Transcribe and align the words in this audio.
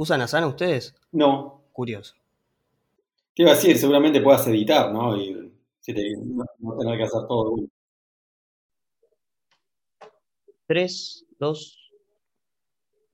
¿Usan 0.00 0.22
Asana 0.22 0.46
ustedes? 0.46 0.94
No. 1.12 1.60
Curioso. 1.74 2.14
¿Qué 3.34 3.42
iba 3.42 3.52
a 3.52 3.54
decir? 3.54 3.76
Seguramente 3.76 4.22
puedas 4.22 4.46
editar, 4.46 4.90
¿no? 4.90 5.14
Y 5.14 5.52
si 5.80 5.92
te, 5.92 6.16
no, 6.16 6.42
no 6.58 6.78
tener 6.78 6.96
que 6.96 7.04
hacer 7.04 7.26
todo. 7.28 7.56
3, 10.68 11.26
2, 11.38 11.92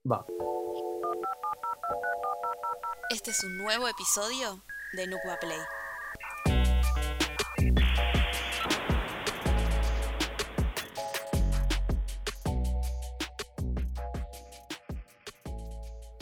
va. 0.09 0.25
Este 3.09 3.31
es 3.31 3.43
un 3.43 3.57
nuevo 3.57 3.89
episodio 3.89 4.63
de 4.93 5.07
Nukba 5.07 5.37
Play. 5.41 5.59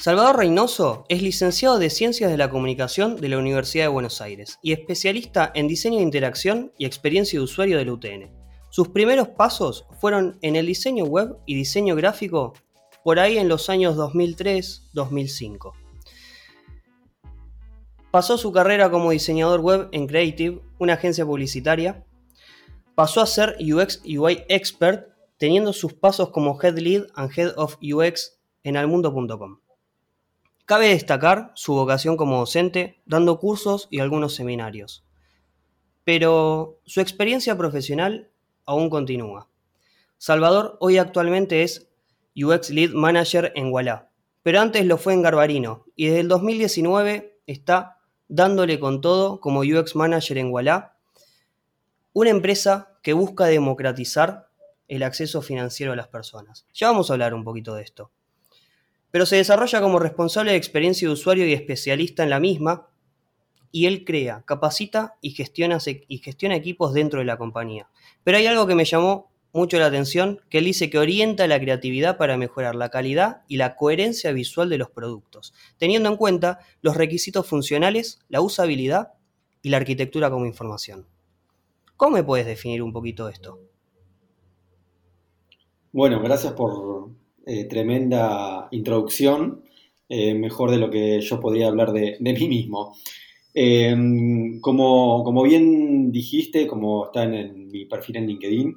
Salvador 0.05 0.37
Reynoso 0.37 1.03
es 1.09 1.23
licenciado 1.23 1.79
de 1.79 1.89
Ciencias 1.89 2.29
de 2.29 2.37
la 2.37 2.51
Comunicación 2.51 3.15
de 3.15 3.27
la 3.27 3.39
Universidad 3.39 3.85
de 3.85 3.87
Buenos 3.87 4.21
Aires 4.21 4.59
y 4.61 4.71
especialista 4.71 5.51
en 5.55 5.67
diseño 5.67 5.97
de 5.97 6.03
interacción 6.03 6.71
y 6.77 6.85
experiencia 6.85 7.39
de 7.39 7.43
usuario 7.43 7.79
del 7.79 7.89
UTN. 7.89 8.29
Sus 8.69 8.89
primeros 8.89 9.29
pasos 9.29 9.87
fueron 9.99 10.37
en 10.43 10.55
el 10.57 10.67
diseño 10.67 11.05
web 11.05 11.37
y 11.47 11.55
diseño 11.55 11.95
gráfico 11.95 12.53
por 13.03 13.17
ahí 13.17 13.39
en 13.39 13.49
los 13.49 13.67
años 13.67 13.97
2003-2005. 13.97 15.73
Pasó 18.11 18.37
su 18.37 18.51
carrera 18.51 18.91
como 18.91 19.09
diseñador 19.09 19.61
web 19.61 19.89
en 19.91 20.05
Creative, 20.05 20.61
una 20.77 20.93
agencia 20.93 21.25
publicitaria. 21.25 22.05
Pasó 22.93 23.21
a 23.21 23.25
ser 23.25 23.57
UX 23.59 24.03
UI 24.05 24.43
expert, 24.49 25.07
teniendo 25.39 25.73
sus 25.73 25.93
pasos 25.93 26.29
como 26.29 26.61
Head 26.61 26.77
Lead 26.77 27.07
and 27.15 27.31
Head 27.35 27.53
of 27.57 27.77
UX 27.81 28.37
en 28.61 28.77
almundo.com. 28.77 29.64
Cabe 30.65 30.89
destacar 30.89 31.51
su 31.53 31.75
vocación 31.75 32.17
como 32.17 32.39
docente, 32.39 32.99
dando 33.05 33.39
cursos 33.39 33.87
y 33.91 33.99
algunos 33.99 34.33
seminarios. 34.33 35.05
Pero 36.03 36.79
su 36.85 37.01
experiencia 37.01 37.55
profesional 37.55 38.31
aún 38.65 38.89
continúa. 38.89 39.47
Salvador 40.17 40.77
hoy 40.79 40.97
actualmente 40.97 41.61
es 41.61 41.87
UX 42.35 42.71
Lead 42.71 42.93
Manager 42.93 43.51
en 43.55 43.71
Walla, 43.71 44.09
pero 44.41 44.59
antes 44.59 44.83
lo 44.87 44.97
fue 44.97 45.13
en 45.13 45.21
Garbarino 45.21 45.85
y 45.95 46.07
desde 46.07 46.21
el 46.21 46.29
2019 46.29 47.37
está 47.45 47.99
dándole 48.27 48.79
con 48.79 49.01
todo 49.01 49.39
como 49.39 49.59
UX 49.59 49.95
Manager 49.95 50.39
en 50.39 50.51
Walla, 50.51 50.95
una 52.11 52.31
empresa 52.31 52.97
que 53.03 53.13
busca 53.13 53.45
democratizar 53.45 54.49
el 54.87 55.03
acceso 55.03 55.43
financiero 55.43 55.93
a 55.93 55.95
las 55.95 56.07
personas. 56.07 56.65
Ya 56.73 56.87
vamos 56.89 57.11
a 57.11 57.13
hablar 57.13 57.35
un 57.35 57.43
poquito 57.43 57.75
de 57.75 57.83
esto 57.83 58.09
pero 59.15 59.25
se 59.25 59.37
desarrolla 59.37 59.79
como 59.79 59.97
responsable 59.97 60.51
de 60.51 60.57
experiencia 60.57 61.07
de 61.07 61.13
usuario 61.13 61.47
y 61.47 61.53
especialista 61.53 62.23
en 62.23 62.29
la 62.29 62.41
misma, 62.41 62.89
y 63.71 63.85
él 63.85 64.03
crea, 64.03 64.43
capacita 64.45 65.15
y 65.21 65.29
gestiona, 65.29 65.77
y 66.09 66.17
gestiona 66.17 66.57
equipos 66.57 66.93
dentro 66.93 67.19
de 67.19 67.25
la 67.25 67.37
compañía. 67.37 67.87
Pero 68.25 68.37
hay 68.37 68.45
algo 68.45 68.67
que 68.67 68.75
me 68.75 68.83
llamó 68.83 69.31
mucho 69.53 69.79
la 69.79 69.85
atención, 69.85 70.41
que 70.49 70.57
él 70.57 70.65
dice 70.65 70.89
que 70.89 70.99
orienta 70.99 71.47
la 71.47 71.61
creatividad 71.61 72.17
para 72.17 72.35
mejorar 72.35 72.75
la 72.75 72.89
calidad 72.89 73.43
y 73.47 73.55
la 73.55 73.77
coherencia 73.77 74.33
visual 74.33 74.67
de 74.67 74.79
los 74.79 74.89
productos, 74.89 75.53
teniendo 75.77 76.09
en 76.09 76.17
cuenta 76.17 76.59
los 76.81 76.97
requisitos 76.97 77.47
funcionales, 77.47 78.19
la 78.27 78.41
usabilidad 78.41 79.13
y 79.61 79.69
la 79.69 79.77
arquitectura 79.77 80.29
como 80.29 80.45
información. 80.45 81.07
¿Cómo 81.95 82.17
me 82.17 82.23
puedes 82.25 82.45
definir 82.45 82.83
un 82.83 82.91
poquito 82.91 83.29
esto? 83.29 83.61
Bueno, 85.93 86.19
gracias 86.19 86.51
por, 86.51 87.15
eh, 87.47 87.65
tremenda 87.65 88.67
introducción, 88.71 89.61
eh, 90.09 90.33
mejor 90.33 90.71
de 90.71 90.77
lo 90.77 90.89
que 90.89 91.21
yo 91.21 91.39
podría 91.39 91.67
hablar 91.67 91.91
de, 91.91 92.17
mí 92.19 92.47
mismo. 92.47 92.95
Em, 93.53 94.59
como, 94.61 95.43
bien 95.43 96.11
dijiste, 96.11 96.65
como 96.65 97.05
está 97.05 97.23
en, 97.23 97.67
mi 97.67 97.85
perfil 97.85 98.17
en 98.17 98.27
LinkedIn, 98.27 98.75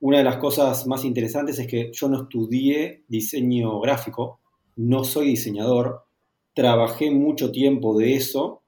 una 0.00 0.18
de 0.18 0.24
las 0.24 0.36
cosas 0.36 0.86
más 0.86 1.04
interesantes 1.04 1.58
es 1.58 1.66
que 1.66 1.90
yo 1.94 2.08
no 2.08 2.22
estudié 2.22 3.04
diseño 3.08 3.80
gráfico, 3.80 4.40
no 4.76 5.04
soy 5.04 5.28
diseñador, 5.28 6.02
trabajé 6.54 7.10
mucho 7.10 7.50
tiempo 7.50 7.98
de 7.98 8.14
eso 8.16 8.62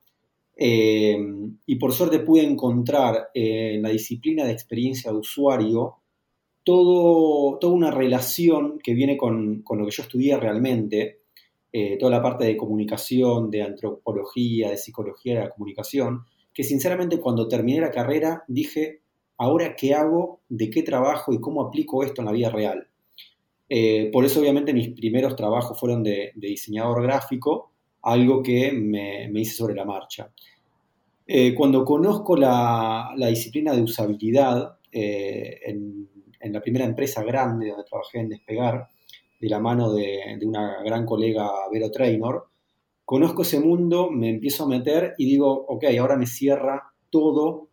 em, 0.57 1.59
y 1.67 1.77
por 1.77 1.93
suerte 1.93 2.21
pude 2.21 2.43
encontrar 2.45 3.29
en 3.35 3.83
la 3.83 3.91
disciplina 3.91 4.45
de 4.45 4.53
experiencia 4.53 5.11
de 5.11 5.19
usuario 5.19 6.02
todo, 6.65 7.59
toda 7.59 7.73
una 7.73 7.91
relación 7.91 8.79
que 8.83 8.95
viene 8.95 9.17
con, 9.17 9.65
lo 9.69 9.85
que 9.85 9.91
yo 9.91 10.03
estudié 10.03 10.37
realmente, 10.37 11.21
eh, 11.73 11.97
toda 11.99 12.11
la 12.13 12.23
parte 12.23 12.45
de 12.45 12.57
comunicación, 12.57 13.51
de 13.51 13.63
antropología, 13.63 14.71
de 14.71 14.77
psicología 14.77 15.35
de 15.35 15.41
la 15.41 15.51
comunicación, 15.51 16.25
que 16.53 16.65
sinceramente 16.65 17.19
cuando 17.19 17.49
terminé 17.49 17.81
la 17.81 17.91
carrera 17.91 18.45
dije, 18.47 19.01
ahora 19.39 19.75
qué 19.75 19.95
hago, 19.95 20.41
de 20.49 20.71
qué 20.71 20.83
trabajo 20.83 21.33
y 21.33 21.41
cómo 21.41 21.63
aplico 21.63 22.05
esto 22.05 22.21
en 22.21 22.27
la 22.27 22.33
vida 22.33 22.51
real. 22.51 22.89
Eh, 23.69 24.11
por 24.13 24.25
eso 24.25 24.41
obviamente 24.41 24.75
mis 24.75 24.91
primeros 24.91 25.35
trabajos 25.35 25.81
fueron 25.81 26.03
de, 26.03 26.33
diseñador 26.37 27.03
gráfico, 27.03 27.73
algo 28.03 28.43
que 28.43 28.71
me, 28.73 29.31
hice 29.35 29.55
sobre 29.55 29.75
la 29.75 29.85
marcha. 29.85 30.31
Eh, 31.27 31.55
cuando 31.55 31.85
conozco 31.85 32.37
la, 32.37 33.15
la, 33.17 33.29
disciplina 33.29 33.73
de 33.73 33.81
usabilidad 33.81 34.77
en 34.91 36.12
en 36.43 36.53
la 36.53 36.61
primera 36.61 36.85
empresa 36.85 37.23
grande 37.23 37.69
donde 37.69 37.85
trabajé 37.85 38.19
en 38.19 38.29
Despegar, 38.29 38.89
de 39.41 39.49
la 39.49 39.59
mano 39.59 39.93
de, 39.93 40.39
una 40.45 40.83
gran 40.85 41.05
colega, 41.05 41.51
Vero 41.73 41.91
Trainor, 41.91 42.49
conozco 43.05 43.43
ese 43.43 43.59
mundo, 43.59 44.11
me 44.11 44.31
empiezo 44.31 44.65
a 44.65 44.69
meter 44.69 45.15
y 45.19 45.27
digo, 45.27 45.51
ok, 45.69 45.85
ahora 45.99 46.17
me 46.17 46.27
cierra 46.27 46.93
todo, 47.11 47.69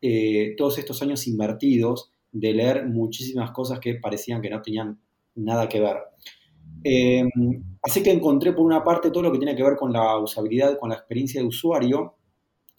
eh, 0.00 0.54
todos 0.56 0.78
estos 0.78 1.00
años 1.00 1.26
invertidos 1.28 2.10
de 2.32 2.52
leer 2.52 2.88
muchísimas 2.88 3.52
cosas 3.52 3.78
que 3.78 3.94
parecían 3.94 4.42
que 4.42 4.50
no 4.50 4.62
tenían 4.62 5.00
nada 5.36 5.68
que 5.68 5.80
ver. 5.80 5.98
Em, 6.82 7.30
así 7.82 8.02
que 8.02 8.10
encontré 8.10 8.52
por 8.52 8.66
una 8.66 8.82
parte 8.82 9.10
todo 9.10 9.22
lo 9.22 9.30
que 9.32 9.38
tiene 9.38 9.54
que 9.54 9.62
ver 9.62 9.76
con 9.76 9.92
la 9.92 10.18
usabilidad, 10.18 10.78
con 10.78 10.88
la 10.88 10.96
experiencia 10.96 11.40
de 11.40 11.46
usuario 11.46 12.16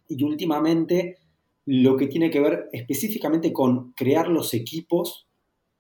y 0.10 0.22
últimamente 0.24 1.18
lo 1.66 1.96
que 1.96 2.08
tiene 2.08 2.30
que 2.30 2.42
ver 2.42 2.68
específicamente 2.74 3.54
con 3.54 3.94
crear 3.94 4.28
los 4.28 4.54
equipos 4.54 5.28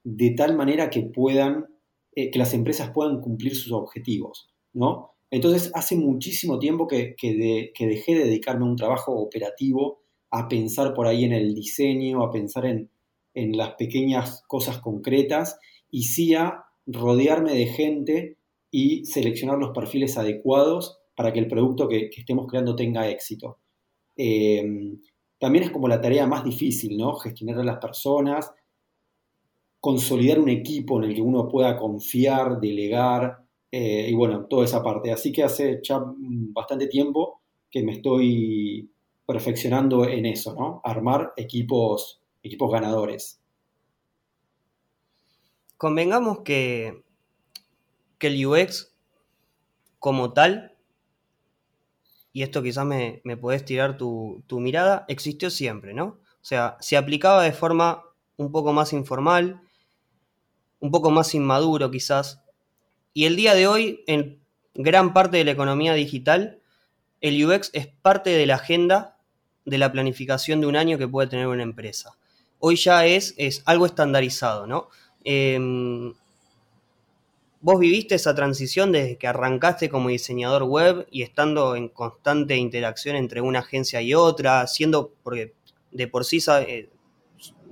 de 0.03 0.31
tal 0.31 0.55
manera 0.55 0.89
que 0.89 1.01
puedan, 1.01 1.65
eh, 2.15 2.31
que 2.31 2.39
las 2.39 2.53
empresas 2.53 2.91
puedan 2.91 3.21
cumplir 3.21 3.55
sus 3.55 3.71
objetivos, 3.71 4.49
¿no? 4.73 5.13
Entonces, 5.33 5.71
hace 5.73 5.95
muchísimo 5.95 6.59
tiempo 6.59 6.87
que, 6.87 7.15
dejé 7.19 8.13
de 8.13 8.25
dedicarme 8.25 8.65
a 8.65 8.69
un 8.69 8.75
trabajo 8.75 9.13
operativo, 9.13 10.03
a 10.29 10.47
pensar 10.47 10.93
por 10.93 11.07
ahí 11.07 11.23
en 11.23 11.33
el 11.33 11.55
diseño, 11.55 12.23
a 12.23 12.31
pensar 12.31 12.65
en, 12.67 12.89
las 13.33 13.71
pequeñas 13.71 14.43
cosas 14.47 14.77
concretas 14.77 15.57
y 15.89 16.03
sí 16.03 16.35
a 16.35 16.65
rodearme 16.85 17.53
de 17.55 17.65
gente 17.65 18.37
y 18.69 19.05
seleccionar 19.05 19.57
los 19.57 19.71
perfiles 19.71 20.19
adecuados 20.19 20.99
para 21.15 21.33
que 21.33 21.39
el 21.39 21.47
producto 21.47 21.87
que, 21.87 22.11
estemos 22.15 22.45
creando 22.45 22.75
tenga 22.75 23.09
éxito. 23.09 23.57
Eh, 24.15 24.63
también 25.39 25.63
es 25.63 25.71
como 25.71 25.87
la 25.87 25.99
tarea 25.99 26.27
más 26.27 26.43
difícil, 26.43 26.95
¿no? 26.95 27.15
Gestionar 27.15 27.59
a 27.59 27.63
las 27.63 27.79
personas, 27.79 28.51
consolidar 29.83 30.39
un 30.39 30.47
equipo 30.47 30.97
en 30.97 31.09
el 31.09 31.13
que 31.13 31.21
uno 31.21 31.49
pueda 31.49 31.75
confiar, 31.75 32.61
delegar 32.61 33.43
eh, 33.69 34.07
y 34.09 34.13
bueno, 34.13 34.45
toda 34.45 34.63
esa 34.63 34.81
parte. 34.81 35.11
Así 35.11 35.33
que 35.33 35.43
hace 35.43 35.81
ya 35.83 36.01
bastante 36.53 36.87
tiempo 36.87 37.41
que 37.69 37.83
me 37.83 37.91
estoy 37.91 38.89
perfeccionando 39.25 40.07
en 40.07 40.25
eso, 40.25 40.55
¿no? 40.55 40.79
Armar 40.85 41.33
equipos, 41.35 42.21
equipos 42.41 42.71
ganadores. 42.71 43.41
Convengamos 45.75 46.43
que, 46.45 47.03
que 48.19 48.27
el 48.27 48.45
UX 48.45 48.95
como 49.99 50.31
tal, 50.31 50.77
y 52.31 52.43
esto 52.43 52.63
quizás 52.63 52.85
me, 52.85 53.19
me 53.25 53.35
podés 53.35 53.65
tirar 53.65 53.97
tu, 53.97 54.45
tu 54.47 54.61
mirada, 54.61 55.03
existió 55.09 55.49
siempre, 55.49 55.93
¿no? 55.93 56.05
O 56.05 56.45
sea, 56.45 56.77
se 56.79 56.95
aplicaba 56.95 57.43
de 57.43 57.51
forma 57.51 58.05
un 58.37 58.49
poco 58.49 58.71
más 58.71 58.93
informal, 58.93 59.59
un 60.83 60.91
poco 60.91 61.11
más 61.11 61.33
inmaduro 61.33 61.89
quizás. 61.89 62.41
Y 63.13 63.23
el 63.23 63.37
día 63.37 63.55
de 63.55 63.67
hoy, 63.67 64.03
en 64.05 64.41
gran 64.73 65.13
parte 65.13 65.37
de 65.37 65.45
la 65.45 65.51
economía 65.51 65.93
digital, 65.93 66.59
el 67.21 67.45
UX 67.45 67.69
es 67.71 67.87
parte 67.87 68.31
de 68.31 68.45
la 68.45 68.55
agenda 68.55 69.17
de 69.63 69.77
la 69.77 69.93
planificación 69.93 70.59
de 70.59 70.67
un 70.67 70.75
año 70.75 70.97
que 70.97 71.07
puede 71.07 71.29
tener 71.29 71.47
una 71.47 71.63
empresa. 71.63 72.17
Hoy 72.59 72.75
ya 72.75 73.05
es, 73.05 73.33
es 73.37 73.63
algo 73.65 73.85
estandarizado, 73.85 74.67
¿no? 74.67 74.89
Em, 75.23 76.13
vos 77.61 77.79
viviste 77.79 78.15
esa 78.15 78.35
transición 78.35 78.91
desde 78.91 79.17
que 79.17 79.27
arrancaste 79.27 79.87
como 79.87 80.09
diseñador 80.09 80.63
web 80.63 81.07
y 81.09 81.21
estando 81.21 81.77
en 81.77 81.87
constante 81.87 82.57
interacción 82.57 83.15
entre 83.15 83.39
una 83.39 83.59
agencia 83.59 84.01
y 84.01 84.13
otra, 84.15 84.67
siendo, 84.67 85.13
porque 85.23 85.53
de 85.91 86.09
por 86.09 86.25
sí 86.25 86.41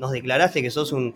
nos 0.02 0.12
declaraste 0.12 0.64
que 0.64 0.72
sos 0.72 0.94
un, 0.94 1.14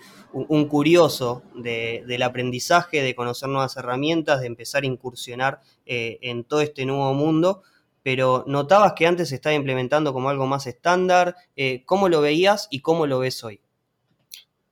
curioso 0.68 1.42
del 1.56 2.22
aprendizaje, 2.22 3.02
de 3.02 3.16
conocer 3.16 3.50
nuevas 3.50 3.76
herramientas, 3.78 4.42
de 4.42 4.46
empezar 4.46 4.84
a 4.84 4.86
incursionar 4.86 5.60
eh, 5.88 6.20
en 6.22 6.44
todo 6.44 6.62
este 6.62 6.86
nuevo 6.86 7.12
mundo, 7.16 7.64
pero 8.04 8.44
notabas 8.46 8.94
que 8.94 9.08
antes 9.08 9.30
se 9.30 9.36
estaba 9.36 9.56
implementando 9.56 10.14
como 10.14 10.30
algo 10.30 10.46
más 10.46 10.68
estándar. 10.68 11.36
Eh, 11.56 11.82
¿Cómo 11.86 12.10
lo 12.10 12.22
veías 12.22 12.68
y 12.70 12.82
cómo 12.82 13.08
lo 13.08 13.18
ves 13.18 13.44
hoy? 13.44 13.60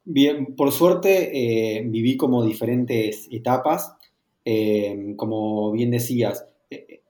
Bien, 0.06 0.56
por 0.56 0.72
suerte 0.72 1.32
eh, 1.34 1.84
viví 1.84 2.16
como 2.16 2.46
diferentes 2.46 3.28
etapas. 3.32 3.96
como 5.18 5.72
bien 5.72 5.90
decías, 5.90 6.46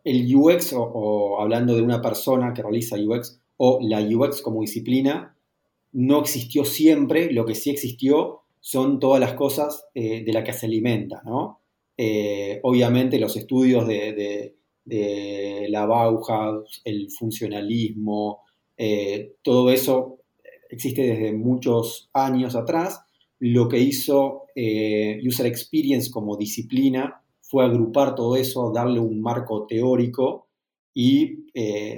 el 0.06 0.34
UX, 0.34 0.74
o, 0.74 1.42
hablando 1.42 1.76
de 1.76 1.82
una 1.82 2.02
persona 2.02 2.54
que 2.54 2.62
realiza 2.62 2.96
UX, 2.96 3.42
o 3.58 3.80
la 3.82 4.00
UX 4.00 4.42
como 4.42 4.62
disciplina, 4.62 5.33
no 5.94 6.22
existió 6.22 6.66
siempre, 6.66 7.32
lo 7.32 7.46
que 7.46 7.56
sí 7.56 7.70
existió 7.70 8.42
son 8.60 9.00
todas 9.00 9.20
las 9.20 9.34
cosas 9.34 9.86
eh, 9.94 10.24
de 10.24 10.34
las 10.34 10.44
que 10.44 10.54
se 10.54 10.66
alimenta, 10.66 11.22
¿no? 11.26 11.60
Eh, 11.96 12.60
obviamente 12.64 13.20
los 13.20 13.36
estudios 13.38 13.88
de, 13.88 14.56
la 15.70 15.86
Bauhaus, 15.86 16.82
el 16.84 17.10
funcionalismo, 17.12 18.42
eh, 18.78 19.36
todo 19.42 19.70
eso 19.70 20.20
existe 20.70 21.04
desde 21.04 21.34
muchos 21.34 22.10
años 22.14 22.56
atrás. 22.56 23.02
Lo 23.40 23.70
que 23.70 23.80
hizo 23.80 24.48
User 24.56 25.46
Experience 25.46 26.10
como 26.10 26.36
disciplina 26.36 27.22
fue 27.42 27.66
agrupar 27.66 28.16
todo 28.16 28.36
eso, 28.36 28.72
darle 28.74 29.00
un 29.00 29.22
marco 29.22 29.68
teórico 29.68 30.48
y 30.94 31.46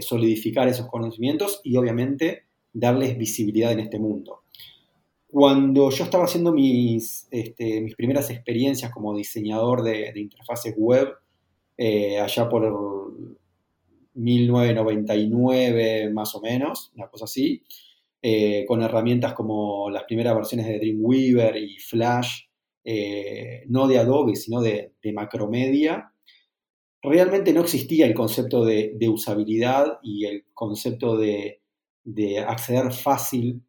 solidificar 0.02 0.68
esos 0.68 0.88
conocimientos 0.88 1.62
y 1.64 1.78
obviamente 1.78 2.45
darles 2.76 3.18
visibilidad 3.18 3.72
en 3.72 3.80
este 3.80 3.98
mundo. 3.98 4.42
Cuando 5.28 5.90
yo 5.90 6.04
estaba 6.04 6.26
haciendo 6.26 6.52
mis, 6.52 7.28
este, 7.32 7.82
mis 7.82 7.96
primeras 7.96 8.30
experiencias 8.30 8.92
como 8.92 9.16
diseñador 9.16 9.82
de, 9.82 10.12
interfaces 10.16 10.76
web, 10.78 11.16
eh, 11.78 12.20
allá 12.20 12.48
por 12.48 12.64
1999 14.14 16.10
más 16.12 16.36
o 16.36 16.42
menos, 16.42 16.92
una 16.96 17.08
cosa 17.08 17.26
así, 17.26 17.64
eh, 18.22 18.66
con 18.68 18.82
herramientas 18.82 19.34
como 19.34 19.90
las 19.90 20.04
primeras 20.04 20.36
versiones 20.36 20.68
de 20.68 20.80
Dreamweaver 20.80 21.58
y 21.58 21.78
Flash, 21.80 22.44
eh, 22.84 23.64
no 23.68 23.88
de 23.88 24.00
Adobe, 24.00 24.36
sino 24.36 24.62
de, 24.62 24.94
Macromedia, 25.14 26.12
realmente 27.02 27.54
no 27.54 27.62
existía 27.62 28.06
el 28.06 28.14
concepto 28.14 28.66
de, 28.66 28.98
usabilidad 29.10 30.00
y 30.02 30.26
el 30.26 30.46
concepto 30.54 31.18
de, 31.18 31.62
acceder 32.48 32.92
fácil 32.92 33.62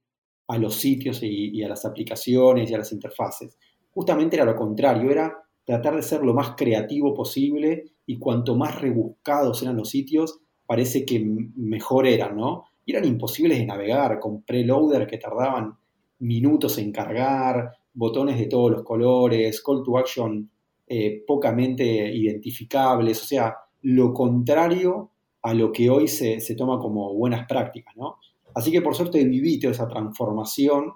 a 0.49 0.59
los 0.59 0.75
sitios 0.75 1.21
y, 1.23 1.63
a 1.63 1.69
las 1.69 1.85
aplicaciones 1.85 2.71
y 2.71 2.75
a 2.75 2.79
las 2.79 2.93
interfaces. 2.93 3.59
Justamente 3.93 4.37
era 4.37 4.45
lo 4.45 4.55
contrario, 4.55 5.11
era 5.11 5.37
tratar 5.65 5.97
de 5.97 6.03
ser 6.03 6.23
lo 6.23 6.35
más 6.35 6.55
creativo 6.57 7.15
posible 7.15 7.85
y 8.07 8.19
cuanto 8.19 8.55
más 8.55 8.81
rebuscados 8.81 9.63
eran 9.63 9.77
los 9.77 9.91
sitios, 9.91 10.39
parece 10.65 11.05
que 11.05 11.21
mejor 11.57 12.07
eran, 12.07 12.37
¿no? 12.37 12.65
Y 12.85 12.93
eran 12.93 13.05
imposibles 13.05 13.59
de 13.59 13.67
navegar 13.67 14.21
con 14.21 14.43
preloader 14.43 15.07
que 15.07 15.19
tardaban 15.19 15.77
minutos 16.21 16.79
en 16.79 16.93
cargar, 16.93 17.73
botones 17.93 18.39
de 18.39 18.47
todos 18.47 18.71
los 18.71 18.83
colores, 18.85 19.63
call 19.63 19.83
to 19.83 19.99
action 19.99 20.51
eh, 20.87 21.25
pocamente 21.27 21.85
identificables, 21.85 23.21
o 23.21 23.25
sea, 23.25 23.57
lo 23.83 24.13
contrario 24.13 25.11
a 25.43 25.55
lo 25.55 25.73
que 25.73 25.91
hoy 25.91 26.07
se, 26.09 26.39
toma 26.57 26.79
como 26.79 27.13
buenas 27.15 27.47
prácticas, 27.47 27.97
¿no? 27.97 28.19
Así 28.57 28.73
que 28.73 28.81
por 28.81 28.95
suerte 28.95 29.23
viví 29.23 29.61
toda 29.61 29.73
esa 29.73 29.87
transformación 29.87 30.95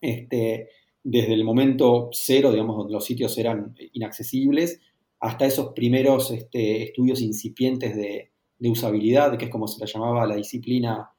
este, 0.00 0.68
desde 1.02 1.34
el 1.34 1.42
momento 1.42 2.10
cero, 2.12 2.52
digamos, 2.52 2.76
donde 2.76 2.92
los 2.92 3.04
sitios 3.04 3.36
eran 3.38 3.74
inaccesibles, 3.92 4.80
hasta 5.18 5.46
esos 5.46 5.72
primeros 5.72 6.30
este, 6.30 6.84
estudios 6.84 7.20
incipientes 7.20 7.96
de, 7.96 8.30
usabilidad, 8.60 9.36
que 9.36 9.46
es 9.46 9.50
como 9.50 9.66
se 9.66 9.80
la 9.80 9.86
llamaba 9.86 10.26
la 10.26 10.36
disciplina 10.36 11.10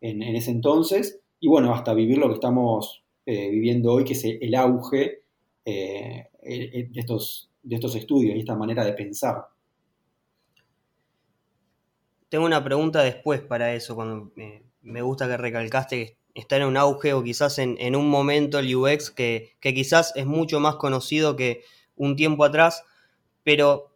en, 0.00 0.22
en 0.22 0.36
ese 0.36 0.50
entonces, 0.50 1.20
y 1.40 1.48
bueno, 1.48 1.72
hasta 1.72 1.94
vivir 1.94 2.18
lo 2.18 2.28
que 2.28 2.34
estamos 2.34 3.02
eh, 3.24 3.48
viviendo 3.48 3.94
hoy, 3.94 4.04
que 4.04 4.12
es 4.12 4.24
el 4.24 4.54
auge 4.54 5.22
eh, 5.64 6.28
eh, 6.42 6.88
de, 6.90 7.00
estos, 7.00 7.50
de 7.62 7.76
estos 7.76 7.94
estudios 7.96 8.36
y 8.36 8.40
esta 8.40 8.56
manera 8.56 8.84
de 8.84 8.92
pensar. 8.92 9.46
Tengo 12.28 12.44
una 12.44 12.62
pregunta 12.62 13.02
después 13.02 13.40
para 13.40 13.74
eso, 13.74 13.94
cuando 13.94 14.30
me 14.36 14.73
gusta 15.02 15.26
que 15.26 15.36
recalcaste 15.36 16.18
que 16.34 16.40
está 16.40 16.56
en 16.56 16.64
un 16.64 16.76
auge 16.76 17.12
o 17.12 17.22
quizás 17.22 17.58
en, 17.58 17.96
un 17.96 18.08
momento 18.08 18.58
el 18.58 18.74
UX 18.74 19.10
que, 19.10 19.54
que, 19.60 19.72
quizás 19.72 20.12
es 20.16 20.26
mucho 20.26 20.58
más 20.60 20.76
conocido 20.76 21.36
que 21.36 21.62
un 21.94 22.16
tiempo 22.16 22.44
atrás, 22.44 22.82
pero 23.44 23.94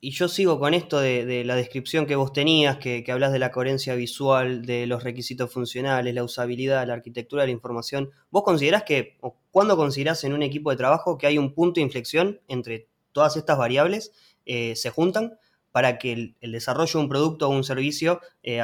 y 0.00 0.12
yo 0.12 0.28
sigo 0.28 0.60
con 0.60 0.74
esto 0.74 1.00
de, 1.00 1.42
la 1.44 1.56
descripción 1.56 2.06
que 2.06 2.14
vos 2.14 2.32
tenías, 2.32 2.76
que, 2.76 3.04
hablas 3.08 3.32
de 3.32 3.40
la 3.40 3.50
coherencia 3.50 3.94
visual, 3.96 4.64
de 4.64 4.86
los 4.86 5.02
requisitos 5.02 5.52
funcionales, 5.52 6.14
la 6.14 6.22
usabilidad, 6.22 6.86
la 6.86 6.94
arquitectura 6.94 7.42
de 7.42 7.48
la 7.48 7.52
información. 7.52 8.10
¿Vos 8.30 8.44
considerás 8.44 8.84
que, 8.84 9.16
o 9.20 9.36
cuándo 9.50 9.76
considerás 9.76 10.22
en 10.22 10.34
un 10.34 10.42
equipo 10.42 10.70
de 10.70 10.76
trabajo 10.76 11.18
que 11.18 11.26
hay 11.26 11.36
un 11.36 11.52
punto 11.52 11.80
de 11.80 11.84
inflexión 11.84 12.40
entre 12.46 12.88
todas 13.12 13.36
estas 13.36 13.58
variables, 13.58 14.12
eh, 14.46 14.76
se 14.76 14.90
juntan 14.90 15.36
para 15.72 15.98
que 15.98 16.12
el, 16.12 16.52
desarrollo 16.52 16.92
de 16.92 17.04
un 17.04 17.08
producto 17.08 17.48
o 17.48 17.50
un 17.50 17.64
servicio 17.64 18.20
eh, 18.44 18.60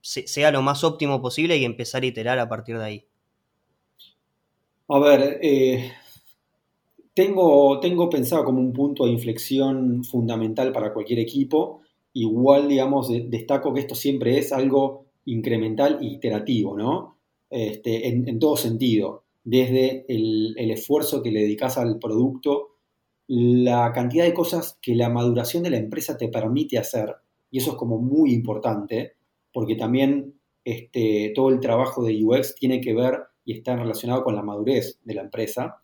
sea 0.00 0.50
lo 0.50 0.62
más 0.62 0.84
óptimo 0.84 1.20
posible 1.20 1.56
y 1.56 1.64
empezar 1.64 2.02
a 2.02 2.06
iterar 2.06 2.38
a 2.38 2.48
partir 2.48 2.78
de 2.78 2.84
ahí? 2.84 3.04
A 4.88 4.98
ver, 4.98 5.38
eh, 5.42 5.92
tengo, 7.14 7.78
tengo 7.80 8.08
pensado 8.10 8.44
como 8.44 8.60
un 8.60 8.72
punto 8.72 9.04
de 9.04 9.12
inflexión 9.12 10.02
fundamental 10.04 10.72
para 10.72 10.92
cualquier 10.92 11.20
equipo. 11.20 11.82
Igual, 12.12 12.68
digamos, 12.68 13.08
destaco 13.28 13.72
que 13.72 13.80
esto 13.80 13.94
siempre 13.94 14.38
es 14.38 14.52
algo 14.52 15.06
incremental 15.26 15.98
e 16.00 16.06
iterativo, 16.06 16.76
¿no? 16.76 17.18
Este, 17.50 18.08
en, 18.08 18.38
todo 18.38 18.56
sentido. 18.56 19.24
Desde 19.44 20.04
el, 20.08 20.54
esfuerzo 20.70 21.22
que 21.22 21.30
le 21.30 21.42
dedicas 21.42 21.78
al 21.78 21.98
producto, 21.98 22.76
la 23.26 23.92
cantidad 23.92 24.24
de 24.24 24.34
cosas 24.34 24.78
que 24.80 24.94
la 24.94 25.08
maduración 25.08 25.62
de 25.62 25.70
la 25.70 25.78
empresa 25.78 26.16
te 26.16 26.28
permite 26.28 26.78
hacer, 26.78 27.14
y 27.50 27.58
eso 27.58 27.72
es 27.72 27.76
como 27.76 27.98
muy 27.98 28.32
importante, 28.32 29.14
porque 29.52 29.76
también 29.76 30.40
este, 30.64 31.32
todo 31.34 31.48
el 31.48 31.60
trabajo 31.60 32.04
de 32.04 32.22
UX 32.22 32.54
tiene 32.54 32.80
que 32.80 32.94
ver 32.94 33.18
y 33.44 33.54
está 33.54 33.76
relacionado 33.76 34.22
con 34.22 34.36
la 34.36 34.42
madurez 34.42 34.98
de 35.02 35.14
la 35.14 35.22
empresa. 35.22 35.82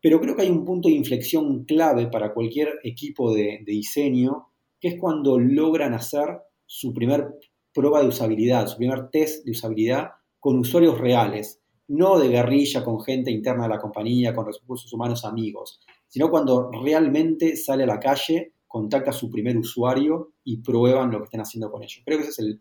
Pero 0.00 0.20
creo 0.20 0.34
que 0.34 0.42
hay 0.42 0.50
un 0.50 0.64
punto 0.64 0.88
de 0.88 0.94
inflexión 0.94 1.64
clave 1.64 2.08
para 2.08 2.32
cualquier 2.32 2.80
equipo 2.82 3.34
de, 3.34 3.60
diseño, 3.64 4.48
que 4.80 4.88
es 4.88 5.00
cuando 5.00 5.38
logran 5.38 5.94
hacer 5.94 6.40
su 6.66 6.92
primer 6.92 7.26
prueba 7.72 8.00
de 8.00 8.08
usabilidad, 8.08 8.66
su 8.66 8.78
primer 8.78 9.10
test 9.10 9.44
de 9.44 9.52
usabilidad 9.52 10.10
con 10.40 10.58
usuarios 10.58 10.98
reales, 10.98 11.60
no 11.88 12.18
de 12.18 12.28
guerrilla 12.28 12.84
con 12.84 13.00
gente 13.00 13.30
interna 13.30 13.64
de 13.64 13.68
la 13.68 13.78
compañía, 13.78 14.34
con 14.34 14.46
recursos 14.46 14.92
humanos 14.92 15.24
amigos, 15.24 15.80
sino 16.08 16.30
cuando 16.30 16.70
realmente 16.70 17.56
sale 17.56 17.84
a 17.84 17.86
la 17.86 18.00
calle, 18.00 18.54
contacta 18.66 19.10
a 19.10 19.14
su 19.14 19.30
primer 19.30 19.56
usuario 19.56 20.32
y 20.42 20.62
prueban 20.62 21.10
lo 21.10 21.18
que 21.18 21.24
están 21.24 21.42
haciendo 21.42 21.70
con 21.70 21.82
ellos. 21.82 22.02
Creo 22.04 22.18
que 22.18 22.24
ese 22.24 22.30
es 22.30 22.38
el, 22.40 22.60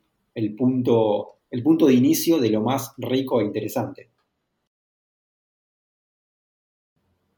punto, 0.56 1.40
el 1.50 1.64
punto 1.64 1.88
de 1.88 1.94
inicio 1.94 2.40
de 2.40 2.50
lo 2.50 2.62
más 2.62 2.94
rico 2.98 3.42
e 3.42 3.46
interesante. 3.46 4.12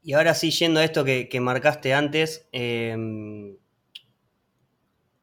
Y 0.02 0.12
ahora 0.12 0.34
sí, 0.34 0.50
yendo 0.50 0.80
a 0.80 0.84
esto 0.84 1.02
que, 1.04 1.40
marcaste 1.40 1.94
antes, 1.94 2.46
em, 2.52 3.56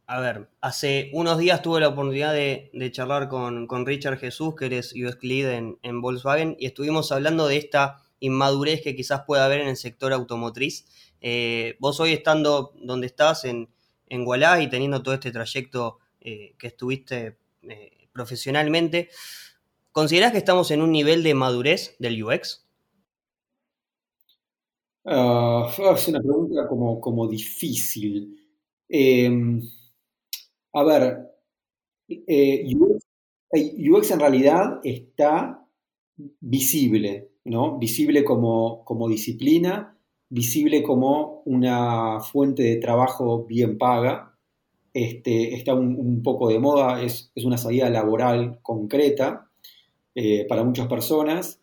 a 0.08 0.20
ver, 0.20 0.50
hace 0.60 1.12
unos 1.14 1.38
días 1.38 1.62
tuve 1.62 1.80
la 1.80 1.90
oportunidad 1.90 2.34
de, 2.34 2.72
charlar 2.92 3.30
con, 3.30 3.86
Richard 3.86 4.18
Jesús, 4.18 4.56
que 4.56 4.66
eres 4.66 4.94
UX 4.94 5.24
Lead 5.24 5.78
en, 5.84 6.02
Volkswagen, 6.02 6.56
y 6.60 6.66
estuvimos 6.66 7.12
hablando 7.12 7.48
de 7.48 7.58
esta 7.58 7.98
inmadurez 8.20 8.82
que 8.82 8.96
quizás 8.96 9.22
pueda 9.28 9.46
haber 9.46 9.62
en 9.62 9.68
el 9.68 9.78
sector 9.78 10.14
automotriz. 10.14 10.88
Eh, 11.22 11.78
vos 11.80 12.00
hoy 12.00 12.14
estando 12.14 12.74
donde 12.82 13.06
estás, 13.08 13.46
en, 13.46 13.70
en 14.10 14.26
y 14.62 14.68
teniendo 14.70 15.04
todo 15.04 15.14
este 15.14 15.32
trayecto 15.32 16.00
eh, 16.20 16.56
que 16.58 16.68
estuviste 16.68 17.38
eh, 17.64 18.08
profesionalmente, 18.14 19.10
¿considerás 19.92 20.32
que 20.32 20.38
estamos 20.38 20.72
en 20.72 20.82
un 20.82 20.92
nivel 20.92 21.24
de 21.24 21.34
madurez 21.34 21.96
del 22.00 22.24
UX? 22.24 22.66
Uh, 25.04 25.66
es 25.96 26.08
una 26.08 26.20
pregunta 26.22 26.68
como, 26.68 27.02
como 27.02 27.28
difícil. 27.28 28.38
Em, 28.88 29.62
a 30.74 30.84
ver, 30.84 31.18
eh, 32.10 32.66
UX, 33.90 34.12
en 34.12 34.20
realidad 34.20 34.80
está 34.84 35.66
visible, 36.40 37.32
¿no? 37.46 37.78
Visible 37.80 38.24
como, 38.24 38.84
como 38.86 39.08
disciplina, 39.10 39.98
visible 40.30 40.84
como 40.84 41.42
una 41.46 42.20
fuente 42.20 42.64
de 42.64 42.78
trabajo 42.78 43.46
bien 43.46 43.78
paga. 43.78 44.31
Este, 44.94 45.56
está 45.56 45.74
un, 45.74 46.22
poco 46.22 46.50
de 46.50 46.60
moda, 46.60 47.02
es, 47.02 47.32
una 47.44 47.58
salida 47.58 47.90
laboral 47.90 48.60
concreta 48.62 49.48
eh, 50.16 50.46
para 50.48 50.64
muchas 50.64 50.88
personas 50.88 51.62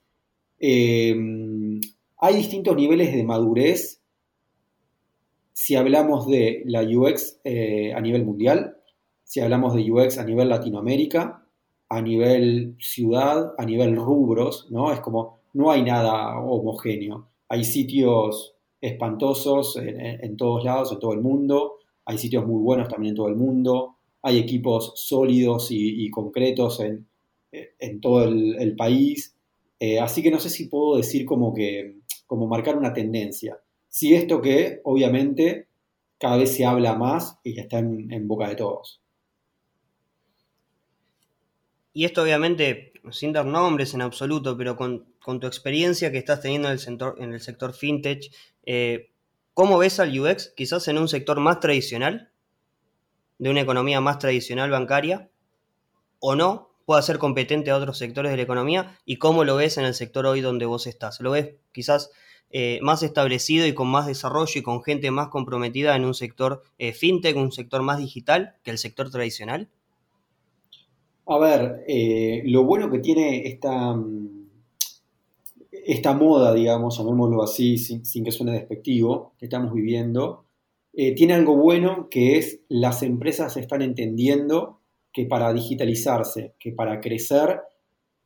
Em, 0.59 1.81
hay 2.19 2.35
distintos 2.35 2.75
niveles 2.75 3.15
de 3.15 3.23
madurez 3.23 4.01
si 5.53 5.77
hablamos 5.77 6.27
de 6.27 6.63
la 6.67 6.83
UX 6.83 7.41
eh, 7.45 7.93
a 7.95 8.01
nivel 8.01 8.25
mundial, 8.25 8.77
si 9.25 9.41
hablamos 9.41 9.75
de 9.75 9.91
UX 9.91 10.19
a 10.19 10.25
nivel 10.25 10.49
Latinoamérica, 10.49 11.45
a 11.89 12.03
nivel 12.03 12.77
ciudad, 12.81 13.55
a 13.59 13.65
nivel 13.65 13.97
rubros, 13.97 14.69
¿no? 14.71 14.93
Es 14.93 15.01
como, 15.01 15.41
no 15.53 15.71
hay 15.71 15.83
nada 15.83 16.39
homogéneo. 16.39 17.29
Hay 17.49 17.65
sitios 17.65 18.55
espantosos 18.81 19.77
en, 19.77 20.37
todos 20.37 20.65
lados, 20.65 20.93
en 20.93 20.99
todo 21.01 21.13
el 21.13 21.21
mundo, 21.21 21.78
hay 22.09 22.19
sitios 22.19 22.47
muy 22.47 22.61
buenos 22.61 22.88
también 22.88 23.12
en 23.12 23.17
todo 23.17 23.29
el 23.29 23.37
mundo, 23.37 23.99
hay 24.23 24.38
equipos 24.38 24.93
sólidos 24.97 25.69
y, 25.71 26.11
concretos 26.11 26.81
en, 26.81 27.07
todo 28.00 28.25
el, 28.25 28.75
país. 28.77 29.37
Eh, 29.79 30.00
así 30.00 30.23
que 30.23 30.31
no 30.31 30.41
sé 30.41 30.50
si 30.50 30.65
puedo 30.67 30.97
decir 30.97 31.25
como 31.25 31.55
que, 31.55 31.99
como 32.27 32.49
marcar 32.49 32.77
una 32.77 32.93
tendencia. 32.93 33.61
Si 33.88 34.15
esto 34.15 34.41
que, 34.41 34.81
obviamente, 34.85 35.69
cada 36.19 36.38
vez 36.38 36.55
se 36.55 36.65
habla 36.65 36.95
más 36.95 37.38
y 37.45 37.61
está 37.61 37.79
en 37.79 38.27
boca 38.27 38.49
de 38.49 38.57
todos. 38.57 39.00
y 41.99 42.05
esto 42.05 42.23
obviamente 42.23 42.93
sin 43.11 43.33
dar 43.33 43.45
nombres 43.45 43.93
en 43.93 44.03
absoluto, 44.03 44.57
pero 44.57 44.77
con, 44.77 45.05
tu 45.41 45.47
experiencia 45.49 46.12
que 46.12 46.19
estás 46.19 46.41
teniendo 46.41 46.69
en 46.69 46.75
el 46.75 46.79
sector, 46.79 47.17
en 47.19 47.33
el 47.33 47.41
sector 47.41 47.75
fintech, 47.75 48.33
eh, 48.65 49.11
¿cómo 49.59 49.77
ves 49.77 49.99
al 49.99 50.17
UX 50.17 50.53
quizás 50.57 50.87
en 50.87 50.99
un 50.99 51.09
sector 51.09 51.41
más 51.41 51.59
tradicional, 51.59 52.31
de 53.38 53.50
una 53.50 53.62
economía 53.62 54.00
más 54.00 54.21
tradicional 54.21 54.71
bancaria, 54.71 55.31
o 56.21 56.37
no? 56.37 56.71
pueda 56.87 57.03
ser 57.03 57.19
competente 57.19 57.73
a 57.73 57.77
otros 57.77 57.99
sectores 57.99 58.31
de 58.31 58.37
la 58.37 58.45
economía 58.45 58.97
y 59.05 59.17
cómo 59.17 59.43
lo 59.43 59.57
ves 59.57 59.77
en 59.77 59.85
el 59.85 59.95
sector 59.95 60.27
hoy 60.27 60.43
donde 60.43 60.65
vos 60.65 60.87
estás. 60.87 61.21
¿Lo 61.21 61.33
ves 61.33 61.57
quizás 61.73 62.12
eh, 62.50 62.79
más 62.83 63.03
establecido 63.03 63.67
y 63.67 63.75
con 63.75 63.88
más 63.88 64.07
desarrollo 64.07 64.61
y 64.61 64.62
con 64.62 64.81
gente 64.81 65.11
más 65.11 65.27
comprometida 65.27 65.97
en 65.97 66.05
un 66.05 66.15
sector 66.15 66.62
eh, 66.79 66.93
fintech, 66.93 67.37
un 67.37 67.50
sector 67.50 67.83
más 67.83 67.99
digital 67.99 68.55
que 68.62 68.71
el 68.71 68.79
sector 68.79 69.11
tradicional? 69.11 69.69
A 71.27 71.37
ver, 71.37 71.85
eh, 71.88 72.43
lo 72.45 72.62
bueno 72.62 72.93
que 72.93 73.00
tiene 73.00 73.49
esta, 73.49 73.93
mm, 73.93 74.38
esta 75.88 76.12
moda, 76.12 76.52
digamos, 76.52 76.99
llamémoslo 76.99 77.42
así, 77.42 77.78
sin, 77.78 78.23
que 78.23 78.30
suene 78.30 78.52
despectivo, 78.52 79.33
que 79.38 79.47
estamos 79.47 79.73
viviendo, 79.73 80.45
eh, 80.92 81.14
tiene 81.14 81.33
algo 81.33 81.57
bueno 81.57 82.09
que 82.11 82.37
es 82.37 82.61
las 82.68 83.02
empresas 83.02 83.57
están 83.57 83.80
entendiendo 83.80 84.80
que 85.14 85.25
para 85.25 85.50
digitalizarse, 85.54 86.54
que 86.59 86.73
para 86.73 87.00
crecer, 87.00 87.62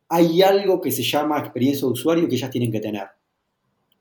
hay 0.09 0.41
algo 0.41 0.81
que 0.81 0.91
se 0.91 1.03
llama 1.03 1.39
experiencia 1.39 1.87
de 1.87 1.93
usuario 1.93 2.27
que 2.27 2.35
ellas 2.35 2.49
tienen 2.49 2.69
que 2.69 2.81
tener. 2.81 3.07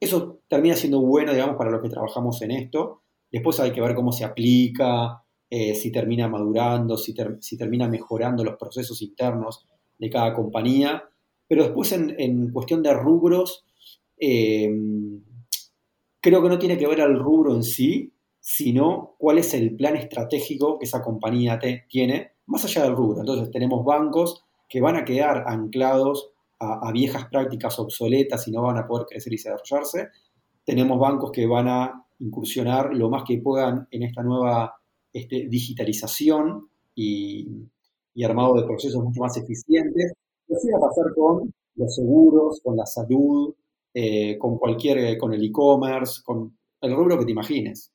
Eso 0.00 0.40
termina 0.48 0.74
siendo 0.74 1.00
bueno, 1.00 1.32
digamos, 1.32 1.54
para 1.54 1.70
los 1.70 1.80
que 1.80 1.88
trabajamos 1.88 2.42
en 2.42 2.50
esto. 2.50 3.02
Después 3.30 3.60
hay 3.60 3.70
que 3.70 3.80
ver 3.80 3.94
cómo 3.94 4.10
se 4.10 4.24
aplica, 4.24 5.22
eh, 5.48 5.76
si 5.76 5.92
termina 5.92 6.26
madurando, 6.26 6.96
si, 6.96 7.14
termina 7.56 7.86
mejorando 7.86 8.42
los 8.42 8.56
procesos 8.56 9.00
internos 9.02 9.64
de 10.00 10.10
cada 10.10 10.34
compañía. 10.34 11.04
Pero 11.52 11.64
después 11.64 11.92
en, 11.92 12.50
cuestión 12.50 12.82
de 12.82 12.94
rubros, 12.94 13.66
eh, 14.18 14.70
creo 16.18 16.42
que 16.42 16.48
no 16.48 16.58
tiene 16.58 16.78
que 16.78 16.86
ver 16.86 17.02
al 17.02 17.18
rubro 17.18 17.54
en 17.54 17.62
sí, 17.62 18.14
sino 18.40 19.16
cuál 19.18 19.36
es 19.36 19.52
el 19.52 19.76
plan 19.76 19.94
estratégico 19.96 20.78
que 20.78 20.86
esa 20.86 21.02
compañía 21.02 21.60
tiene, 21.90 22.32
más 22.46 22.64
allá 22.64 22.84
del 22.84 22.96
rubro. 22.96 23.20
Entonces 23.20 23.50
tenemos 23.50 23.84
bancos 23.84 24.42
que 24.66 24.80
van 24.80 24.96
a 24.96 25.04
quedar 25.04 25.44
anclados 25.46 26.30
a, 26.58 26.90
viejas 26.90 27.26
prácticas 27.26 27.78
obsoletas 27.78 28.48
y 28.48 28.50
no 28.50 28.62
van 28.62 28.78
a 28.78 28.86
poder 28.86 29.04
crecer 29.06 29.34
y 29.34 29.36
desarrollarse. 29.36 30.08
Tenemos 30.64 30.98
bancos 30.98 31.32
que 31.32 31.44
van 31.44 31.68
a 31.68 32.06
incursionar 32.20 32.94
lo 32.94 33.10
más 33.10 33.24
que 33.28 33.36
puedan 33.36 33.88
en 33.90 34.04
esta 34.04 34.22
nueva 34.22 34.74
este, 35.12 35.48
digitalización 35.50 36.70
y, 36.94 37.46
armado 38.24 38.54
de 38.54 38.64
procesos 38.64 39.04
mucho 39.04 39.20
más 39.20 39.36
eficientes. 39.36 40.14
Lo 40.52 40.80
va 40.80 40.86
a 40.86 40.88
pasar 40.90 41.14
con 41.14 41.52
los 41.76 41.94
seguros, 41.94 42.60
con 42.62 42.76
la 42.76 42.84
salud, 42.84 43.54
eh, 43.94 44.36
con 44.38 44.58
cualquier, 44.58 44.98
eh, 44.98 45.18
con 45.18 45.32
el 45.32 45.44
e-commerce, 45.44 46.22
con 46.22 46.56
el 46.80 46.94
rubro 46.94 47.18
que 47.18 47.24
te 47.24 47.32
imagines. 47.32 47.92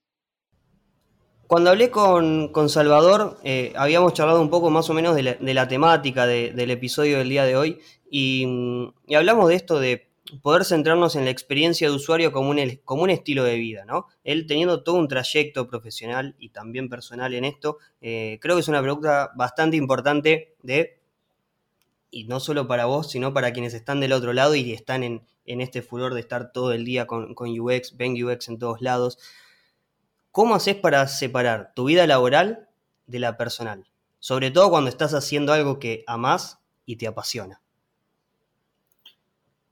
Cuando 1.48 1.70
hablé 1.70 1.92
con, 1.92 2.52
Salvador, 2.68 3.38
eh, 3.44 3.74
habíamos 3.76 4.14
charlado 4.14 4.42
un 4.42 4.50
poco 4.50 4.70
más 4.70 4.90
o 4.90 4.94
menos 4.94 5.16
de 5.16 5.24
la, 5.54 5.68
temática 5.68 6.28
del 6.28 6.72
episodio 6.72 7.20
del 7.20 7.30
día 7.30 7.46
de 7.46 7.56
hoy 7.56 7.80
y, 8.12 8.46
hablamos 9.16 9.48
de 9.48 9.56
esto 9.56 9.80
de 9.80 10.10
poder 10.42 10.66
centrarnos 10.66 11.16
en 11.16 11.24
la 11.24 11.32
experiencia 11.32 11.90
de 11.90 11.96
usuario 11.96 12.34
como 12.34 12.50
un, 12.50 12.60
como 12.84 13.04
un 13.04 13.12
estilo 13.12 13.46
de 13.46 13.56
vida, 13.56 13.86
¿no? 13.86 14.08
Él 14.26 14.46
teniendo 14.46 14.84
todo 14.84 14.98
un 14.98 15.08
trayecto 15.08 15.68
profesional 15.68 16.36
y 16.38 16.50
también 16.50 16.90
personal 16.90 17.34
en 17.34 17.46
esto, 17.46 17.78
creo 18.02 18.56
que 18.56 18.60
es 18.60 18.68
una 18.68 18.82
pregunta 18.82 19.32
bastante 19.38 19.78
importante 19.78 20.58
de, 20.64 20.97
y 22.10 22.26
no 22.26 22.40
solo 22.40 22.68
para 22.68 22.86
vos, 22.86 23.12
sino 23.12 23.34
para 23.34 23.54
quienes 23.54 23.74
están 23.74 24.00
del 24.00 24.14
otro 24.14 24.34
lado 24.34 24.56
y 24.56 24.74
están 24.74 25.04
en, 25.04 25.22
este 25.46 25.82
furor 25.82 26.14
de 26.14 26.20
estar 26.20 26.52
todo 26.52 26.74
el 26.74 26.84
día 26.86 27.08
con, 27.08 27.34
con 27.34 27.58
UX, 27.58 27.96
ven 27.96 28.22
UX 28.22 28.50
en 28.50 28.60
todos 28.60 28.82
lados. 28.82 29.18
¿Cómo 30.32 30.56
haces 30.56 30.76
para 30.76 31.08
separar 31.08 31.74
tu 31.74 31.86
vida 31.86 32.06
laboral 32.06 32.68
de 33.08 33.20
la 33.20 33.38
personal? 33.38 33.86
Sobre 34.20 34.52
todo 34.52 34.70
cuando 34.70 34.90
estás 34.90 35.14
haciendo 35.14 35.54
algo 35.54 35.80
que 35.80 36.04
amás 36.06 36.60
y 36.86 36.98
te 36.98 37.08
apasiona. 37.08 37.62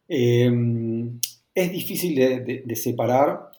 Em, 0.08 1.20
es 1.54 1.72
difícil 1.72 2.15
de, 2.15 2.75
separar. 2.75 3.51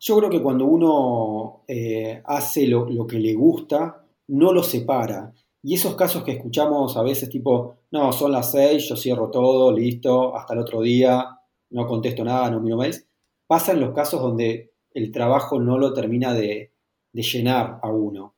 Yo 0.00 0.18
creo 0.18 0.30
que 0.30 0.42
cuando 0.42 0.66
uno 0.66 1.62
eh, 1.66 2.22
hace 2.24 2.66
lo, 2.66 3.06
que 3.06 3.18
le 3.18 3.34
gusta, 3.34 4.04
no 4.28 4.52
lo 4.52 4.62
separa. 4.62 5.32
Y 5.62 5.74
esos 5.74 5.96
casos 5.96 6.24
que 6.24 6.32
escuchamos 6.32 6.96
a 6.96 7.02
veces 7.02 7.28
tipo, 7.28 7.77
no, 7.90 8.12
son 8.12 8.32
las 8.32 8.50
seis, 8.52 8.88
yo 8.88 8.96
cierro 8.96 9.30
todo, 9.30 9.72
listo, 9.72 10.36
hasta 10.36 10.54
el 10.54 10.60
otro 10.60 10.82
día, 10.82 11.26
no 11.70 11.86
contesto 11.86 12.24
nada, 12.24 12.50
no 12.50 12.60
miro 12.60 12.76
mails, 12.76 13.06
pasan 13.46 13.80
los 13.80 13.94
casos 13.94 14.20
donde 14.20 14.72
el 14.92 15.10
trabajo 15.10 15.60
no 15.60 15.78
lo 15.78 15.92
termina 15.92 16.34
de, 16.34 16.72
llenar 17.12 17.80
a 17.82 17.88
uno. 17.90 18.36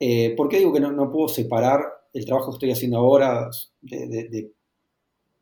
Eh, 0.00 0.34
¿Por 0.34 0.48
qué 0.48 0.58
digo 0.58 0.72
que 0.72 0.80
no, 0.80 1.12
puedo 1.12 1.28
separar 1.28 1.82
el 2.14 2.24
trabajo 2.24 2.50
que 2.50 2.54
estoy 2.54 2.70
haciendo 2.70 2.96
ahora 2.96 3.50
de, 3.82 4.50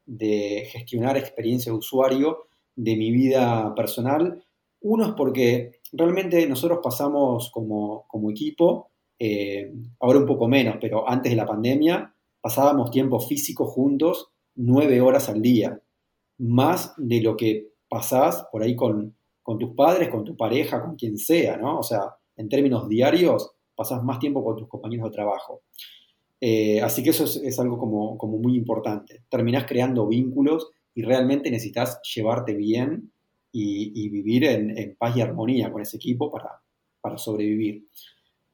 de 0.07 0.69
gestionar 0.71 1.17
experiencia 1.17 1.73
de 1.73 1.79
usuario 1.79 2.49
de 2.77 2.97
mi 2.97 3.11
vida 3.11 3.75
personal. 3.75 4.45
Uno 4.81 5.07
es 5.07 5.13
porque 5.13 5.81
realmente 5.93 6.47
nosotros 6.47 6.81
pasamos 6.83 7.51
como, 7.51 8.31
equipo, 8.31 8.91
eh, 9.19 9.73
ahora 10.01 10.19
un 10.19 10.27
poco 10.27 10.49
menos, 10.49 10.77
pero 10.81 11.09
antes 11.09 11.31
de 11.31 11.37
la 11.37 11.47
pandemia, 11.47 12.14
pasábamos 12.45 12.91
tiempo 12.91 13.21
físico 13.21 13.65
juntos 13.65 14.29
nueve 14.55 15.01
horas 15.01 15.31
al 15.31 15.41
día, 15.41 15.81
más 16.37 16.93
de 16.99 17.23
lo 17.23 17.39
que 17.39 17.69
pasás 17.89 18.47
por 18.53 18.63
ahí 18.63 18.77
con, 18.77 19.17
con 19.43 19.57
tus 19.57 19.75
padres, 19.75 20.11
con 20.11 20.25
tu 20.25 20.37
pareja, 20.37 20.83
con 20.83 20.95
quien 20.95 21.17
sea, 21.17 21.57
¿no? 21.57 21.79
O 21.79 21.83
sea, 21.83 22.03
en 22.37 22.51
términos 22.51 22.87
diarios, 22.87 23.53
pasás 23.75 24.05
más 24.05 24.19
tiempo 24.19 24.45
con 24.45 24.57
tus 24.57 24.69
compañeros 24.69 25.07
de 25.07 25.15
trabajo. 25.15 25.63
Eh, 26.39 26.83
así 26.83 27.03
que 27.03 27.11
eso 27.11 27.25
es, 27.25 27.59
algo 27.59 27.79
como, 27.79 28.39
muy 28.39 28.55
importante. 28.57 29.25
Terminás 29.31 29.65
creando 29.65 30.07
vínculos 30.07 30.69
y 30.95 31.01
realmente 31.01 31.51
necesitas 31.51 32.03
llevarte 32.15 32.53
bien 32.53 33.11
y, 33.53 34.11
vivir 34.11 34.45
en, 34.45 34.97
paz 34.99 35.17
y 35.17 35.23
armonía 35.23 35.73
con 35.73 35.81
ese 35.81 35.97
equipo 35.97 36.31
para, 36.31 37.17
sobrevivir. 37.17 37.89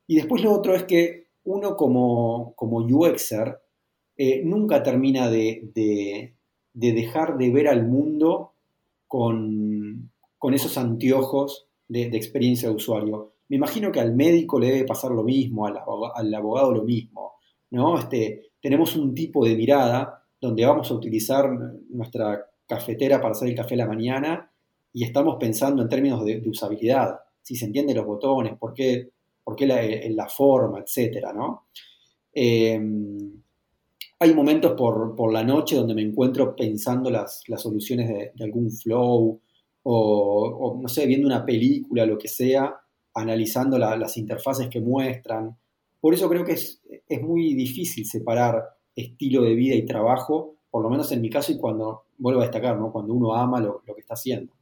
Y 0.07 0.15
después 0.15 0.45
lo 0.45 0.53
otro 0.53 0.77
es 0.77 0.85
que 0.85 1.27
uno 1.43 1.75
como, 1.75 2.55
como 2.55 2.77
UXer 2.77 3.59
eh, 4.23 4.43
nunca 4.45 4.83
termina 4.83 5.31
de, 5.31 5.71
dejar 6.75 7.39
de 7.39 7.51
ver 7.51 7.69
al 7.69 7.89
mundo 7.89 8.53
con, 9.09 10.11
esos 10.53 10.77
anteojos 10.77 11.67
de, 11.89 12.03
experiencia 12.03 12.69
de 12.69 12.75
usuario. 12.75 13.33
Me 13.49 13.57
imagino 13.57 13.91
que 13.91 13.99
al 13.99 14.15
médico 14.15 14.61
le 14.61 14.73
debe 14.73 14.85
pasar 14.85 15.13
lo 15.13 15.23
mismo, 15.23 15.67
al 15.67 16.35
abogado 16.35 16.71
lo 16.71 16.85
mismo. 16.85 17.37
¿no? 17.71 17.99
Este, 17.99 18.51
tenemos 18.61 18.95
un 18.95 19.15
tipo 19.15 19.43
de 19.43 19.57
mirada 19.57 20.23
donde 20.39 20.67
vamos 20.67 20.91
a 20.91 20.95
utilizar 20.97 21.51
nuestra 21.89 22.45
cafetera 22.67 23.23
para 23.23 23.33
hacer 23.33 23.49
el 23.49 23.55
café 23.55 23.73
a 23.73 23.79
la 23.79 23.87
mañana 23.87 24.51
y 24.93 25.05
estamos 25.05 25.37
pensando 25.41 25.81
en 25.81 25.89
términos 25.89 26.23
de, 26.27 26.47
usabilidad, 26.47 27.21
si 27.41 27.57
se 27.57 27.65
entienden 27.65 27.97
los 27.97 28.05
botones, 28.05 28.53
por 28.59 28.75
qué, 28.75 29.13
por 29.43 29.59
la, 29.63 30.29
forma, 30.29 30.81
etcétera, 30.81 31.33
¿no? 31.33 31.69
Em, 32.35 33.41
hay 34.23 34.35
momentos 34.35 34.73
por, 34.73 35.33
la 35.33 35.43
noche 35.43 35.77
donde 35.77 35.95
me 35.95 36.03
encuentro 36.03 36.55
pensando 36.55 37.11
las, 37.11 37.43
soluciones 37.57 38.07
de, 38.35 38.45
algún 38.45 38.71
flow 38.71 39.41
o, 39.83 40.79
no 40.81 40.89
sé, 40.89 41.07
viendo 41.07 41.27
una 41.27 41.45
película, 41.45 42.05
lo 42.05 42.19
que 42.19 42.29
sea, 42.29 42.79
analizando 43.15 43.79
las 43.79 44.19
interfaces 44.19 44.69
que 44.69 44.81
muestran, 44.81 45.57
por 46.01 46.13
eso 46.13 46.29
creo 46.29 46.45
que 46.45 46.53
es, 46.53 46.83
muy 47.23 47.55
difícil 47.55 48.05
separar 48.05 48.63
estilo 48.95 49.43
de 49.43 49.55
vida 49.55 49.75
y 49.75 49.87
trabajo, 49.87 50.57
por 50.71 50.83
lo 50.83 50.91
menos 50.91 51.11
en 51.13 51.23
mi 51.23 51.31
caso 51.31 51.53
y 51.53 51.59
cuando, 51.59 52.05
vuelvo 52.19 52.41
a 52.41 52.45
destacar, 52.45 52.79
¿no? 52.79 52.93
cuando 52.93 53.15
uno 53.15 53.35
ama 53.35 53.59
lo, 53.59 53.83
lo 53.87 53.95
que 53.95 54.03
está 54.03 54.15
haciendo. 54.15 54.53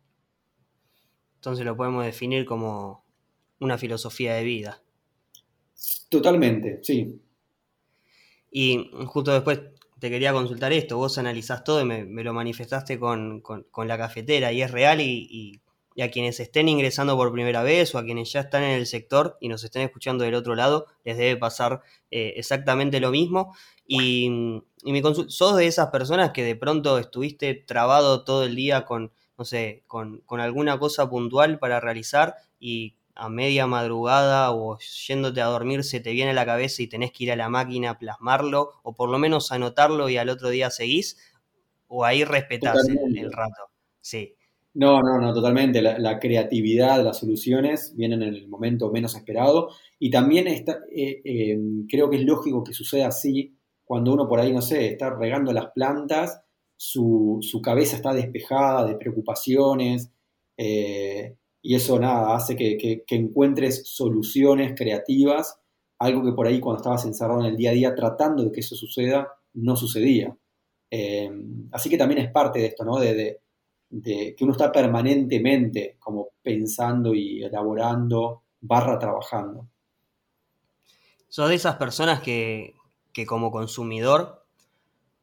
Entonces 1.34 1.66
lo 1.66 1.76
podemos 1.76 2.04
definir 2.04 2.46
como 2.46 3.04
una 3.58 3.76
filosofía 3.76 4.34
de 4.34 4.44
vida. 4.44 4.80
Totalmente, 6.08 6.78
sí. 6.82 7.20
Y 8.50 8.90
justo 9.06 9.32
después 9.32 9.60
te 9.98 10.10
quería 10.10 10.32
consultar 10.32 10.72
esto, 10.72 10.96
vos 10.96 11.18
analizás 11.18 11.64
todo 11.64 11.80
y 11.80 11.84
me, 11.84 12.24
lo 12.24 12.32
manifestaste 12.32 12.98
con, 12.98 13.42
la 13.76 13.98
cafetera 13.98 14.52
y 14.52 14.62
es 14.62 14.70
real 14.70 15.00
y, 15.00 15.60
a 16.00 16.10
quienes 16.10 16.38
estén 16.38 16.68
ingresando 16.68 17.16
por 17.16 17.32
primera 17.32 17.64
vez 17.64 17.92
o 17.92 17.98
a 17.98 18.04
quienes 18.04 18.30
ya 18.30 18.42
están 18.42 18.62
en 18.62 18.70
el 18.70 18.86
sector 18.86 19.36
y 19.40 19.48
nos 19.48 19.64
estén 19.64 19.82
escuchando 19.82 20.22
del 20.22 20.34
otro 20.34 20.54
lado, 20.54 20.86
les 21.02 21.16
debe 21.16 21.36
pasar 21.36 21.82
eh, 22.12 22.34
exactamente 22.36 23.00
lo 23.00 23.10
mismo. 23.10 23.52
Y, 23.84 24.30
mi 24.84 25.02
consulta, 25.02 25.32
¿sos 25.32 25.56
de 25.56 25.66
esas 25.66 25.88
personas 25.88 26.30
que 26.30 26.44
de 26.44 26.54
pronto 26.54 26.98
estuviste 26.98 27.52
trabado 27.54 28.22
todo 28.22 28.44
el 28.44 28.54
día 28.54 28.84
con, 28.84 29.10
no 29.36 29.44
sé, 29.44 29.82
con, 29.88 30.20
con 30.20 30.38
alguna 30.38 30.78
cosa 30.78 31.10
puntual 31.10 31.58
para 31.58 31.80
realizar 31.80 32.36
y 32.60 32.94
a 33.18 33.28
media 33.28 33.66
madrugada 33.66 34.52
o 34.52 34.78
yéndote 34.78 35.40
a 35.40 35.46
dormir 35.46 35.82
se 35.82 36.00
te 36.00 36.12
viene 36.12 36.30
a 36.30 36.34
la 36.34 36.46
cabeza 36.46 36.82
y 36.82 36.86
tenés 36.86 37.10
que 37.10 37.24
ir 37.24 37.32
a 37.32 37.36
la 37.36 37.48
máquina 37.48 37.90
a 37.90 37.98
plasmarlo 37.98 38.74
o 38.84 38.94
por 38.94 39.10
lo 39.10 39.18
menos 39.18 39.50
anotarlo 39.50 40.08
y 40.08 40.16
al 40.16 40.28
otro 40.28 40.50
día 40.50 40.70
seguís 40.70 41.18
o 41.88 42.04
ahí 42.04 42.22
respetás 42.22 42.76
el, 42.88 43.32
rato. 43.32 43.70
Sí. 44.00 44.34
No, 44.74 45.02
no, 45.02 45.18
no, 45.20 45.34
totalmente. 45.34 45.82
La, 45.82 46.18
creatividad, 46.20 47.02
las 47.02 47.18
soluciones 47.18 47.94
vienen 47.96 48.22
en 48.22 48.34
el 48.34 48.48
momento 48.48 48.92
menos 48.92 49.16
esperado 49.16 49.70
y 49.98 50.10
también 50.10 50.46
está, 50.46 50.78
eh, 50.94 51.20
eh, 51.24 51.58
creo 51.88 52.08
que 52.08 52.16
es 52.16 52.22
lógico 52.22 52.62
que 52.62 52.72
suceda 52.72 53.08
así 53.08 53.56
cuando 53.84 54.12
uno 54.12 54.28
por 54.28 54.38
ahí, 54.38 54.52
no 54.52 54.62
sé, 54.62 54.86
está 54.86 55.10
regando 55.10 55.52
las 55.52 55.72
plantas, 55.72 56.42
su, 56.76 57.38
su 57.40 57.60
cabeza 57.62 57.96
está 57.96 58.12
despejada 58.12 58.86
de 58.86 58.94
preocupaciones. 58.94 60.12
Eh, 60.56 61.36
y 61.68 61.74
eso 61.74 62.00
nada, 62.00 62.34
hace 62.34 62.56
que, 62.56 63.04
encuentres 63.10 63.86
soluciones 63.86 64.72
creativas, 64.74 65.60
algo 65.98 66.24
que 66.24 66.32
por 66.32 66.46
ahí 66.46 66.60
cuando 66.60 66.78
estabas 66.78 67.04
encerrado 67.04 67.40
en 67.40 67.46
el 67.48 67.58
día 67.58 67.72
a 67.72 67.74
día 67.74 67.94
tratando 67.94 68.42
de 68.42 68.52
que 68.52 68.60
eso 68.60 68.74
suceda, 68.74 69.34
no 69.52 69.76
sucedía. 69.76 70.34
Eh, 70.90 71.30
así 71.72 71.90
que 71.90 71.98
también 71.98 72.22
es 72.22 72.32
parte 72.32 72.60
de 72.60 72.66
esto, 72.68 72.86
¿no? 72.86 72.98
De, 72.98 73.42
que 74.02 74.36
uno 74.40 74.52
está 74.52 74.72
permanentemente 74.72 75.96
como 75.98 76.30
pensando 76.42 77.12
y 77.14 77.42
elaborando, 77.42 78.44
barra 78.62 78.98
trabajando. 78.98 79.68
¿Sos 81.28 81.50
de 81.50 81.56
esas 81.56 81.76
personas 81.76 82.22
que, 82.22 82.72
que 83.12 83.26
como 83.26 83.50
consumidor 83.50 84.37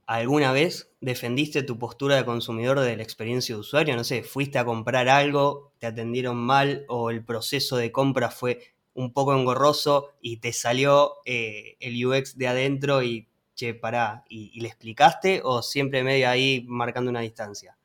¿Alguna 0.07 0.51
vez 0.51 0.91
defendiste 1.01 1.63
tu 1.63 1.79
postura 1.79 2.15
de 2.15 2.25
consumidor 2.25 2.79
de 2.79 2.95
la 2.95 3.01
experiencia 3.01 3.55
de 3.55 3.62
usuario? 3.62 3.95
No 3.95 4.03
sé, 4.03 4.21
fuiste 4.21 4.59
a 4.59 4.65
comprar 4.65 5.09
algo, 5.09 5.71
te 5.79 5.88
atendieron 5.88 6.38
mal 6.38 6.85
o 6.88 7.09
el 7.09 7.25
proceso 7.25 7.77
de 7.77 7.91
compra 7.91 8.29
fue 8.29 8.59
un 8.93 9.12
poco 9.13 9.33
engorroso 9.33 10.09
y 10.21 10.38
te 10.38 10.53
salió 10.53 11.13
eh, 11.25 11.75
el 11.79 12.05
UX 12.05 12.38
de 12.38 12.47
adentro 12.47 13.01
y, 13.01 13.27
che, 13.55 13.74
pará, 13.74 14.24
y, 14.29 14.59
le 14.62 14.67
explicaste 14.67 15.41
o 15.43 15.63
siempre 15.63 16.03
medio 16.03 16.29
ahí 16.29 16.63
marcando 16.67 17.09
una 17.09 17.21
distancia? 17.21 17.75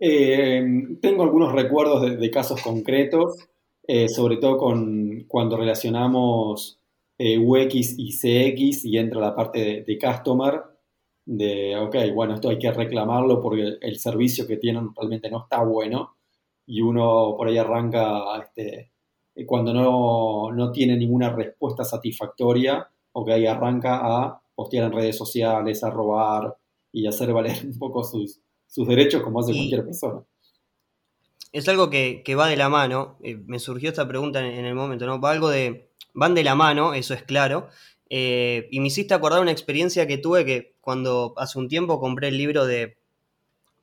Eh, 0.00 0.64
tengo 1.02 1.22
algunos 1.22 1.52
recuerdos 1.52 2.18
de, 2.18 2.30
casos 2.30 2.62
concretos, 2.62 3.46
eh, 3.86 4.08
sobre 4.08 4.38
todo 4.38 4.56
con 4.56 5.24
cuando 5.28 5.58
relacionamos 5.58 6.78
UX 7.18 7.98
y 7.98 8.12
CX 8.12 8.86
y 8.86 8.96
entra 8.96 9.20
la 9.20 9.36
parte 9.36 9.84
de 9.86 9.98
customer 9.98 10.69
de, 11.32 11.76
ok, 11.76 11.96
bueno, 12.12 12.34
esto 12.34 12.48
hay 12.48 12.58
que 12.58 12.72
reclamarlo 12.72 13.40
porque 13.40 13.78
el 13.80 13.98
servicio 14.00 14.48
que 14.48 14.56
tienen 14.56 14.92
realmente 14.96 15.30
no 15.30 15.42
está 15.44 15.62
bueno 15.62 16.16
y 16.66 16.80
uno 16.80 17.34
por 17.36 17.46
ahí 17.46 17.56
arranca, 17.56 18.36
este, 18.42 18.90
cuando 19.46 19.72
no, 19.72 20.50
no 20.52 20.72
tiene 20.72 20.96
ninguna 20.96 21.30
respuesta 21.30 21.84
satisfactoria, 21.84 22.88
ok, 23.12 23.30
arranca 23.48 24.00
a 24.02 24.42
postear 24.56 24.86
en 24.86 24.92
redes 24.92 25.16
sociales, 25.16 25.84
a 25.84 25.90
robar 25.90 26.56
y 26.90 27.06
hacer 27.06 27.32
valer 27.32 27.58
un 27.64 27.78
poco 27.78 28.02
sus, 28.02 28.40
sus 28.66 28.88
derechos 28.88 29.22
como 29.22 29.38
hace 29.38 29.52
cualquier 29.52 29.84
persona. 29.84 30.24
Es 31.52 31.68
algo 31.68 31.90
que, 31.90 32.22
que, 32.24 32.34
va 32.34 32.48
de 32.48 32.56
la 32.56 32.68
mano, 32.68 33.18
eh, 33.22 33.36
me 33.46 33.60
surgió 33.60 33.90
esta 33.90 34.08
pregunta 34.08 34.40
en, 34.40 34.52
en 34.58 34.64
el 34.64 34.74
momento, 34.74 35.06
¿no? 35.06 35.20
Va 35.20 35.30
algo 35.30 35.48
de, 35.48 35.90
van 36.12 36.34
de 36.34 36.42
la 36.42 36.56
mano, 36.56 36.92
eso 36.92 37.14
es 37.14 37.22
claro, 37.22 37.68
eh, 38.12 38.66
y 38.72 38.80
me 38.80 38.88
hiciste 38.88 39.14
acordar 39.14 39.40
una 39.40 39.52
experiencia 39.52 40.08
que 40.08 40.18
tuve 40.18 40.44
que 40.44 40.74
cuando 40.80 41.34
hace 41.36 41.58
un 41.58 41.68
tiempo 41.68 42.00
compré 42.00 42.28
el 42.28 42.38
libro 42.38 42.66
de, 42.66 42.96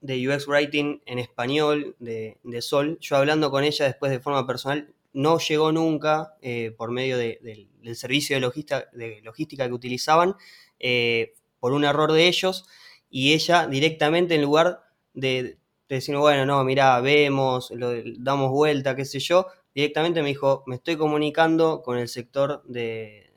UX 0.02 0.46
Writing 0.46 1.02
en 1.06 1.18
español 1.18 1.96
de, 1.98 2.38
Sol, 2.60 2.98
yo 3.00 3.16
hablando 3.16 3.50
con 3.50 3.64
ella 3.64 3.86
después 3.86 4.12
de 4.12 4.20
forma 4.20 4.46
personal, 4.46 4.92
no 5.12 5.38
llegó 5.38 5.72
nunca 5.72 6.34
eh, 6.42 6.72
por 6.76 6.90
medio 6.90 7.18
del 7.18 7.68
servicio 7.94 8.36
de 8.36 8.40
logística, 8.40 9.66
que 9.66 9.72
utilizaban 9.72 10.36
eh, 10.78 11.34
por 11.60 11.72
un 11.72 11.84
error 11.84 12.12
de 12.12 12.28
ellos 12.28 12.66
y 13.10 13.32
ella 13.32 13.66
directamente 13.66 14.34
en 14.34 14.42
lugar 14.42 14.82
de, 15.14 15.58
decir, 15.88 16.16
bueno, 16.16 16.44
no, 16.44 16.62
mira, 16.64 17.00
vemos, 17.00 17.70
lo, 17.70 17.92
damos 18.18 18.50
vuelta, 18.50 18.94
qué 18.94 19.04
sé 19.04 19.18
yo, 19.20 19.46
directamente 19.74 20.22
me 20.22 20.28
dijo, 20.28 20.62
me 20.66 20.76
estoy 20.76 20.96
comunicando 20.96 21.82
con 21.82 21.98
el 21.98 22.08
sector 22.08 22.62
de, 22.66 23.27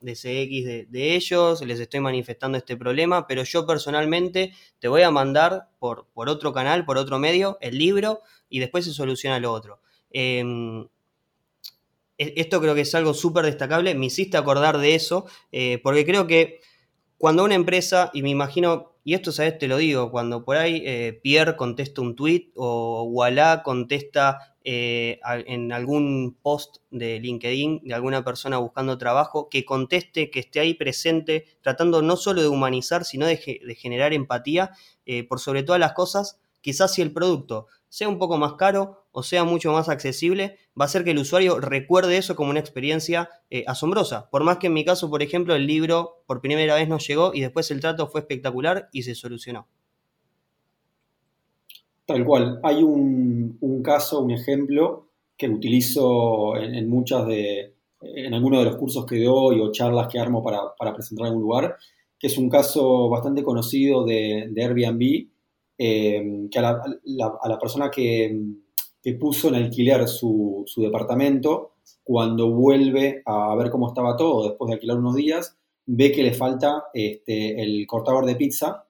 de 0.00 0.12
CX 0.12 0.90
de, 0.90 1.14
ellos, 1.14 1.64
les 1.64 1.80
estoy 1.80 2.00
manifestando 2.00 2.58
este 2.58 2.76
problema, 2.76 3.26
pero 3.26 3.42
yo 3.42 3.66
personalmente 3.66 4.52
te 4.78 4.88
voy 4.88 5.02
a 5.02 5.10
mandar 5.10 5.68
por, 5.78 6.06
por 6.12 6.28
otro 6.28 6.52
canal, 6.52 6.84
por 6.84 6.98
otro 6.98 7.18
medio, 7.18 7.58
el 7.60 7.78
libro 7.78 8.22
y 8.48 8.60
después 8.60 8.84
se 8.84 8.92
soluciona 8.92 9.40
lo 9.40 9.52
otro. 9.52 9.80
Em, 10.10 10.86
e, 12.18 12.34
esto 12.36 12.60
creo 12.60 12.74
que 12.74 12.82
es 12.82 12.94
algo 12.94 13.14
súper 13.14 13.44
destacable, 13.44 13.94
me 13.94 14.06
hiciste 14.06 14.36
acordar 14.36 14.78
de 14.78 14.94
eso, 14.94 15.26
eh, 15.52 15.80
porque 15.82 16.04
creo 16.04 16.26
que 16.26 16.60
cuando 17.18 17.44
una 17.44 17.54
empresa, 17.54 18.10
y 18.14 18.22
me 18.22 18.30
imagino, 18.30 18.94
y 19.04 19.14
esto 19.14 19.32
sabes, 19.32 19.58
te 19.58 19.68
lo 19.68 19.76
digo, 19.76 20.10
cuando 20.10 20.44
por 20.44 20.56
ahí 20.56 20.82
eh, 20.84 21.18
Pierre 21.22 21.56
contesta 21.56 22.00
un 22.00 22.14
tweet 22.14 22.52
o 22.54 23.02
Walla 23.04 23.62
contesta 23.62 24.56
eh, 24.70 25.18
en 25.46 25.72
algún 25.72 26.36
post 26.42 26.82
de 26.90 27.18
LinkedIn 27.20 27.80
de 27.84 27.94
alguna 27.94 28.22
persona 28.22 28.58
buscando 28.58 28.98
trabajo, 28.98 29.48
que 29.48 29.64
conteste, 29.64 30.30
que 30.30 30.40
esté 30.40 30.60
ahí 30.60 30.74
presente, 30.74 31.46
tratando 31.62 32.02
no 32.02 32.18
solo 32.18 32.42
de 32.42 32.48
humanizar, 32.48 33.06
sino 33.06 33.24
de, 33.24 33.38
generar 33.38 34.12
empatía 34.12 34.72
eh, 35.06 35.26
por 35.26 35.40
sobre 35.40 35.62
todas 35.62 35.80
las 35.80 35.94
cosas. 35.94 36.38
Quizás 36.60 36.92
si 36.92 37.00
el 37.00 37.14
producto 37.14 37.68
sea 37.88 38.10
un 38.10 38.18
poco 38.18 38.36
más 38.36 38.56
caro 38.58 39.06
o 39.10 39.22
sea 39.22 39.42
mucho 39.44 39.72
más 39.72 39.88
accesible, 39.88 40.58
va 40.78 40.84
a 40.84 40.88
hacer 40.88 41.02
que 41.02 41.12
el 41.12 41.18
usuario 41.18 41.60
recuerde 41.60 42.18
eso 42.18 42.36
como 42.36 42.50
una 42.50 42.60
experiencia 42.60 43.30
eh, 43.48 43.64
asombrosa. 43.66 44.28
Por 44.28 44.44
más 44.44 44.58
que 44.58 44.66
en 44.66 44.74
mi 44.74 44.84
caso, 44.84 45.08
por 45.08 45.22
ejemplo, 45.22 45.54
el 45.54 45.66
libro 45.66 46.24
por 46.26 46.42
primera 46.42 46.74
vez 46.74 46.90
no 46.90 46.98
llegó 46.98 47.32
y 47.32 47.40
después 47.40 47.70
el 47.70 47.80
trato 47.80 48.06
fue 48.08 48.20
espectacular 48.20 48.90
y 48.92 49.04
se 49.04 49.14
solucionó. 49.14 49.66
Tal 52.08 52.24
cual. 52.24 52.58
Hay 52.62 52.82
un, 52.82 53.82
caso, 53.84 54.22
un 54.22 54.30
ejemplo 54.30 55.10
que 55.36 55.46
utilizo 55.46 56.56
en, 56.56 56.88
muchas 56.88 57.26
de, 57.26 57.74
en 58.00 58.32
algunos 58.32 58.60
de 58.60 58.64
los 58.64 58.76
cursos 58.76 59.04
que 59.04 59.22
doy 59.22 59.60
o 59.60 59.70
charlas 59.72 60.08
que 60.08 60.18
armo 60.18 60.42
para, 60.42 60.94
presentar 60.94 61.26
en 61.26 61.32
algún 61.32 61.42
lugar, 61.42 61.76
que 62.18 62.28
es 62.28 62.38
un 62.38 62.48
caso 62.48 63.10
bastante 63.10 63.42
conocido 63.42 64.06
de, 64.06 64.50
Airbnb, 64.56 65.28
eh, 65.76 66.48
que 66.50 66.58
a 66.58 66.82
la, 67.04 67.58
persona 67.60 67.90
que, 67.90 68.40
puso 69.20 69.48
en 69.48 69.56
alquiler 69.56 70.08
su, 70.08 70.64
departamento, 70.78 71.72
cuando 72.02 72.50
vuelve 72.50 73.22
a 73.26 73.54
ver 73.54 73.68
cómo 73.68 73.88
estaba 73.88 74.16
todo 74.16 74.48
después 74.48 74.68
de 74.68 74.74
alquilar 74.76 74.96
unos 74.96 75.14
días, 75.14 75.58
ve 75.84 76.10
que 76.10 76.22
le 76.22 76.32
falta 76.32 76.84
este, 76.94 77.60
el 77.60 77.86
cortador 77.86 78.24
de 78.24 78.36
pizza 78.36 78.87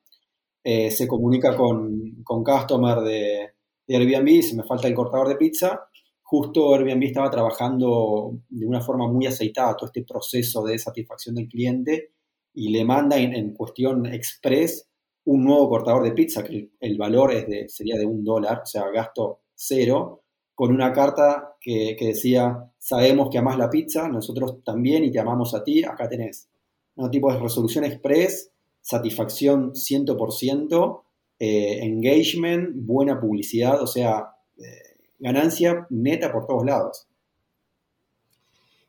eh, 0.63 0.91
se 0.91 1.07
comunica 1.07 1.57
con, 1.57 2.23
con 2.25 2.43
customer 2.43 2.99
de, 3.01 3.51
Airbnb, 3.89 4.43
si 4.43 4.55
me 4.55 4.65
falta 4.65 4.89
el 4.89 4.95
cortador 4.95 5.29
de 5.29 5.37
pizza. 5.37 5.89
Justo 6.23 6.75
Airbnb 6.75 7.05
estaba 7.05 7.31
trabajando 7.31 8.41
de 8.49 8.67
una 8.67 8.83
forma 8.83 9.09
muy 9.09 9.27
aceitada 9.27 9.77
todo 9.77 9.87
este 9.87 10.05
proceso 10.05 10.63
de 10.63 10.79
satisfacción 10.79 11.37
del 11.37 11.49
cliente 11.49 12.13
y 12.53 12.69
le 12.71 12.85
manda 12.85 13.17
en, 13.17 13.55
cuestión 13.55 14.05
express 14.07 14.87
un 15.25 15.45
nuevo 15.45 15.69
cortador 15.69 16.05
de 16.05 16.13
pizza, 16.13 16.43
que 16.43 16.71
el, 16.81 16.99
valor 16.99 17.33
es 17.33 17.47
de, 17.47 17.69
sería 17.69 17.97
de 17.97 18.05
un 18.05 18.25
dólar, 18.25 18.63
o 18.63 18.67
sea, 18.67 18.91
gasto 18.91 19.41
cero, 19.55 20.23
con 20.55 20.73
una 20.73 20.93
carta 20.93 21.57
que, 21.61 21.95
que, 21.99 22.09
decía, 22.09 22.73
sabemos 22.79 23.29
que 23.31 23.39
amas 23.39 23.57
la 23.59 23.71
pizza, 23.71 24.09
nosotros 24.09 24.63
también 24.65 25.05
y 25.05 25.11
te 25.11 25.21
amamos 25.21 25.55
a 25.55 25.63
ti, 25.63 25.85
acá 25.85 26.09
tenés. 26.09 26.49
Un 26.97 27.11
tipo 27.11 27.33
de 27.33 27.39
resolución 27.39 27.85
express 27.85 28.51
satisfacción 28.89 29.73
100%, 29.75 31.03
eh, 31.41 31.81
engagement, 31.83 32.71
buena 32.75 33.21
publicidad, 33.21 33.83
o 33.83 33.87
sea, 33.87 34.31
eh, 34.57 34.97
ganancia 35.19 35.87
neta 35.91 36.33
por 36.33 36.47
todos 36.47 36.65
lados. 36.65 37.07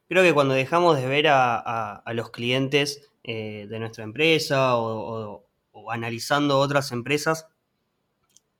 Creo 0.08 0.24
que 0.24 0.34
cuando 0.34 0.54
dejamos 0.54 0.98
de 0.98 1.06
ver 1.06 1.28
a, 1.28 2.04
los 2.14 2.32
clientes 2.32 3.12
eh, 3.24 3.68
de 3.70 3.80
nuestra 3.80 4.04
empresa 4.04 4.78
o, 4.78 5.46
o 5.72 5.92
analizando 5.92 6.60
otras 6.60 6.92
empresas, 6.92 7.48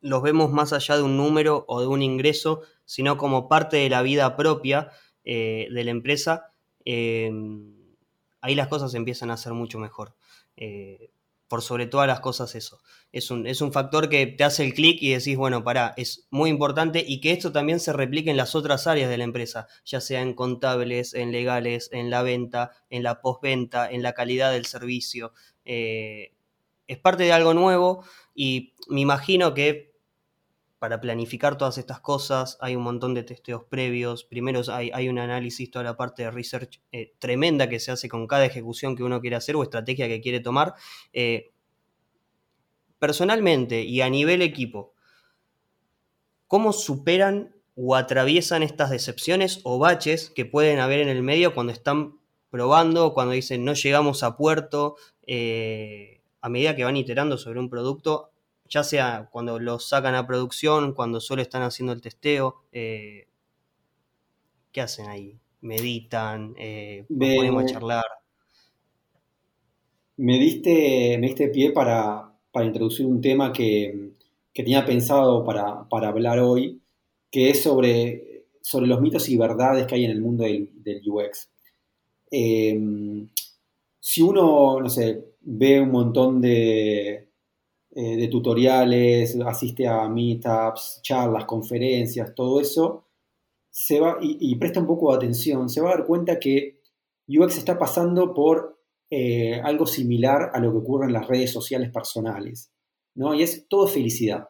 los 0.02 0.22
vemos 0.22 0.52
más 0.52 0.74
allá 0.74 0.98
de 0.98 1.04
un 1.04 1.18
número 1.18 1.64
o 1.68 1.82
de 1.82 1.88
un 1.88 2.02
ingreso, 2.02 2.62
sino 2.86 3.18
como 3.18 3.48
parte 3.48 3.78
de 3.78 3.90
la 3.90 4.02
vida 4.02 4.36
propia 4.36 4.92
eh, 5.24 5.68
de 5.72 5.84
la 5.84 5.92
empresa, 5.92 6.52
eh, 6.86 7.32
ahí 8.42 8.56
las 8.56 8.68
cosas 8.68 8.94
empiezan 8.96 9.32
a 9.32 9.38
ser 9.38 9.54
mucho 9.54 9.80
mejor. 9.80 10.16
Por 11.50 11.62
sobre 11.64 11.88
todas 11.88 12.08
las 12.08 12.22
cosas 12.22 12.56
eso. 12.56 12.80
Es 13.12 13.32
un, 13.32 13.48
es 13.48 13.60
un 13.60 13.74
factor 13.74 14.08
que 14.08 14.28
te 14.28 14.44
hace 14.44 14.64
el 14.64 14.74
clic 14.74 15.02
y 15.02 15.10
decís, 15.10 15.36
bueno, 15.36 15.64
pará, 15.64 15.94
es 15.98 16.28
muy 16.30 16.50
importante 16.50 17.04
y 17.06 17.20
que 17.20 17.32
esto 17.32 17.52
también 17.52 17.80
se 17.80 17.92
replique 17.92 18.30
en 18.30 18.38
las 18.38 18.56
otras 18.56 18.88
áreas 18.88 19.10
de 19.10 19.18
la 19.18 19.24
empresa, 19.26 19.68
ya 19.84 20.00
sea 20.00 20.22
en 20.22 20.36
contables, 20.36 21.14
en 21.16 21.32
legales, 21.32 21.90
en 21.92 22.10
la 22.12 22.22
venta, 22.22 22.72
en 22.90 23.04
la 23.04 23.20
postventa, 23.20 23.90
en 23.90 24.04
la 24.04 24.14
calidad 24.14 24.52
del 24.52 24.66
servicio. 24.68 25.34
es 25.66 26.98
parte 27.02 27.24
de 27.24 27.34
algo 27.34 27.54
nuevo 27.54 28.06
y 28.34 28.74
me 28.88 29.02
imagino 29.02 29.54
que 29.54 29.89
para 30.80 31.02
planificar 31.02 31.58
todas 31.58 31.78
estas 31.78 32.00
cosas, 32.00 32.58
hay 32.62 32.78
un 32.78 32.84
montón 32.84 33.14
de 33.14 33.24
testeos 33.24 33.66
previos, 33.66 34.24
primero 34.24 34.62
hay, 34.72 35.10
un 35.10 35.20
análisis, 35.20 35.70
toda 35.70 35.84
la 35.84 35.98
parte 35.98 36.24
de 36.24 36.32
research 36.32 36.82
eh, 36.94 37.14
tremenda 37.20 37.68
que 37.68 37.82
se 37.82 37.92
hace 37.92 38.08
con 38.08 38.28
cada 38.28 38.46
ejecución 38.46 38.96
que 38.96 39.04
uno 39.04 39.20
quiere 39.20 39.36
hacer 39.36 39.58
o 39.58 39.64
estrategia 39.64 40.08
que 40.08 40.22
quiere 40.22 40.40
tomar. 40.40 40.74
Eh, 41.12 41.52
personalmente 42.98 43.82
y 43.82 44.00
a 44.00 44.10
nivel 44.10 44.42
equipo, 44.42 44.94
¿cómo 46.48 46.72
superan 46.72 47.54
o 47.76 47.98
atraviesan 47.98 48.64
estas 48.64 48.90
decepciones 48.90 49.60
o 49.64 49.80
baches 49.80 50.30
que 50.30 50.46
pueden 50.46 50.80
haber 50.80 51.02
en 51.02 51.10
el 51.10 51.24
medio 51.24 51.54
cuando 51.54 51.74
están 51.74 52.20
probando, 52.50 53.14
cuando 53.14 53.34
dicen 53.34 53.66
no 53.66 53.74
llegamos 53.74 54.24
a 54.24 54.38
puerto? 54.38 54.96
Eh, 55.28 56.22
a 56.42 56.48
medida 56.48 56.74
que 56.74 56.86
van 56.86 56.96
iterando 56.96 57.38
sobre 57.38 57.60
un 57.60 57.70
producto, 57.70 58.32
ya 58.70 58.84
sea 58.84 59.28
cuando 59.32 59.60
lo 59.60 59.80
sacan 59.80 60.16
a 60.16 60.28
producción, 60.28 60.94
cuando 60.94 61.20
solo 61.20 61.42
están 61.42 61.64
haciendo 61.64 61.92
el 61.92 62.02
testeo, 62.02 62.64
eh, 62.72 63.28
¿qué 64.72 64.82
hacen 64.82 65.08
ahí? 65.08 65.40
¿Meditan? 65.62 66.54
Eh, 66.58 67.06
¿Podemos 67.10 67.66
charlar? 67.66 68.06
Me 70.18 70.38
diste, 70.38 71.18
me 71.18 71.28
diste 71.28 71.50
pie 71.50 71.72
para, 71.72 72.32
introducir 72.64 73.06
un 73.06 73.22
tema 73.22 73.52
que, 73.52 74.12
tenía 74.54 74.86
pensado 74.86 75.44
para, 75.46 75.88
hablar 76.08 76.40
hoy, 76.40 76.82
que 77.32 77.50
es 77.50 77.64
sobre, 77.64 78.46
sobre 78.62 78.88
los 78.88 79.02
mitos 79.02 79.30
y 79.30 79.38
verdades 79.38 79.88
que 79.88 79.96
hay 79.96 80.06
en 80.06 80.12
el 80.12 80.22
mundo 80.22 80.44
del, 80.44 81.02
UX. 81.08 81.50
Eh, 82.30 82.78
si 84.00 84.22
uno, 84.22 84.80
no 84.82 84.90
sé, 84.90 85.24
ve 85.42 85.80
un 85.80 85.92
montón 85.92 86.42
de, 86.42 87.29
eh, 88.02 88.16
de 88.16 88.30
tutoriales, 88.30 89.38
asiste 89.46 89.86
a 89.86 90.08
meetups, 90.08 91.02
charlas, 91.04 91.44
conferencias, 91.44 92.34
todo 92.34 92.62
eso, 92.62 93.10
se 93.70 94.00
va 94.00 94.20
y, 94.22 94.56
presta 94.56 94.80
un 94.80 94.88
poco 94.88 95.12
de 95.12 95.18
atención, 95.18 95.68
se 95.68 95.82
va 95.82 95.90
a 95.90 95.98
dar 95.98 96.06
cuenta 96.06 96.40
que 96.40 96.80
UX 97.28 97.58
está 97.58 97.78
pasando 97.78 98.34
por 98.34 98.80
eh, 99.10 99.60
algo 99.62 99.86
similar 99.86 100.52
a 100.54 100.62
lo 100.62 100.72
que 100.72 100.78
ocurre 100.78 101.08
en 101.08 101.14
las 101.14 101.28
redes 101.28 101.52
sociales 101.52 101.92
personales, 101.92 102.72
¿no? 103.16 103.34
Y 103.34 103.44
es 103.44 103.68
todo 103.68 103.86
felicidad, 103.86 104.48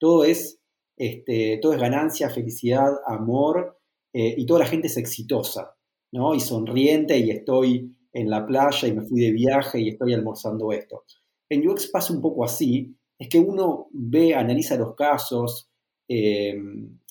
todo 0.00 0.24
es, 0.24 0.60
este, 0.96 1.60
todo 1.62 1.72
es 1.72 1.80
ganancia, 1.80 2.30
felicidad, 2.30 2.90
amor, 3.06 3.78
eh, 4.12 4.34
y 4.36 4.44
toda 4.44 4.58
la 4.58 4.66
gente 4.66 4.88
es 4.88 4.96
exitosa, 4.96 5.76
¿no? 6.10 6.34
Y 6.34 6.40
sonriente, 6.40 7.16
y 7.16 7.30
estoy 7.30 7.96
en 8.12 8.28
la 8.28 8.44
playa, 8.44 8.88
y 8.88 8.92
me 8.92 9.02
fui 9.02 9.20
de 9.20 9.30
viaje, 9.30 9.78
y 9.80 9.90
estoy 9.90 10.14
almorzando 10.14 10.72
esto. 10.72 11.04
En 11.48 11.68
UX 11.68 11.88
pasa 11.88 12.12
un 12.12 12.20
poco 12.20 12.44
así, 12.44 12.96
es 13.18 13.28
que 13.28 13.38
uno 13.38 13.88
ve, 13.92 14.34
analiza 14.34 14.76
los 14.76 14.94
casos, 14.94 15.70
eh, 16.08 16.54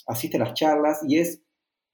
asiste 0.07 0.37
a 0.37 0.41
las 0.41 0.53
charlas 0.53 0.99
y 1.07 1.17
es 1.17 1.41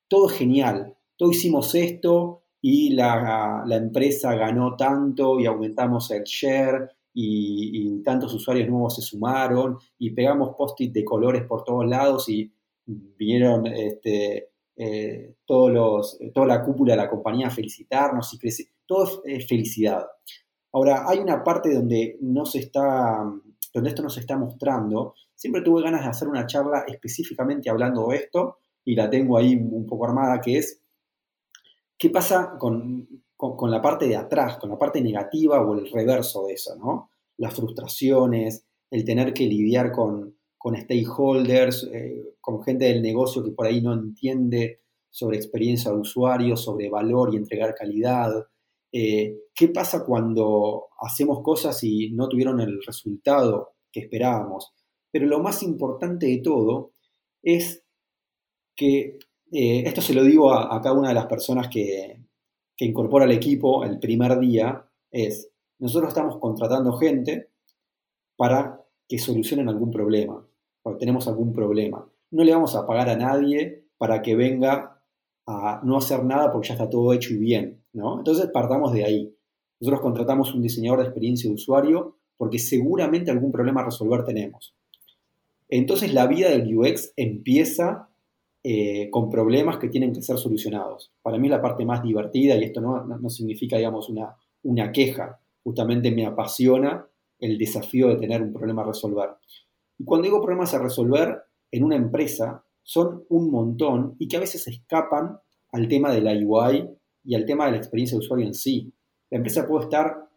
todo 0.07 0.27
genial. 0.27 0.97
Todo 1.17 1.31
hicimos 1.31 1.73
esto 1.75 2.43
y 2.61 2.89
la, 2.93 3.63
empresa 3.69 4.35
ganó 4.35 4.75
tanto 4.75 5.39
y 5.39 5.45
aumentamos 5.45 6.11
el 6.11 6.23
share 6.23 6.89
y, 7.13 8.01
tantos 8.03 8.33
usuarios 8.33 8.67
nuevos 8.69 8.95
se 8.95 9.01
sumaron 9.01 9.77
y 9.97 10.11
pegamos 10.11 10.55
post-it 10.57 10.91
de 10.91 11.05
colores 11.05 11.43
por 11.43 11.63
todos 11.63 11.87
lados 11.87 12.27
y 12.29 12.51
vinieron 12.85 13.67
este, 13.67 14.49
eh, 14.75 15.35
todos 15.45 15.71
los, 15.71 16.19
toda 16.33 16.47
la 16.47 16.63
cúpula 16.63 16.93
de 16.93 16.97
la 16.97 17.09
compañía 17.09 17.47
a 17.47 17.51
felicitarnos 17.51 18.33
y 18.33 18.37
crece. 18.37 18.71
Todo 18.85 19.21
es 19.25 19.47
felicidad. 19.47 20.05
Ahora, 20.73 21.05
hay 21.07 21.19
una 21.19 21.43
parte 21.43 21.73
donde, 21.73 22.17
no 22.21 22.45
se 22.45 22.59
está, 22.59 23.23
donde 23.73 23.89
esto 23.89 24.01
no 24.01 24.09
se 24.09 24.21
está 24.21 24.37
mostrando. 24.37 25.15
Siempre 25.35 25.61
tuve 25.61 25.81
ganas 25.81 26.03
de 26.03 26.09
hacer 26.09 26.27
una 26.27 26.45
charla 26.45 26.85
específicamente 26.87 27.69
hablando 27.69 28.07
de 28.07 28.17
esto 28.17 28.57
y 28.85 28.95
la 28.95 29.09
tengo 29.09 29.37
ahí 29.37 29.55
un 29.55 29.85
poco 29.85 30.05
armada, 30.05 30.39
que 30.39 30.57
es 30.57 30.81
qué 31.97 32.09
pasa 32.09 32.57
con, 32.57 33.07
la 33.69 33.81
parte 33.81 34.07
de 34.07 34.15
atrás, 34.15 34.57
con 34.57 34.69
la 34.69 34.77
parte 34.77 35.01
negativa 35.01 35.61
o 35.61 35.73
el 35.77 35.91
reverso 35.91 36.45
de 36.45 36.53
eso, 36.53 36.75
¿no? 36.75 37.11
Las 37.37 37.53
frustraciones, 37.53 38.65
el 38.89 39.03
tener 39.03 39.33
que 39.33 39.45
lidiar 39.45 39.91
con, 39.91 40.35
stakeholders, 40.63 41.89
eh, 41.91 42.35
con 42.39 42.63
gente 42.63 42.85
del 42.85 43.01
negocio 43.01 43.43
que 43.43 43.51
por 43.51 43.65
ahí 43.65 43.81
no 43.81 43.93
entiende 43.93 44.81
sobre 45.09 45.37
experiencia 45.37 45.91
de 45.91 45.97
usuario, 45.97 46.55
sobre 46.55 46.89
valor 46.89 47.33
y 47.33 47.37
entregar 47.37 47.75
calidad, 47.75 48.31
eh, 48.91 49.37
¿Qué 49.55 49.69
pasa 49.69 50.03
cuando 50.05 50.89
hacemos 50.99 51.41
cosas 51.41 51.81
y 51.83 52.11
no 52.11 52.27
tuvieron 52.27 52.59
el 52.59 52.81
resultado 52.85 53.75
que 53.91 54.01
esperábamos? 54.01 54.73
Pero 55.11 55.27
lo 55.27 55.39
más 55.39 55.63
importante 55.63 56.25
de 56.25 56.37
todo 56.39 56.91
es 57.41 57.83
que, 58.75 59.17
eh, 59.51 59.83
esto 59.85 60.01
se 60.01 60.13
lo 60.13 60.23
digo 60.23 60.53
a, 60.53 60.81
cada 60.81 60.97
una 60.97 61.09
de 61.09 61.15
las 61.15 61.27
personas 61.27 61.67
que, 61.69 62.21
que 62.75 62.85
incorpora 62.85 63.25
al 63.25 63.31
equipo 63.31 63.83
el 63.83 63.99
primer 63.99 64.39
día, 64.39 64.85
es, 65.09 65.51
nosotros 65.79 66.09
estamos 66.09 66.37
contratando 66.39 66.93
gente 66.93 67.49
para 68.35 68.85
que 69.07 69.19
solucionen 69.19 69.69
algún 69.69 69.91
problema, 69.91 70.45
porque 70.81 70.99
tenemos 70.99 71.27
algún 71.27 71.53
problema. 71.53 72.09
No 72.31 72.43
le 72.43 72.53
vamos 72.53 72.75
a 72.75 72.85
pagar 72.85 73.09
a 73.09 73.15
nadie 73.15 73.85
para 73.97 74.21
que 74.21 74.35
venga 74.35 75.03
a 75.45 75.81
no 75.83 75.97
hacer 75.97 76.23
nada 76.23 76.51
porque 76.51 76.69
ya 76.69 76.73
está 76.75 76.89
todo 76.89 77.13
hecho 77.13 77.33
y 77.33 77.37
bien, 77.37 77.80
¿no? 77.93 78.19
Entonces 78.19 78.49
partamos 78.53 78.93
de 78.93 79.05
ahí. 79.05 79.35
Nosotros 79.79 80.01
contratamos 80.01 80.53
un 80.53 80.61
diseñador 80.61 80.99
de 80.99 81.05
experiencia 81.05 81.49
de 81.49 81.55
usuario 81.55 82.17
porque 82.37 82.59
seguramente 82.59 83.31
algún 83.31 83.51
problema 83.51 83.81
a 83.81 83.85
resolver 83.85 84.23
tenemos. 84.25 84.75
Entonces 85.69 86.13
la 86.13 86.27
vida 86.27 86.49
del 86.49 86.75
UX 86.75 87.13
empieza 87.15 88.09
eh, 88.63 89.09
con 89.09 89.29
problemas 89.29 89.77
que 89.77 89.89
tienen 89.89 90.13
que 90.13 90.21
ser 90.21 90.37
solucionados. 90.37 91.11
Para 91.21 91.37
mí 91.39 91.49
la 91.49 91.61
parte 91.61 91.85
más 91.85 92.03
divertida, 92.03 92.55
y 92.55 92.63
esto 92.63 92.81
no, 92.81 93.03
no, 93.05 93.29
significa, 93.29 93.77
digamos, 93.77 94.07
una, 94.09 94.35
una 94.63 94.91
queja, 94.91 95.39
justamente 95.63 96.11
me 96.11 96.25
apasiona 96.25 97.07
el 97.39 97.57
desafío 97.57 98.09
de 98.09 98.17
tener 98.17 98.41
un 98.41 98.53
problema 98.53 98.83
a 98.83 98.87
resolver. 98.87 99.29
Y 99.97 100.03
cuando 100.03 100.25
digo 100.25 100.41
problemas 100.41 100.73
a 100.73 100.79
resolver, 100.79 101.41
en 101.71 101.83
una 101.83 101.95
empresa 101.95 102.63
son 102.83 103.23
un 103.29 103.49
montón 103.49 104.15
y 104.19 104.27
que 104.27 104.37
a 104.37 104.41
veces 104.41 104.67
escapan 104.67 105.39
al 105.71 105.87
tema 105.87 106.13
de 106.13 106.21
la 106.21 106.33
UI 106.33 106.87
y 107.23 107.35
al 107.35 107.45
tema 107.45 107.65
de 107.65 107.71
la 107.71 107.77
experiencia 107.77 108.17
de 108.17 108.23
usuario 108.23 108.45
en 108.45 108.53
sí. 108.53 108.91
La 109.29 109.37
empresa 109.37 109.67
puede 109.67 109.85
estar 109.85 110.29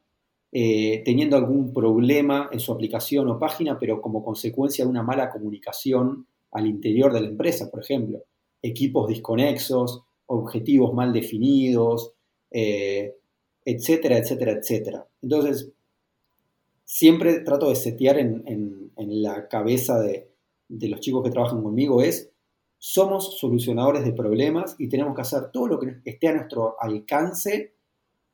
eh, 0.53 1.03
teniendo 1.05 1.37
algún 1.37 1.73
problema 1.73 2.49
en 2.53 2.61
su 2.61 2.73
aplicación 2.73 3.29
o 3.29 3.39
página, 3.39 3.79
pero 3.79 4.01
como 4.01 4.25
consecuencia 4.25 4.85
de 4.85 4.91
una 4.91 5.03
mala 5.03 5.31
comunicación 5.31 6.27
al 6.53 6.67
interior 6.67 7.13
de 7.13 7.21
la 7.21 7.29
empresa, 7.29 7.71
por 7.71 7.81
ejemplo. 7.81 8.23
Equipos 8.63 9.09
disconexos, 9.09 10.03
objetivos 10.27 10.95
mal 10.95 11.13
definidos, 11.13 12.13
eh, 12.51 13.17
etcétera, 13.65 14.19
etcétera, 14.19 14.53
etcétera. 14.53 15.09
Entonces, 15.23 15.73
siempre 16.85 17.41
trato 17.41 17.69
de 17.69 17.77
setear 17.77 18.19
en, 18.19 18.93
la 18.97 19.49
cabeza 19.49 20.01
de, 20.01 20.31
de 20.69 20.89
los 20.89 21.01
chicos 21.01 21.25
que 21.25 21.31
trabajan 21.31 21.63
conmigo 21.63 22.03
es 22.03 22.31
somos 22.87 23.39
solucionadores 23.39 24.05
de 24.05 24.13
problemas 24.13 24.77
y 24.79 24.91
tenemos 24.91 25.15
que 25.15 25.23
hacer 25.23 25.51
todo 25.51 25.69
lo 25.69 25.81
que 25.81 26.03
esté 26.05 26.29
a 26.29 26.35
nuestro 26.35 26.77
alcance 26.79 27.73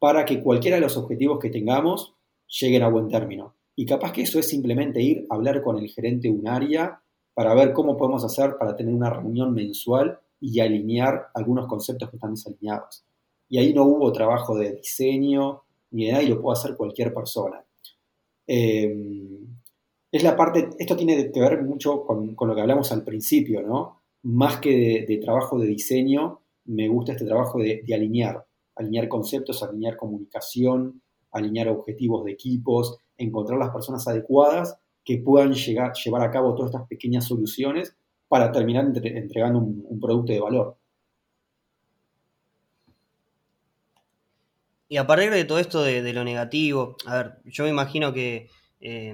para 0.01 0.25
que 0.25 0.43
cualquiera 0.43 0.75
de 0.75 0.81
los 0.81 0.97
objetivos 0.97 1.39
que 1.39 1.51
tengamos 1.51 2.17
lleguen 2.61 2.83
a 2.83 2.89
buen 2.89 3.07
término. 3.07 3.55
Y 3.77 3.87
capaz 3.87 4.11
que 4.11 4.23
eso 4.23 4.41
es 4.41 4.49
simplemente 4.49 5.01
ir 5.01 5.25
a 5.31 5.37
hablar 5.37 5.63
con 5.63 5.79
el 5.79 5.89
gerente 5.89 6.27
de 6.27 6.35
un 6.35 6.49
área 6.49 7.01
para 7.33 7.55
ver 7.55 7.73
cómo 7.73 7.97
podemos 7.97 8.25
hacer 8.25 8.57
para 8.59 8.75
tener 8.75 8.93
una 8.93 9.09
reunión 9.09 9.55
mensual 9.55 10.19
y 10.41 10.59
alinear 10.59 11.29
algunos 11.33 11.69
conceptos 11.69 12.11
que 12.11 12.17
están 12.17 12.35
desalineados. 12.35 13.05
Y 13.49 13.59
ahí 13.59 13.73
no 13.73 13.85
hubo 13.85 14.11
trabajo 14.11 14.57
de 14.57 14.73
diseño 14.73 15.63
ni 15.93 16.07
de 16.07 16.11
nada 16.11 16.25
y 16.25 16.29
lo 16.29 16.43
puede 16.43 16.59
hacer 16.59 16.77
cualquier 16.77 17.15
persona. 17.15 17.65
Eh, 18.49 18.97
es 20.11 20.25
la 20.25 20.37
parte, 20.37 20.71
esto 20.77 20.97
tiene 20.97 21.31
que 21.31 21.41
ver 21.41 21.63
mucho 21.63 22.03
con, 22.05 22.35
lo 22.37 22.55
que 22.57 22.61
hablamos 22.61 22.91
al 22.91 23.05
principio, 23.05 23.63
¿no? 23.63 24.00
Más 24.23 24.59
que 24.59 25.05
de, 25.07 25.19
trabajo 25.19 25.59
de 25.59 25.67
diseño, 25.67 26.41
me 26.65 26.89
gusta 26.89 27.13
este 27.13 27.25
trabajo 27.25 27.59
de, 27.59 27.83
alinear, 27.93 28.47
alinear 28.77 29.09
conceptos, 29.09 29.63
alinear 29.63 29.97
comunicación, 29.97 31.03
alinear 31.33 31.69
objetivos 31.69 32.25
de 32.25 32.33
equipos, 32.33 32.99
encontrar 33.17 33.59
las 33.59 33.71
personas 33.71 34.07
adecuadas 34.07 34.77
que 35.05 35.19
puedan 35.19 35.53
llegar, 35.53 35.93
llevar 35.95 36.23
a 36.23 36.31
cabo 36.31 36.55
todas 36.55 36.73
estas 36.73 36.89
pequeñas 36.89 37.25
soluciones 37.25 37.97
para 38.29 38.53
terminar 38.53 38.85
entregando 39.03 39.59
un, 39.59 40.01
producto 40.01 40.33
de 40.33 40.41
valor. 40.41 40.77
Y 44.89 44.97
a 44.97 45.07
partir 45.07 45.31
de 45.31 45.45
todo 45.45 45.59
esto 45.59 45.83
de, 45.83 46.13
lo 46.13 46.25
negativo, 46.25 46.97
a 47.07 47.17
ver, 47.17 47.39
yo 47.45 47.65
me 47.65 47.71
imagino 47.71 48.13
que 48.13 48.49
eh, 48.81 49.13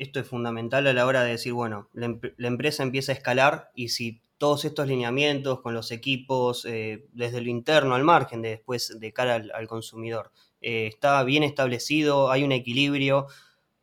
esto 0.00 0.20
es 0.20 0.26
fundamental 0.26 0.86
a 0.86 0.92
la 0.92 1.06
hora 1.06 1.22
de 1.22 1.32
decir, 1.32 1.52
bueno, 1.52 1.88
la, 1.92 2.06
empresa 2.48 2.82
empieza 2.82 3.12
a 3.12 3.14
escalar 3.14 3.70
y 3.74 3.90
si 3.90 4.22
todos 4.38 4.64
estos 4.64 4.88
lineamientos 4.88 5.60
con 5.60 5.74
los 5.74 5.90
equipos, 5.90 6.64
eh, 6.64 7.06
desde 7.12 7.40
lo 7.40 7.50
interno 7.50 7.94
al 7.94 8.02
margen, 8.02 8.40
de 8.42 8.50
después 8.50 8.98
de 8.98 9.12
cara 9.12 9.42
al, 9.54 9.68
consumidor, 9.68 10.32
eh, 10.62 10.86
está 10.86 11.22
bien 11.24 11.42
establecido, 11.42 12.30
hay 12.30 12.44
un 12.44 12.52
equilibrio, 12.52 13.26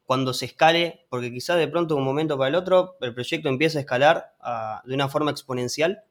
cuando 0.07 0.33
se 0.33 0.45
escale, 0.45 1.05
porque 1.09 1.31
quizás 1.31 1.57
de 1.57 1.67
pronto 1.67 1.93
de 1.93 1.99
un 1.99 2.05
momento 2.05 2.37
para 2.37 2.47
el 2.47 2.55
otro 2.55 2.95
el 3.01 3.13
proyecto 3.13 3.49
empieza 3.49 3.77
a 3.77 3.81
escalar 3.81 4.33
ah, 4.39 4.81
de 4.85 4.95
una 4.95 5.09
forma 5.09 5.31
exponencial, 5.31 6.03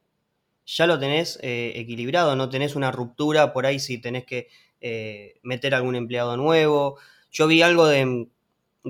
ya 0.66 0.86
lo 0.86 0.98
tenés 0.98 1.38
eh, 1.42 1.72
equilibrado, 1.76 2.36
no 2.36 2.50
tenés 2.50 2.76
una 2.76 2.92
ruptura 2.92 3.52
por 3.52 3.64
ahí 3.64 3.78
si 3.78 3.98
tenés 3.98 4.26
que 4.26 4.48
eh, 4.80 5.40
meter 5.42 5.74
algún 5.74 5.96
empleado 5.96 6.36
nuevo. 6.36 6.98
Yo 7.30 7.46
vi 7.46 7.62
algo 7.62 7.86
de, 7.86 8.28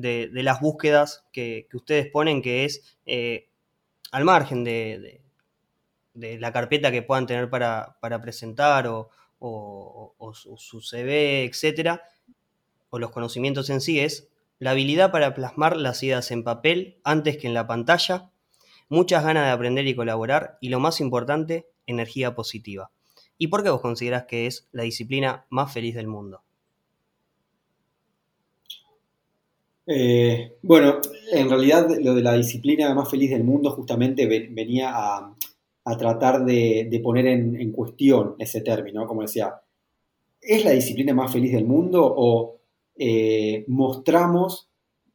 las 0.02 0.60
búsquedas 0.60 1.24
que, 1.32 1.68
ustedes 1.72 2.10
ponen 2.10 2.42
que 2.42 2.64
es 2.64 2.98
eh, 3.06 3.48
al 4.10 4.24
margen 4.24 4.64
de, 4.64 5.22
la 6.14 6.52
carpeta 6.52 6.90
que 6.90 7.02
puedan 7.02 7.26
tener 7.26 7.50
para, 7.50 7.98
presentar 8.22 8.86
o, 8.86 9.10
o, 9.38 10.32
su 10.34 10.80
CV, 10.80 11.44
etcétera, 11.44 12.02
o 12.90 12.98
los 12.98 13.10
conocimientos 13.10 13.70
en 13.70 13.80
sí, 13.80 14.00
es 14.00 14.28
la 14.58 14.70
habilidad 14.70 15.12
para 15.12 15.34
plasmar 15.34 15.76
las 15.76 16.02
ideas 16.02 16.30
en 16.30 16.44
papel 16.44 16.98
antes 17.04 17.36
que 17.36 17.46
en 17.46 17.54
la 17.54 17.66
pantalla, 17.66 18.30
muchas 18.88 19.24
ganas 19.24 19.44
de 19.44 19.50
aprender 19.50 19.86
y 19.86 19.94
colaborar 19.94 20.56
y 20.60 20.70
lo 20.70 20.80
más 20.80 21.00
importante, 21.00 21.68
energía 21.86 22.34
positiva. 22.34 22.90
¿Y 23.38 23.48
por 23.48 23.62
qué 23.62 23.70
vos 23.70 23.82
considerás 23.82 24.24
que 24.24 24.46
es 24.46 24.68
la 24.72 24.84
disciplina 24.84 25.46
más 25.50 25.72
feliz 25.72 25.94
del 25.94 26.06
mundo? 26.06 26.45
Eh, 29.86 30.56
bueno, 30.62 30.98
en 31.32 31.48
realidad 31.48 31.88
lo 32.00 32.14
de 32.14 32.22
la 32.22 32.34
disciplina 32.34 32.92
más 32.92 33.08
feliz 33.08 33.30
del 33.30 33.44
mundo 33.44 33.70
justamente 33.70 34.26
venía 34.26 34.90
a, 34.92 35.36
tratar 35.96 36.44
de, 36.44 37.00
poner 37.02 37.26
en, 37.28 37.70
cuestión 37.70 38.34
ese 38.40 38.60
término, 38.60 39.06
como 39.06 39.22
decía, 39.22 39.54
¿es 40.40 40.64
la 40.64 40.72
disciplina 40.72 41.14
más 41.14 41.32
feliz 41.32 41.52
del 41.52 41.64
mundo 41.64 42.02
o 42.04 42.56
eh, 42.96 43.64
mostramos, 43.68 44.68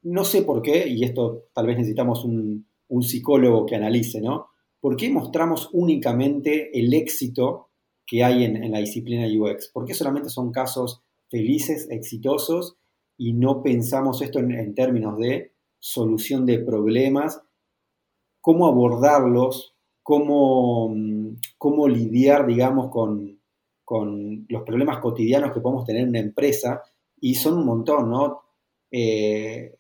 no 0.04 0.24
sé 0.24 0.44
por 0.44 0.62
qué, 0.62 0.88
y 0.88 1.04
esto 1.04 1.48
tal 1.54 1.68
vez 1.68 1.78
necesitamos 1.78 2.24
un, 2.24 2.68
psicólogo 3.02 3.66
que 3.66 3.76
analice, 3.76 4.20
¿no? 4.20 4.48
¿Por 4.80 4.98
qué 4.98 5.10
mostramos 5.10 5.70
únicamente 5.72 6.78
el 6.78 6.94
éxito 6.94 7.70
que 8.06 8.24
hay 8.24 8.44
en, 8.44 8.70
la 8.70 8.80
disciplina 8.80 9.26
UX? 9.28 9.70
¿Por 9.70 9.86
qué 9.86 9.94
solamente 9.94 10.30
son 10.30 10.52
casos 10.52 11.02
felices, 11.30 11.88
exitosos, 11.90 12.78
y 13.22 13.34
no 13.34 13.62
pensamos 13.62 14.20
esto 14.24 14.40
en, 14.40 14.74
términos 14.74 15.16
de 15.20 15.54
solución 15.78 16.44
de 16.44 16.58
problemas, 16.58 17.40
cómo 18.40 18.66
abordarlos, 18.66 19.76
cómo, 20.02 20.92
cómo 21.60 21.88
lidiar, 21.88 22.48
digamos, 22.48 22.90
con, 22.90 23.40
con, 23.86 24.48
los 24.50 24.64
problemas 24.64 24.98
cotidianos 24.98 25.54
que 25.54 25.62
podemos 25.62 25.86
tener 25.86 26.02
en 26.02 26.10
una 26.10 26.20
empresa 26.20 26.82
y 27.20 27.36
son 27.36 27.60
un 27.60 27.66
montón, 27.68 28.10
¿no? 28.10 28.42
Eh, 28.90 29.78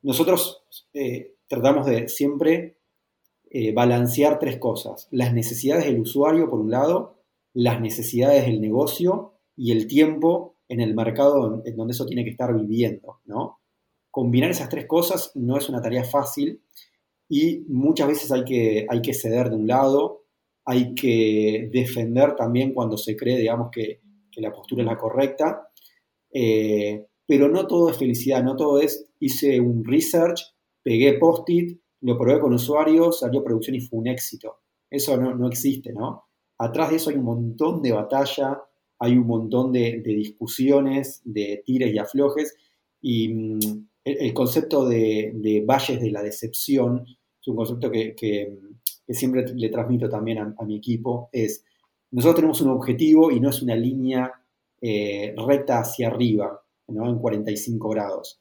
nosotros 0.00 0.62
eh, 0.94 1.34
tratamos 1.46 1.84
de 1.84 2.08
siempre 2.08 2.78
eh, 3.50 3.74
balancear 3.74 4.38
tres 4.38 4.56
cosas, 4.56 5.08
las 5.10 5.34
necesidades 5.34 5.84
del 5.84 6.00
usuario 6.00 6.48
por 6.48 6.60
un 6.60 6.70
lado, 6.70 7.18
las 7.52 7.82
necesidades 7.82 8.46
del 8.46 8.62
negocio 8.62 9.34
y 9.54 9.72
el 9.72 9.86
tiempo 9.86 10.55
en 10.68 10.80
el 10.80 10.94
mercado 10.94 11.62
en 11.64 11.76
donde 11.76 11.92
eso 11.92 12.06
tiene 12.06 12.24
que 12.24 12.30
estar 12.30 12.54
viviendo, 12.54 13.20
¿no? 13.24 13.60
Combinar 14.10 14.50
esas 14.50 14.68
tres 14.68 14.86
cosas 14.86 15.32
no 15.34 15.56
es 15.56 15.68
una 15.68 15.80
tarea 15.80 16.04
fácil 16.04 16.62
y 17.28 17.64
muchas 17.68 18.08
veces 18.08 18.32
hay 18.32 18.44
que, 18.44 18.86
hay 18.88 19.02
que 19.02 19.14
ceder 19.14 19.50
de 19.50 19.56
un 19.56 19.66
lado, 19.66 20.24
hay 20.64 20.94
que 20.94 21.68
defender 21.72 22.34
también 22.34 22.72
cuando 22.72 22.96
se 22.96 23.16
cree, 23.16 23.38
digamos, 23.38 23.70
que, 23.70 24.00
que 24.30 24.40
la 24.40 24.52
postura 24.52 24.82
es 24.82 24.86
la 24.86 24.98
correcta 24.98 25.70
eh, 26.38 27.06
pero 27.26 27.48
no 27.48 27.66
todo 27.66 27.88
es 27.88 27.96
felicidad, 27.96 28.44
no 28.44 28.56
todo 28.56 28.78
es, 28.78 29.10
hice 29.20 29.58
un 29.58 29.82
research, 29.84 30.54
pegué 30.82 31.14
post-it, 31.14 31.80
lo 32.02 32.18
probé 32.18 32.40
con 32.40 32.52
usuarios, 32.52 33.20
salió 33.20 33.42
producción 33.42 33.76
y 33.76 33.80
fue 33.80 34.00
un 34.00 34.08
éxito. 34.08 34.60
Eso 34.90 35.16
no, 35.16 35.48
existe, 35.48 35.94
¿no? 35.94 36.26
Atrás 36.58 36.90
de 36.90 36.96
eso 36.96 37.08
hay 37.08 37.16
un 37.16 37.24
montón 37.24 37.80
de 37.80 37.92
batalla, 37.92 38.60
hay 38.98 39.16
un 39.16 39.26
montón 39.26 39.72
de, 39.72 40.02
discusiones, 40.04 41.20
de 41.24 41.62
tires 41.64 41.92
y 41.94 41.98
aflojes, 41.98 42.56
y 43.00 43.28
mm, 43.28 43.58
el, 44.04 44.32
concepto 44.32 44.88
de, 44.88 45.62
valles 45.66 46.00
de 46.00 46.10
la 46.10 46.22
decepción 46.22 47.04
es 47.40 47.48
un 47.48 47.56
concepto 47.56 47.90
que, 47.90 48.58
siempre 49.08 49.44
le 49.54 49.68
transmito 49.68 50.08
también 50.08 50.38
a, 50.38 50.64
mi 50.64 50.76
equipo, 50.76 51.28
es, 51.32 51.64
nosotros 52.10 52.36
tenemos 52.36 52.60
un 52.60 52.70
objetivo 52.70 53.30
y 53.30 53.38
no 53.38 53.50
es 53.50 53.62
una 53.62 53.76
línea 53.76 54.32
eh, 54.80 55.34
recta 55.46 55.78
hacia 55.78 56.08
arriba, 56.08 56.60
¿no? 56.88 57.08
en 57.08 57.18
45 57.18 57.88
grados. 57.88 58.40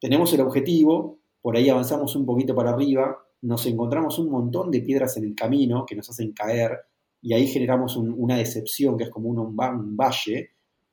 Tenemos 0.00 0.32
el 0.32 0.40
objetivo, 0.40 1.18
por 1.40 1.56
ahí 1.56 1.68
avanzamos 1.68 2.16
un 2.16 2.24
poquito 2.24 2.54
para 2.54 2.70
arriba, 2.70 3.18
nos 3.42 3.66
encontramos 3.66 4.18
un 4.18 4.30
montón 4.30 4.70
de 4.70 4.80
piedras 4.80 5.16
en 5.16 5.24
el 5.24 5.34
camino 5.34 5.84
que 5.86 5.94
nos 5.94 6.08
hacen 6.08 6.32
caer 6.32 6.78
y 7.26 7.34
ahí 7.34 7.48
generamos 7.48 7.96
una 7.96 8.36
decepción 8.36 8.96
que 8.96 9.02
es 9.02 9.10
como 9.10 9.30
un, 9.30 9.56
valle, 9.96 10.50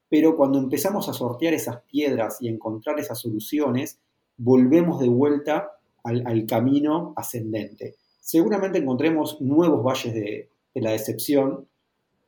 pero 0.09 0.35
cuando 0.35 0.57
empezamos 0.57 1.07
a 1.07 1.13
sortear 1.13 1.53
esas 1.53 1.83
piedras 1.83 2.37
y 2.41 2.47
encontrar 2.47 2.99
esas 2.99 3.19
soluciones, 3.19 3.99
volvemos 4.37 4.99
de 4.99 5.09
vuelta 5.09 5.73
al, 6.03 6.47
camino 6.47 7.13
ascendente. 7.15 7.97
Seguramente 8.19 8.79
encontremos 8.79 9.41
nuevos 9.41 9.83
valles 9.83 10.15
de 10.15 10.49
la 10.73 10.93
decepción, 10.93 11.67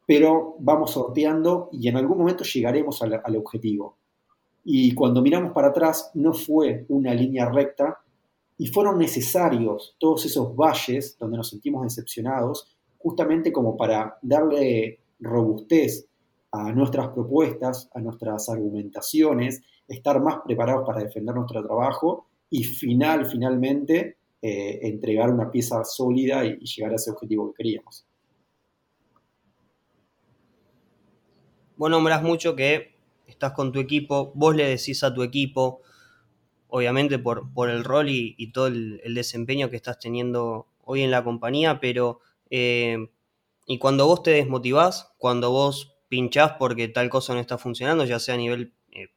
pero 0.05 0.55
vamos 0.59 0.91
sorteando 0.91 1.69
y 1.71 1.87
en 1.87 1.97
algún 1.97 2.19
momento 2.19 2.43
llegaremos 2.43 3.01
al, 3.01 3.35
objetivo. 3.35 3.97
Y 4.63 4.93
cuando 4.93 5.23
miramos 5.23 5.51
para 5.51 5.69
atrás, 5.69 6.11
no 6.13 6.31
fue 6.31 6.85
una 6.89 7.11
línea 7.15 7.49
recta 7.49 7.97
y 8.55 8.67
fueron 8.67 8.99
necesarios 8.99 9.95
todos 9.97 10.27
esos 10.27 10.55
valles 10.55 11.17
donde 11.17 11.37
nos 11.37 11.49
sentimos 11.49 11.81
decepcionados, 11.81 12.74
justamente 13.05 13.51
como 13.51 13.77
para 13.77 14.17
darle 14.23 14.99
robustez 15.19 16.07
a 16.51 16.71
nuestras 16.71 17.09
propuestas, 17.09 17.87
a 17.93 17.99
nuestras 17.99 18.49
argumentaciones, 18.49 19.61
estar 19.87 20.19
más 20.19 20.39
preparados 20.43 20.87
para 20.87 21.03
defender 21.03 21.35
nuestro 21.35 21.63
trabajo 21.63 22.25
y 22.49 22.63
final, 22.63 23.27
finalmente, 23.27 24.17
eh, 24.41 24.79
entregar 24.81 25.29
una 25.29 25.51
pieza 25.51 25.83
sólida 25.83 26.43
y 26.43 26.57
llegar 26.57 26.93
a 26.93 26.95
ese 26.95 27.11
objetivo 27.11 27.51
que 27.51 27.57
queríamos. 27.57 28.07
vos 31.77 31.89
nombrás 31.89 32.23
mucho 32.23 32.55
que 32.55 32.95
estás 33.27 33.53
con 33.53 33.71
tu 33.71 33.79
equipo, 33.79 34.31
vos 34.35 34.55
le 34.55 34.65
decís 34.65 35.03
a 35.03 35.13
tu 35.13 35.23
equipo, 35.23 35.81
obviamente 36.67 37.19
por, 37.19 37.51
por 37.53 37.69
el 37.69 37.83
rol 37.83 38.09
y, 38.09 38.51
todo 38.51 38.67
el, 38.67 39.01
desempeño 39.13 39.69
que 39.69 39.75
estás 39.75 39.99
teniendo 39.99 40.67
hoy 40.83 41.01
en 41.01 41.11
la 41.11 41.23
compañía, 41.23 41.79
pero 41.79 42.19
eh, 42.57 43.09
y 43.67 43.79
cuando 43.79 44.07
vos 44.07 44.23
te 44.23 44.31
desmotivás, 44.31 45.13
cuando 45.17 45.51
vos 45.51 45.97
pinchás 46.07 46.53
porque 46.59 46.87
tal 46.87 47.09
cosa 47.09 47.33
no 47.33 47.41
está 47.41 47.57
funcionando, 47.57 48.05
ya 48.05 48.19
sea 48.19 48.35
a 48.35 48.37
nivel 48.37 48.73
eh, 48.91 49.09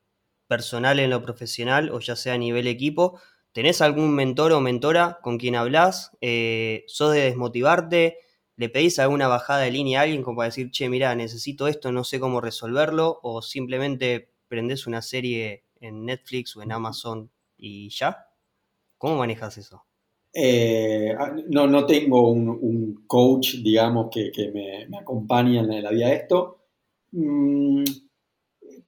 personal 0.48 0.98
en 0.98 1.10
lo 1.10 1.22
profesional 1.22 1.90
o 1.90 2.00
ya 2.00 2.16
sea 2.16 2.34
a 2.34 2.38
nivel 2.38 2.66
equipo, 2.66 3.20
¿tenés 3.52 3.80
algún 3.82 4.12
mentor 4.14 4.52
o 4.52 4.60
mentora 4.60 5.20
con 5.22 5.38
quien 5.38 5.54
hablas? 5.56 6.12
Eh, 6.20 6.84
¿Sos 6.88 7.12
de 7.14 7.20
desmotivarte? 7.20 8.18
¿Le 8.56 8.68
pedís 8.70 8.98
alguna 8.98 9.28
bajada 9.28 9.60
de 9.60 9.70
línea 9.70 10.00
a 10.00 10.02
alguien 10.04 10.22
como 10.24 10.38
para 10.38 10.48
decir, 10.48 10.70
che, 10.72 10.88
mira, 10.88 11.14
necesito 11.14 11.68
esto, 11.68 11.92
no 11.92 12.02
sé 12.04 12.18
cómo 12.20 12.40
resolverlo? 12.40 13.20
¿O 13.22 13.42
simplemente 13.42 14.32
prendés 14.48 14.86
una 14.88 15.02
serie 15.02 15.64
en 15.80 16.04
Netflix 16.06 16.56
o 16.56 16.62
en 16.62 16.72
Amazon 16.72 17.30
y 17.56 17.90
ya? 17.90 18.26
¿Cómo 18.98 19.16
manejas 19.18 19.58
eso? 19.58 19.87
Eh, 20.32 21.14
ah, 21.18 21.34
no, 21.48 21.66
no 21.66 21.86
tengo 21.86 22.30
un, 22.30 23.04
coach, 23.06 23.56
digamos, 23.62 24.08
que, 24.10 24.30
me, 24.52 24.86
me, 24.88 24.98
acompañe 24.98 25.58
en 25.58 25.82
la 25.82 25.90
vida 25.90 26.08
de 26.08 26.14
esto. 26.14 26.58
Mm, 27.12 27.84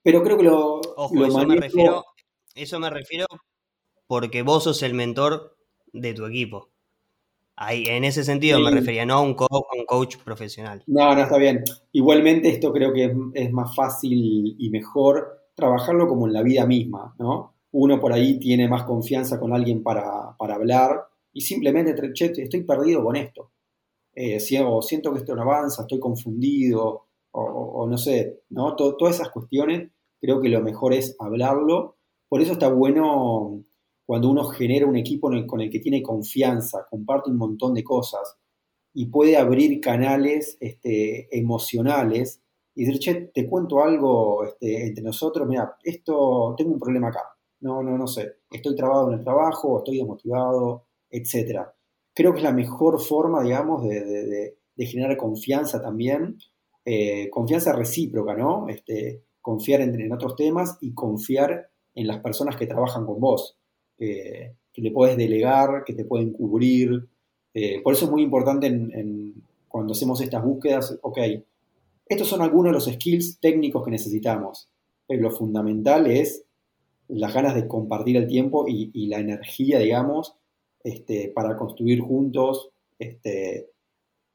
pero 0.02 0.22
creo 0.22 0.36
que 0.36 0.42
lo. 0.44 0.80
Ojo, 0.96 1.24
eso, 1.24 1.46
me 1.46 1.56
refiero, 1.56 2.04
eso 2.54 2.78
me 2.78 2.90
refiero 2.90 3.26
porque 4.06 4.42
vos 4.42 4.64
sos 4.64 4.82
el 4.82 4.94
mentor 4.94 5.56
de 5.92 6.14
tu 6.14 6.26
equipo 6.26 6.70
en 7.68 8.04
ese 8.04 8.24
sentido 8.24 8.58
me 8.60 8.70
refería, 8.70 9.04
no 9.04 9.14
a 9.14 9.20
un, 9.20 9.34
coach 9.34 10.16
profesional. 10.24 10.82
No, 10.86 11.14
no, 11.14 11.22
está 11.22 11.36
bien. 11.36 11.62
Igualmente 11.92 12.48
esto 12.48 12.72
creo 12.72 12.92
que 12.92 13.14
es, 13.34 13.52
más 13.52 13.74
fácil 13.74 14.56
y 14.58 14.70
mejor 14.70 15.48
trabajarlo 15.54 16.08
como 16.08 16.26
en 16.26 16.32
la 16.32 16.42
vida 16.42 16.64
misma, 16.64 17.14
¿no? 17.18 17.54
uno 17.72 18.00
por 18.00 18.12
ahí 18.12 18.38
tiene 18.38 18.68
más 18.68 18.82
confianza 18.84 19.38
con 19.38 19.52
alguien 19.52 19.82
para, 19.82 20.34
hablar 20.38 21.06
y 21.32 21.40
simplemente, 21.40 21.94
che, 22.12 22.32
estoy 22.36 22.62
perdido 22.64 23.02
con 23.04 23.16
esto. 23.16 23.52
Eh, 24.14 24.38
o 24.64 24.82
siento 24.82 25.12
que 25.12 25.20
esto 25.20 25.34
no 25.34 25.42
avanza, 25.42 25.82
estoy 25.82 26.00
confundido, 26.00 27.06
o, 27.32 27.86
no 27.88 27.96
sé, 27.96 28.42
¿no? 28.50 28.74
todas 28.74 29.14
esas 29.14 29.30
cuestiones, 29.30 29.90
creo 30.20 30.40
que 30.40 30.48
lo 30.48 30.60
mejor 30.60 30.92
es 30.92 31.14
hablarlo. 31.18 31.96
Por 32.28 32.40
eso 32.40 32.52
está 32.52 32.68
bueno 32.68 33.64
cuando 34.04 34.28
uno 34.28 34.44
genera 34.44 34.86
un 34.86 34.96
equipo 34.96 35.30
con 35.46 35.60
el 35.60 35.70
que 35.70 35.78
tiene 35.78 36.02
confianza, 36.02 36.86
comparte 36.90 37.30
un 37.30 37.36
montón 37.36 37.74
de 37.74 37.84
cosas 37.84 38.36
y 38.92 39.06
puede 39.06 39.36
abrir 39.36 39.80
canales 39.80 40.56
este, 40.60 41.28
emocionales 41.36 42.42
y 42.74 42.84
decir, 42.84 43.00
che, 43.00 43.14
te 43.32 43.48
cuento 43.48 43.82
algo 43.82 44.44
este, 44.44 44.86
entre 44.86 45.04
nosotros, 45.04 45.46
mira, 45.46 45.76
esto, 45.84 46.54
tengo 46.56 46.72
un 46.72 46.80
problema 46.80 47.08
acá, 47.08 47.22
no, 47.60 47.82
no, 47.82 47.96
no 47.96 48.06
sé, 48.06 48.38
estoy 48.50 48.74
trabado 48.74 49.12
en 49.12 49.18
el 49.18 49.24
trabajo, 49.24 49.78
estoy 49.78 49.98
desmotivado, 49.98 50.86
etc. 51.10 51.62
Creo 52.14 52.32
que 52.32 52.38
es 52.38 52.44
la 52.44 52.52
mejor 52.52 53.00
forma, 53.00 53.42
digamos, 53.42 53.82
de, 53.84 54.56
generar 54.78 55.16
confianza 55.16 55.82
también, 55.82 56.38
eh, 56.84 57.28
confianza 57.30 57.74
recíproca, 57.74 58.34
¿no? 58.34 58.68
Este, 58.68 59.24
confiar 59.40 59.82
en, 59.82 60.00
en, 60.00 60.12
otros 60.12 60.36
temas 60.36 60.78
y 60.80 60.94
confiar 60.94 61.70
en 61.94 62.06
las 62.06 62.20
personas 62.20 62.56
que 62.56 62.66
trabajan 62.66 63.04
con 63.04 63.20
vos, 63.20 63.58
que 63.98 64.54
le 64.82 64.90
puedes 64.90 65.16
delegar, 65.16 65.84
que 65.84 65.94
te 65.94 66.04
pueden 66.04 66.32
cubrir. 66.32 67.08
Eh, 67.52 67.80
por 67.82 67.92
eso 67.92 68.06
es 68.06 68.10
muy 68.10 68.22
importante 68.22 68.70
cuando 69.68 69.92
hacemos 69.92 70.20
estas 70.20 70.42
búsquedas, 70.42 70.98
ok, 71.02 71.18
estos 72.06 72.28
son 72.28 72.42
algunos 72.42 72.70
de 72.70 72.74
los 72.74 72.86
skills 72.86 73.38
técnicos 73.40 73.84
que 73.84 73.90
necesitamos, 73.90 74.68
pero 75.06 75.22
lo 75.22 75.30
fundamental 75.30 76.06
es 76.06 76.44
las 77.08 77.34
ganas 77.34 77.54
de 77.54 77.66
compartir 77.66 78.16
el 78.16 78.26
tiempo 78.26 78.66
y, 78.68 79.06
la 79.06 79.18
energía, 79.18 79.78
digamos, 79.78 80.34
este, 80.82 81.32
para 81.34 81.56
construir 81.56 82.00
juntos, 82.00 82.70
este, 82.98 83.70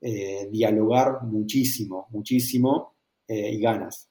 eh, 0.01 0.47
dialogar 0.51 1.23
muchísimo, 1.23 2.07
muchísimo 2.11 2.95
eh, 3.27 3.51
y 3.53 3.59
ganas. 3.59 4.09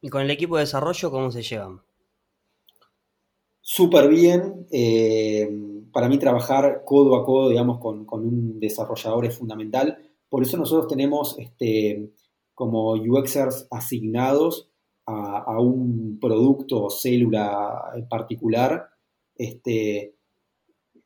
¿Y 0.00 0.08
con 0.08 0.22
el 0.22 0.30
equipo 0.30 0.56
de 0.56 0.62
desarrollo 0.62 1.10
cómo 1.10 1.30
se 1.30 1.42
llevan? 1.42 1.80
Súper 3.60 4.08
bien. 4.08 4.66
Eh, 4.72 5.48
para 5.92 6.08
mí 6.08 6.18
trabajar 6.18 6.82
codo 6.84 7.14
a 7.14 7.24
codo, 7.24 7.50
digamos, 7.50 7.78
con, 7.78 8.06
un 8.10 8.58
desarrollador 8.58 9.26
es 9.26 9.38
fundamental. 9.38 9.98
Por 10.28 10.42
eso 10.42 10.56
nosotros 10.56 10.88
tenemos 10.88 11.38
este, 11.38 12.10
como 12.54 12.94
UXers 12.94 13.68
asignados 13.70 14.71
a, 15.06 15.60
un 15.60 16.18
producto 16.20 16.84
o 16.84 16.90
célula 16.90 17.92
en 17.94 18.08
particular. 18.08 18.88
Este, 19.34 20.14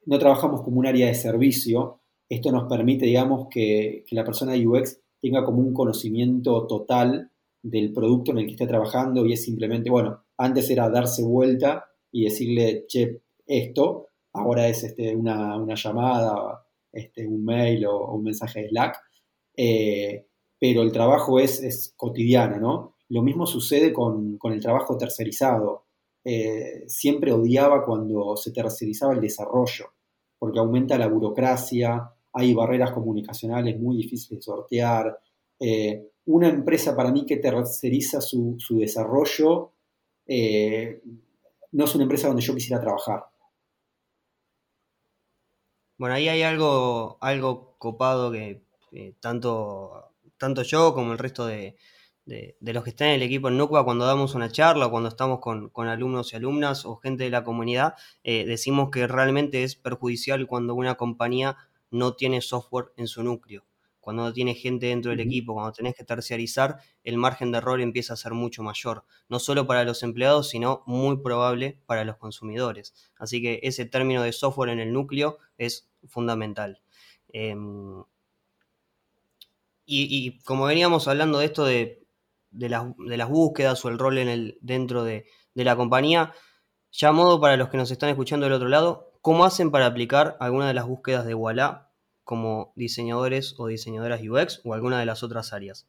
no 0.05 0.19
trabajamos 0.19 0.63
como 0.63 0.79
un 0.79 0.87
área 0.87 1.07
de 1.07 1.15
servicio. 1.15 2.01
Esto 2.29 2.53
nos 2.53 2.69
permite, 2.69 3.07
digamos, 3.07 3.49
que, 3.51 4.05
que 4.07 4.17
la 4.17 4.25
persona 4.25 4.53
de 4.53 4.67
UX 4.67 5.01
tenga 5.21 5.45
como 5.45 5.59
un 5.59 5.73
conocimiento 5.73 6.67
total 6.67 7.31
del 7.63 7.93
producto 7.93 8.31
en 8.31 8.39
el 8.39 8.47
que 8.47 8.53
esté 8.53 8.67
trabajando 8.67 9.27
y 9.27 9.33
es 9.33 9.45
simplemente, 9.45 9.91
bueno, 9.91 10.25
antes 10.37 10.71
era 10.71 10.89
darse 10.89 11.25
vuelta 11.25 11.87
y 12.13 12.25
decirle, 12.25 12.85
che, 12.87 13.23
esto, 13.47 14.11
ahora 14.33 14.69
es 14.69 14.85
este, 14.85 15.15
una, 15.17 15.65
llamada, 15.75 16.65
este, 16.93 17.27
un 17.27 17.45
mail 17.45 17.87
o, 17.87 18.13
un 18.15 18.25
mensaje 18.25 18.63
de 18.63 18.69
Slack, 18.69 18.97
eh, 19.57 20.27
pero 20.59 20.83
el 20.83 20.93
trabajo 20.93 21.39
es, 21.39 21.93
cotidiano, 21.97 22.59
¿no? 22.59 22.96
Lo 23.09 23.23
mismo 23.23 23.47
sucede 23.47 23.93
con, 23.93 24.39
el 24.43 24.61
trabajo 24.61 24.97
tercerizado. 24.99 25.85
Eh, 26.25 26.85
siempre 26.89 27.33
odiaba 27.33 27.85
cuando 27.85 28.37
se 28.37 28.51
tercerizaba 28.51 29.15
el 29.15 29.21
desarrollo, 29.21 29.93
porque 30.39 30.59
aumenta 30.59 30.99
la 30.99 31.07
burocracia, 31.07 32.11
hay 32.33 32.53
barreras 32.53 32.93
comunicacionales 32.93 33.79
muy 33.79 33.97
difíciles 33.97 34.41
de 34.41 34.43
sortear, 34.43 35.19
eh, 35.61 36.11
una 36.27 36.49
empresa 36.49 36.97
para 36.97 37.13
mí 37.13 37.25
que 37.25 37.37
terceriza 37.37 38.21
su, 38.21 38.59
desarrollo 38.71 39.73
eh, 40.27 41.01
no 41.73 41.85
es 41.85 41.95
una 41.95 42.03
empresa 42.03 42.27
donde 42.27 42.43
yo 42.43 42.55
quisiera 42.55 42.81
trabajar. 42.81 43.25
Bueno, 45.97 46.17
ahí 46.17 46.29
hay 46.29 46.43
algo, 46.43 47.17
algo 47.21 47.77
copado 47.79 48.33
que 48.33 48.67
tanto, 49.21 50.13
tanto 50.37 50.63
yo 50.63 50.93
como 50.95 51.13
el 51.13 51.19
resto 51.19 51.47
de, 51.47 51.77
los 52.27 52.85
que 52.85 52.91
están 52.91 53.09
en 53.09 53.15
el 53.15 53.23
equipo 53.23 53.49
en 53.49 53.57
Nucua, 53.57 53.85
cuando 53.85 54.05
damos 54.05 54.35
una 54.35 54.51
charla 54.51 54.87
o 54.87 54.91
cuando 54.91 55.09
estamos 55.09 55.41
con, 55.41 55.89
alumnos 55.89 56.33
y 56.33 56.37
alumnas 56.37 56.85
o 56.85 56.97
gente 56.97 57.25
de 57.25 57.31
la 57.31 57.45
comunidad, 57.45 57.95
eh, 58.25 58.45
decimos 58.45 58.91
que 58.91 59.07
realmente 59.07 59.63
es 59.63 59.77
perjudicial 59.77 60.47
cuando 60.47 60.75
una 60.75 60.97
compañía 60.97 61.57
no 61.91 62.15
tiene 62.15 62.41
software 62.41 62.93
en 62.97 63.07
su 63.07 63.23
núcleo 63.23 63.65
cuando 64.07 64.23
no 64.23 64.33
tienes 64.33 64.63
gente 64.63 64.87
dentro 64.87 65.11
del 65.11 65.19
equipo, 65.19 65.55
cuando 65.55 65.73
tenés 65.73 65.97
que 65.97 66.05
terciarizar, 66.05 66.77
el 67.03 67.17
margen 67.17 67.51
de 67.51 67.59
error 67.59 67.81
empieza 67.81 68.13
a 68.13 68.17
ser 68.17 68.35
mucho 68.35 68.63
mayor, 68.63 69.05
no 69.29 69.41
solo 69.41 69.67
para 69.67 69.83
los 69.83 70.05
empleados, 70.05 70.49
sino 70.49 70.85
muy 70.87 71.17
probable 71.17 71.81
para 71.87 72.05
los 72.05 72.17
consumidores. 72.17 72.95
Así 73.19 73.43
que 73.43 73.59
ese 73.65 73.85
término 73.85 74.23
de 74.23 74.31
software 74.31 74.71
en 74.71 74.79
el 74.79 74.93
núcleo 74.93 75.39
es 75.59 75.91
fundamental. 76.07 76.81
Em, 77.33 78.05
y, 79.85 80.39
como 80.45 80.67
veníamos 80.67 81.09
hablando 81.09 81.41
de 81.41 81.47
esto 81.47 81.65
de, 81.65 82.06
las, 82.59 83.29
búsquedas 83.29 83.85
o 83.85 83.89
el 83.89 83.99
rol 83.99 84.19
en 84.19 84.29
el, 84.29 84.59
dentro 84.61 85.05
de, 85.05 85.27
de 85.55 85.65
la 85.65 85.77
compañía, 85.77 86.33
ya 86.93 87.09
a 87.09 87.13
modo 87.13 87.41
para 87.41 87.57
los 87.57 87.69
que 87.69 87.77
nos 87.77 87.91
están 87.91 88.11
escuchando 88.11 88.47
del 88.47 88.55
otro 88.55 88.69
lado, 88.69 89.13
¿cómo 89.21 89.45
hacen 89.45 89.71
para 89.71 89.87
aplicar 89.87 90.37
alguna 90.41 90.69
de 90.69 90.75
las 90.75 90.87
búsquedas 90.87 91.27
de 91.27 91.35
Walla 91.35 91.91
como 92.25 92.73
diseñadores 92.75 93.55
o 93.59 93.67
diseñadoras 93.67 94.21
UX 94.23 94.61
o 94.65 94.75
alguna 94.75 94.99
de 94.99 95.07
las 95.07 95.23
otras 95.23 95.53
áreas? 95.53 95.87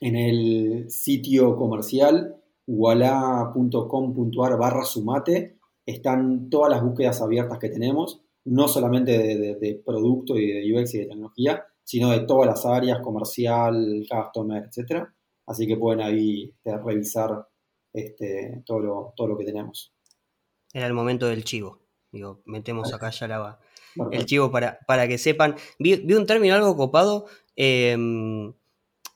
En 0.00 0.16
el 0.16 0.90
sitio 0.90 1.56
comercial 1.56 2.36
wala.com.ar 2.66 4.56
barra 4.58 4.84
sumate 4.84 5.58
están 5.86 6.48
todas 6.48 6.70
las 6.70 6.82
búsquedas 6.82 7.20
abiertas 7.22 7.58
que 7.58 7.68
tenemos, 7.68 8.20
no 8.44 8.68
solamente 8.68 9.18
de, 9.58 9.82
producto 9.84 10.36
y 10.36 10.46
de 10.46 10.74
UX 10.74 10.94
y 10.94 10.98
de 10.98 11.06
tecnología, 11.06 11.64
sino 11.84 12.10
de 12.10 12.20
todas 12.20 12.46
las 12.46 12.66
áreas, 12.66 13.00
comercial, 13.02 14.04
customer, 14.08 14.64
etc. 14.64 15.06
Así 15.46 15.66
que 15.66 15.76
pueden 15.76 16.00
ahí 16.00 16.54
este, 16.54 16.78
revisar 16.78 17.46
este, 17.92 18.62
todo, 18.64 18.80
lo, 18.80 19.14
todo 19.16 19.28
lo 19.28 19.38
que 19.38 19.44
tenemos. 19.44 19.92
Era 20.72 20.86
el 20.86 20.94
momento 20.94 21.26
del 21.26 21.44
chivo. 21.44 21.80
Digo, 22.10 22.42
metemos 22.44 22.92
acá 22.92 23.10
ya 23.10 23.26
la, 23.26 23.58
el 24.10 24.26
chivo 24.26 24.50
para, 24.50 24.78
para 24.86 25.08
que 25.08 25.18
sepan. 25.18 25.56
Vi, 25.78 25.94
un 26.14 26.26
término 26.26 26.54
algo 26.54 26.76
copado. 26.76 27.26
Em, 27.56 28.52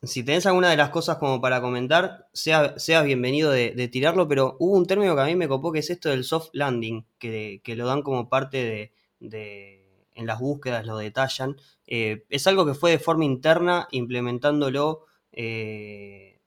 si 0.02 0.22
tenés 0.22 0.46
alguna 0.46 0.70
de 0.70 0.76
las 0.76 0.90
cosas 0.90 1.16
como 1.18 1.40
para 1.40 1.60
comentar, 1.60 2.28
sea, 2.32 2.78
seas 2.78 3.04
bienvenido 3.04 3.50
de, 3.50 3.88
tirarlo, 3.88 4.28
pero 4.28 4.56
hubo 4.60 4.76
un 4.76 4.86
término 4.86 5.14
que 5.14 5.22
a 5.22 5.26
mí 5.26 5.34
me 5.34 5.48
copó 5.48 5.72
que 5.72 5.80
es 5.80 5.90
esto 5.90 6.10
del 6.10 6.24
soft 6.24 6.50
landing, 6.52 7.06
que, 7.18 7.60
lo 7.66 7.86
dan 7.86 8.02
como 8.02 8.28
parte 8.28 8.92
de, 9.20 9.75
en 10.16 10.26
las 10.26 10.40
búsquedas, 10.40 10.84
lo 10.86 10.98
detallan. 10.98 11.56
Eh, 11.86 12.24
es 12.28 12.46
algo 12.46 12.66
que 12.66 12.74
fue 12.74 12.90
de 12.90 12.98
forma 12.98 13.24
interna, 13.24 13.86
implementándolo 13.92 15.04
eh, 15.32 16.40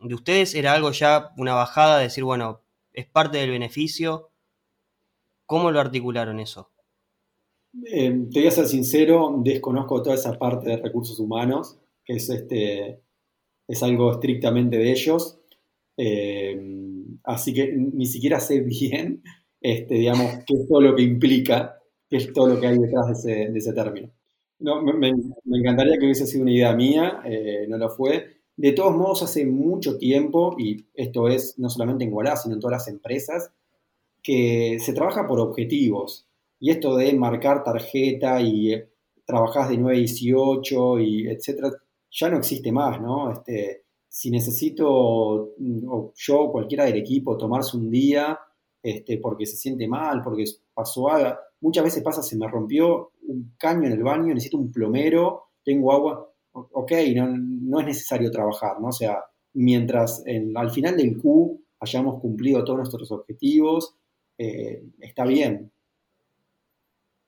de 0.00 0.14
ustedes, 0.14 0.54
era 0.54 0.72
algo 0.72 0.90
ya, 0.90 1.30
una 1.36 1.54
bajada, 1.54 1.98
decir, 1.98 2.24
bueno, 2.24 2.62
es 2.92 3.06
parte 3.06 3.38
del 3.38 3.50
beneficio. 3.50 4.30
¿Cómo 5.44 5.70
lo 5.70 5.80
articularon 5.80 6.40
eso? 6.40 6.70
Te 7.84 8.10
voy 8.10 8.46
a 8.46 8.50
ser 8.50 8.66
sincero, 8.66 9.34
desconozco 9.44 10.02
toda 10.02 10.14
esa 10.14 10.38
parte 10.38 10.70
de 10.70 10.76
recursos 10.78 11.18
humanos, 11.20 11.78
que 12.04 12.14
es, 12.14 12.28
este, 12.30 13.00
es 13.68 13.82
algo 13.82 14.12
estrictamente 14.12 14.78
de 14.78 14.90
ellos. 14.90 15.38
Eh, 15.98 16.58
así 17.24 17.52
que 17.52 17.72
ni 17.72 18.06
siquiera 18.06 18.40
sé 18.40 18.60
bien, 18.80 19.22
este, 19.60 19.94
digamos, 19.94 20.44
qué 20.46 20.54
es 20.54 20.68
todo 20.68 20.80
lo 20.80 20.94
que 20.96 21.02
implica, 21.02 21.75
qué 22.08 22.16
es 22.16 22.32
todo 22.32 22.48
lo 22.48 22.60
que 22.60 22.66
hay 22.66 22.78
detrás 22.78 23.22
de 23.24 23.52
ese, 23.54 23.72
término. 23.72 24.10
No, 24.58 24.82
me, 24.82 25.12
encantaría 25.52 25.98
que 25.98 26.06
hubiese 26.06 26.26
sido 26.26 26.42
una 26.42 26.52
idea 26.52 26.74
mía, 26.74 27.20
eh, 27.24 27.66
no 27.68 27.76
lo 27.78 27.90
fue. 27.90 28.36
De 28.56 28.72
todos 28.72 28.96
modos, 28.96 29.22
hace 29.22 29.44
mucho 29.44 29.98
tiempo, 29.98 30.56
y 30.58 30.86
esto 30.94 31.28
es 31.28 31.58
no 31.58 31.68
solamente 31.68 32.04
en 32.04 32.12
Wallah, 32.12 32.36
sino 32.36 32.54
en 32.54 32.60
todas 32.60 32.78
las 32.78 32.88
empresas, 32.88 33.52
que 34.22 34.78
se 34.80 34.92
trabaja 34.92 35.26
por 35.26 35.40
objetivos. 35.40 36.26
Y 36.58 36.70
esto 36.70 36.96
de 36.96 37.12
marcar 37.14 37.62
tarjeta 37.62 38.40
y 38.40 38.72
eh, 38.72 38.88
trabajás 39.24 39.68
de 39.68 39.76
9 39.76 39.96
a 39.96 40.00
18 40.00 41.00
y 41.00 41.28
etcétera, 41.28 41.70
ya 42.10 42.30
no 42.30 42.38
existe 42.38 42.72
más, 42.72 43.00
¿no? 43.00 43.30
Este, 43.30 43.84
si 44.08 44.30
necesito, 44.30 45.54
mm, 45.58 45.88
o 45.88 46.12
yo 46.16 46.40
o 46.40 46.52
cualquiera 46.52 46.84
del 46.86 46.96
equipo, 46.96 47.36
tomarse 47.36 47.76
un 47.76 47.90
día 47.90 48.38
este, 48.82 49.18
porque 49.18 49.44
se 49.46 49.56
siente 49.56 49.86
mal, 49.88 50.22
porque 50.22 50.44
pasó 50.72 51.10
algo, 51.10 51.36
muchas 51.60 51.84
veces 51.84 52.02
pasa, 52.02 52.22
se 52.22 52.36
me 52.36 52.48
rompió 52.48 53.12
un 53.28 53.54
caño 53.58 53.86
en 53.86 53.92
el 53.92 54.02
baño, 54.02 54.34
necesito 54.34 54.58
un 54.58 54.70
plomero, 54.70 55.50
tengo 55.64 55.92
agua, 55.92 56.30
ok, 56.52 56.92
no, 57.14 57.28
no 57.28 57.80
es 57.80 57.86
necesario 57.86 58.30
trabajar, 58.30 58.80
¿no? 58.80 58.88
O 58.88 58.92
sea, 58.92 59.18
mientras 59.54 60.22
al 60.54 60.70
final 60.70 60.96
del 60.96 61.18
Q 61.18 61.60
hayamos 61.80 62.20
cumplido 62.20 62.64
todos 62.64 62.78
nuestros 62.78 63.10
objetivos, 63.10 63.94
eh, 64.38 64.82
está 65.00 65.24
bien. 65.24 65.70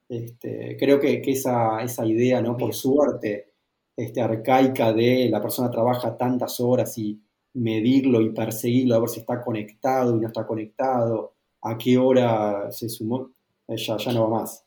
Este, 0.08 0.76
creo 0.78 0.98
que, 1.00 1.22
esa, 1.26 1.84
idea, 2.06 2.40
¿no? 2.40 2.56
Por 2.56 2.74
suerte, 2.74 3.52
este, 3.96 4.20
arcaica 4.20 4.92
de 4.92 5.28
la 5.30 5.40
persona 5.42 5.70
trabaja 5.70 6.16
tantas 6.16 6.60
horas 6.60 6.96
y 6.98 7.20
medirlo 7.54 8.20
y 8.20 8.30
perseguirlo 8.30 8.94
a 8.94 9.00
ver 9.00 9.08
si 9.08 9.20
está 9.20 9.42
conectado 9.42 10.16
y 10.16 10.20
no 10.20 10.28
está 10.28 10.46
conectado, 10.46 11.34
a 11.62 11.76
qué 11.76 11.98
hora 11.98 12.70
se 12.70 12.88
sumó, 12.88 13.32
ya, 13.76 13.96
no 14.12 14.30
va 14.30 14.40
más. 14.40 14.64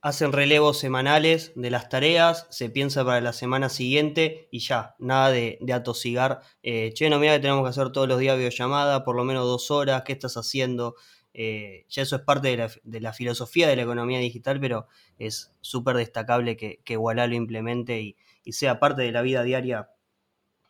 Hacen 0.00 0.32
relevos 0.32 0.78
semanales 0.78 1.52
de 1.54 1.70
las 1.70 1.88
tareas, 1.88 2.46
se 2.50 2.70
piensa 2.70 3.04
para 3.04 3.20
la 3.20 3.32
semana 3.32 3.68
siguiente 3.68 4.48
y 4.50 4.58
ya, 4.58 4.96
nada 4.98 5.30
de, 5.30 5.58
atosigar. 5.72 6.40
Eh, 6.62 6.92
che, 6.94 7.08
no, 7.08 7.20
mira 7.20 7.34
que 7.34 7.40
tenemos 7.40 7.62
que 7.62 7.70
hacer 7.70 7.92
todos 7.92 8.08
los 8.08 8.18
días 8.18 8.36
videollamada, 8.36 9.04
por 9.04 9.14
lo 9.14 9.24
menos 9.24 9.44
dos 9.44 9.70
horas, 9.70 10.02
¿qué 10.02 10.12
estás 10.12 10.36
haciendo? 10.36 10.96
Eh, 11.34 11.86
ya 11.88 12.02
eso 12.02 12.16
es 12.16 12.22
parte 12.22 12.48
de 12.82 13.00
la, 13.00 13.12
filosofía 13.12 13.68
de 13.68 13.76
la 13.76 13.82
economía 13.82 14.18
digital, 14.18 14.58
pero 14.60 14.88
es 15.18 15.54
súper 15.60 15.96
destacable 15.96 16.56
que, 16.56 16.80
que 16.84 16.96
lo 16.96 17.34
implemente 17.34 18.00
y, 18.00 18.16
y 18.44 18.52
sea 18.52 18.80
parte 18.80 19.02
de 19.02 19.12
la 19.12 19.22
vida 19.22 19.42
diaria 19.42 19.90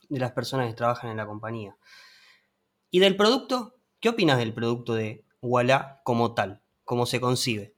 de 0.09 0.21
las 0.21 0.33
personas 0.33 0.69
que 0.69 0.75
trabajan 0.75 1.11
en 1.11 1.17
la 1.17 1.27
compañía. 1.27 1.77
¿Y 2.91 2.99
del 3.01 3.17
producto? 3.17 3.77
¿Qué 3.99 4.11
opinas 4.11 4.39
del 4.39 4.53
producto 4.53 4.95
de 4.95 5.25
Walla 5.43 6.01
como 6.05 6.35
tal? 6.35 6.61
¿Cómo 6.85 7.05
se 7.05 7.21
concibe? 7.21 7.75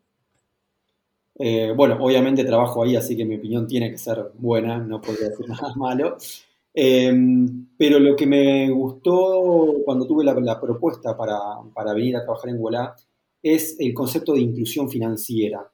Eh, 1.37 1.73
bueno, 1.77 1.97
obviamente 2.01 2.45
trabajo 2.45 2.83
ahí, 2.83 2.95
así 2.95 3.17
que 3.17 3.25
mi 3.25 3.37
opinión 3.37 3.67
tiene 3.67 3.91
que 3.91 3.99
ser 3.99 4.31
buena, 4.35 4.79
no 4.79 5.01
podría 5.01 5.31
decir 5.31 5.49
nada 5.49 5.75
malo. 5.75 6.17
Em, 6.73 7.69
pero 7.77 7.99
lo 7.99 8.17
que 8.17 8.27
me 8.27 8.71
gustó 8.71 9.77
cuando 9.85 10.07
tuve 10.07 10.25
la, 10.25 10.61
propuesta 10.61 11.17
para, 11.17 11.95
venir 11.95 12.17
a 12.17 12.25
trabajar 12.25 12.51
en 12.51 12.61
Walla 12.61 12.95
es 13.43 13.77
el 13.79 13.95
concepto 13.95 14.33
de 14.35 14.41
inclusión 14.41 14.89
financiera. 14.91 15.71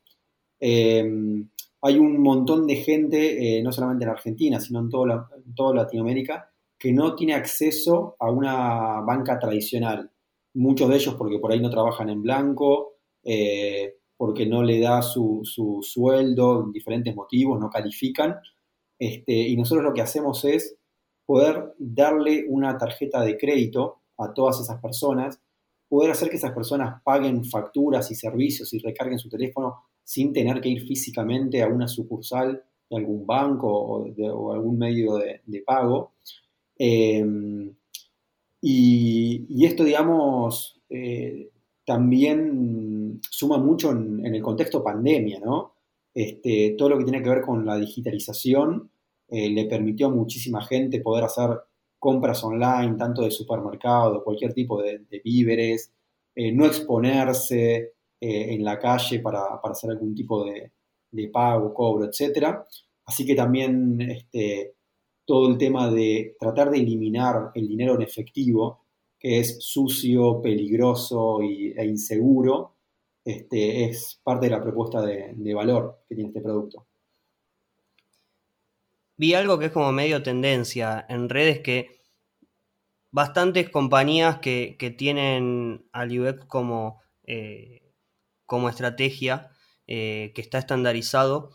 Em, 0.59 1.49
hay 1.83 1.99
un 1.99 2.21
montón 2.21 2.67
de 2.67 2.77
gente, 2.77 3.59
eh, 3.59 3.63
no 3.63 3.73
solamente 3.73 4.05
en 4.05 4.11
Argentina, 4.11 4.61
sino 4.61 4.81
en, 4.81 4.87
en 4.87 5.55
toda 5.55 5.75
Latinoamérica, 5.75 6.51
que 6.79 6.93
no 6.93 7.15
tiene 7.15 7.35
acceso 7.35 8.17
a 8.19 8.31
una 8.31 9.01
banca 9.01 9.39
tradicional. 9.39 10.11
Muchos 10.55 10.89
de 10.89 10.97
ellos 10.97 11.15
porque 11.15 11.39
por 11.39 11.53
ahí 11.53 11.61
no 11.61 11.71
trabajan 11.71 12.09
en 12.11 12.23
blanco, 12.23 12.95
eh, 13.23 13.97
porque 14.17 14.47
no 14.47 14.63
le 14.63 14.81
da 14.81 15.03
su, 15.03 15.41
sueldo, 15.83 16.71
diferentes 16.73 17.15
motivos, 17.15 17.59
no 17.59 17.71
califican. 17.71 18.37
Este, 18.99 19.33
y 19.33 19.57
nosotros 19.57 19.85
lo 19.85 19.95
que 19.95 20.03
hacemos 20.03 20.45
es 20.45 20.77
poder 21.25 21.75
darle 21.79 22.45
una 22.49 22.77
tarjeta 22.77 23.23
de 23.23 23.39
crédito 23.39 24.03
a 24.19 24.35
todas 24.35 24.61
esas 24.61 24.81
personas, 24.81 25.41
poder 25.89 26.11
hacer 26.11 26.29
que 26.29 26.37
esas 26.37 26.53
personas 26.53 27.01
paguen 27.03 27.45
facturas 27.45 28.11
y 28.11 28.15
servicios 28.15 28.75
y 28.75 28.79
recarguen 28.79 29.19
su 29.19 29.29
teléfono 29.29 29.85
sin 30.05 30.33
tener 30.33 30.61
que 30.61 30.69
ir 30.69 30.83
físicamente 30.83 31.63
a 31.63 31.69
una 31.69 31.89
sucursal 31.89 32.63
de 32.91 32.97
algún 32.97 33.25
banco 33.25 33.69
o, 33.69 34.53
algún 34.53 34.77
medio 34.77 35.17
de, 35.17 35.63
pago. 35.65 36.13
Eh, 36.79 37.25
y, 38.61 39.65
esto, 39.65 39.85
digamos, 39.85 40.81
eh, 40.91 41.51
también 41.85 43.21
suma 43.31 43.59
mucho 43.59 43.91
en, 43.93 44.27
el 44.27 44.43
contexto 44.43 44.85
pandemia, 44.85 45.41
¿no? 45.41 45.75
Este, 46.13 46.75
todo 46.77 46.91
lo 46.91 46.99
que 46.99 47.05
tiene 47.05 47.23
que 47.23 47.31
ver 47.31 47.43
con 47.43 47.65
la 47.65 47.77
digitalización 47.77 48.91
eh, 49.29 49.49
le 49.49 49.67
permitió 49.67 50.09
a 50.09 50.11
muchísima 50.11 50.63
gente 50.63 51.01
poder 51.01 51.25
hacer 51.25 51.51
compras 51.99 52.43
online, 52.45 52.97
tanto 52.97 53.23
de 53.23 53.31
supermercado, 53.31 54.25
cualquier 54.25 54.53
tipo 54.53 54.83
de, 54.83 55.05
víveres, 55.25 55.93
eh, 56.35 56.53
no 56.53 56.67
exponerse 56.67 57.95
en 58.23 58.63
la 58.65 58.79
calle 58.79 59.21
para, 59.21 59.61
hacer 59.63 59.91
algún 59.93 60.15
tipo 60.15 60.45
de, 60.45 60.73
pago, 61.33 61.73
cobro, 61.73 62.05
etc. 62.05 62.59
Así 63.07 63.25
que 63.25 63.35
también 63.35 63.99
este, 64.03 64.75
todo 65.31 65.49
el 65.49 65.59
tema 65.59 65.89
de 65.89 66.35
tratar 66.41 66.73
de 66.73 66.79
eliminar 66.79 67.53
el 67.55 67.69
dinero 67.69 67.95
en 67.95 68.03
efectivo 68.03 68.81
que 69.17 69.39
es 69.39 69.65
sucio, 69.65 70.43
peligroso 70.43 71.41
e 71.41 71.85
inseguro, 71.87 72.75
este, 73.25 73.85
es 73.85 74.21
parte 74.25 74.47
de 74.47 74.51
la 74.51 74.61
propuesta 74.61 75.01
de, 75.03 75.55
valor 75.55 76.01
que 76.09 76.17
tiene 76.17 76.31
este 76.31 76.41
producto. 76.41 76.85
Vi 79.19 79.35
algo 79.35 79.57
que 79.61 79.67
es 79.67 79.71
como 79.71 79.93
medio 79.93 80.21
tendencia 80.25 81.07
en 81.09 81.29
redes 81.29 81.61
que 81.61 82.01
bastantes 83.13 83.71
compañías 83.71 84.41
que, 84.41 84.95
tienen 84.99 85.87
al 85.93 86.11
UX 86.19 86.45
como, 86.47 87.03
eh, 87.23 87.93
como 88.47 88.69
estrategia, 88.69 89.53
eh, 89.87 90.33
que 90.35 90.41
está 90.41 90.59
estandarizado, 90.59 91.53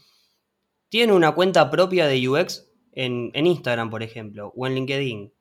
tienen 0.88 1.13
una 1.13 1.36
cuenta 1.36 1.69
propia 1.69 2.07
de 2.07 2.30
UX 2.30 2.71
en, 2.95 3.31
en 3.33 3.45
Instagram, 3.45 3.89
por 3.89 4.01
ejemplo, 4.01 4.51
o 4.55 4.65
en 4.65 4.75
LinkedIn, 4.75 5.31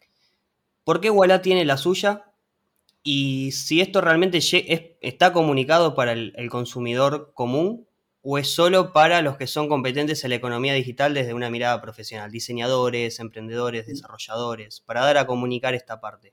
¿Por 0.85 1.01
qué 1.01 1.11
Walla 1.11 1.41
tiene 1.41 1.65
la 1.65 1.79
suya? 1.79 2.31
Y 3.03 3.53
si 3.53 3.81
esto 3.81 4.01
realmente 4.01 4.39
está 5.01 5.33
comunicado 5.33 5.95
para 5.95 6.13
el, 6.13 6.49
consumidor 6.51 7.33
común 7.35 7.87
o 8.23 8.39
es 8.39 8.55
solo 8.55 8.93
para 8.93 9.21
los 9.23 9.37
que 9.37 9.47
son 9.47 9.69
competentes 9.69 10.25
en 10.25 10.31
la 10.31 10.37
economía 10.37 10.73
digital 10.75 11.13
desde 11.13 11.35
una 11.35 11.51
mirada 11.51 11.81
profesional, 11.81 12.31
diseñadores, 12.31 13.19
emprendedores, 13.19 13.87
desarrolladores, 13.87 14.81
para 14.81 15.03
dar 15.03 15.19
a 15.19 15.27
comunicar 15.27 15.75
esta 15.75 16.01
parte. 16.01 16.33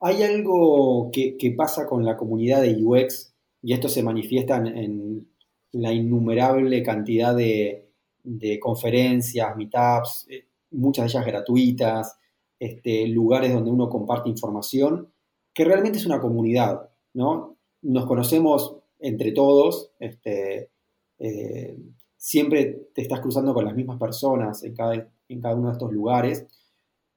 Hay 0.00 0.22
algo 0.22 1.10
que, 1.12 1.54
pasa 1.56 1.86
con 1.86 2.04
la 2.04 2.16
comunidad 2.16 2.62
de 2.62 2.76
UX 2.80 3.34
y 3.62 3.72
esto 3.72 3.88
se 3.88 4.02
manifiesta 4.02 4.56
en, 4.56 5.28
la 5.72 5.92
innumerable 5.92 6.82
cantidad 6.82 7.34
de, 7.34 7.85
de 8.26 8.58
conferencias, 8.58 9.56
meetups, 9.56 10.26
eh, 10.28 10.46
muchas 10.72 11.04
de 11.04 11.10
ellas 11.10 11.26
gratuitas, 11.26 12.18
este, 12.58 13.06
lugares 13.06 13.52
donde 13.52 13.70
uno 13.70 13.88
comparte 13.88 14.28
información, 14.28 15.12
que 15.54 15.64
realmente 15.64 15.98
es 15.98 16.06
una 16.06 16.20
comunidad, 16.20 16.90
¿no? 17.14 17.56
Nos 17.82 18.06
conocemos 18.06 18.76
entre 18.98 19.30
todos, 19.30 19.92
este, 20.00 20.70
eh, 21.18 21.78
siempre 22.16 22.88
te 22.92 23.02
estás 23.02 23.20
cruzando 23.20 23.54
con 23.54 23.64
las 23.64 23.76
mismas 23.76 23.98
personas 23.98 24.64
en 24.64 24.74
cada, 24.74 25.08
en 25.28 25.40
cada 25.40 25.54
uno 25.54 25.68
de 25.68 25.72
estos 25.74 25.92
lugares. 25.92 26.46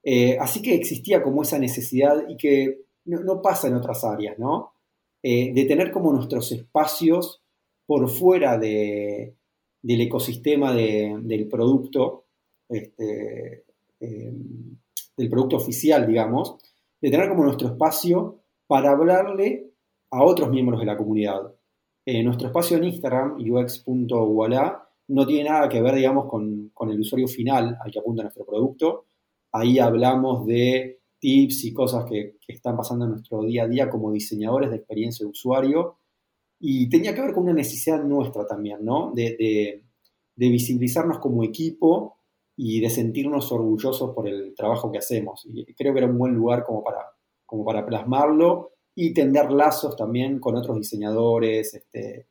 Eh, 0.04 0.38
así 0.40 0.62
que 0.62 0.76
existía 0.76 1.24
como 1.24 1.42
esa 1.42 1.58
necesidad 1.58 2.24
y 2.30 2.38
que 2.38 2.82
no, 3.06 3.42
pasa 3.42 3.68
en 3.68 3.76
otras 3.76 4.04
áreas, 4.04 4.38
¿no? 4.38 4.74
De 5.22 5.66
tener 5.68 5.92
como 5.92 6.14
nuestros 6.14 6.52
espacios 6.52 7.42
por 7.86 8.08
fuera 8.08 8.58
del 9.82 10.02
ecosistema 10.02 10.74
del 10.74 11.48
producto, 11.48 12.26
este, 12.68 13.66
del 14.00 15.30
producto 15.30 15.58
oficial, 15.58 16.06
digamos, 16.06 16.58
de 17.02 17.10
tener 17.10 17.30
como 17.30 17.44
nuestro 17.44 17.70
espacio 17.70 18.44
para 18.68 18.92
hablarle 18.92 19.72
a 20.12 20.24
otros 20.24 20.50
miembros 20.50 20.80
de 20.80 20.86
la 20.86 20.98
comunidad. 20.98 21.54
Eh, 22.06 22.24
nuestro 22.24 22.48
espacio 22.48 22.78
en 22.78 22.86
Instagram, 22.86 23.38
ux.wala, 23.40 24.90
no 25.10 25.28
tiene 25.28 25.50
nada 25.50 25.70
que 25.70 25.82
ver, 25.82 25.96
digamos, 25.96 26.26
con, 26.28 26.72
el 26.90 27.00
usuario 27.00 27.28
final 27.28 27.78
al 27.80 27.92
que 27.92 28.00
apunta 28.00 28.24
nuestro 28.24 28.46
producto. 28.46 29.06
Ahí 29.52 29.80
hablamos 29.80 30.46
de 30.46 31.02
tips 31.20 31.66
y 31.66 31.74
cosas 31.74 32.06
que, 32.06 32.38
están 32.48 32.76
pasando 32.76 33.06
en 33.06 33.12
nuestro 33.12 33.44
día 33.44 33.64
a 33.64 33.68
día 33.68 33.90
como 33.92 34.12
diseñadores 34.12 34.72
de 34.72 34.78
experiencia 34.78 35.24
de 35.24 35.30
usuario. 35.30 35.99
Y 36.60 36.90
tenía 36.90 37.16
que 37.16 37.22
ver 37.22 37.34
con 37.34 37.44
una 37.44 37.54
necesidad 37.54 38.04
nuestra 38.04 38.46
también, 38.46 38.84
¿no? 38.84 39.14
de 39.14 39.84
visibilizarnos 40.36 41.20
como 41.20 41.44
equipo 41.44 42.20
y 42.62 42.82
de 42.82 42.90
sentirnos 42.90 43.50
orgullosos 43.54 44.14
por 44.14 44.28
el 44.28 44.54
trabajo 44.54 44.92
que 44.92 44.98
hacemos. 44.98 45.48
Y 45.50 45.74
creo 45.74 45.94
que 45.94 46.00
era 46.00 46.10
un 46.10 46.18
buen 46.18 46.34
lugar 46.34 46.66
como 46.66 46.84
para, 46.84 47.06
como 47.46 47.64
para 47.64 47.86
plasmarlo 47.86 48.72
y 48.94 49.14
tender 49.14 49.50
lazos 49.50 49.96
también 49.96 50.42
con 50.42 50.58
otros 50.58 50.76
diseñadores. 50.76 51.74
Este, 51.74 52.28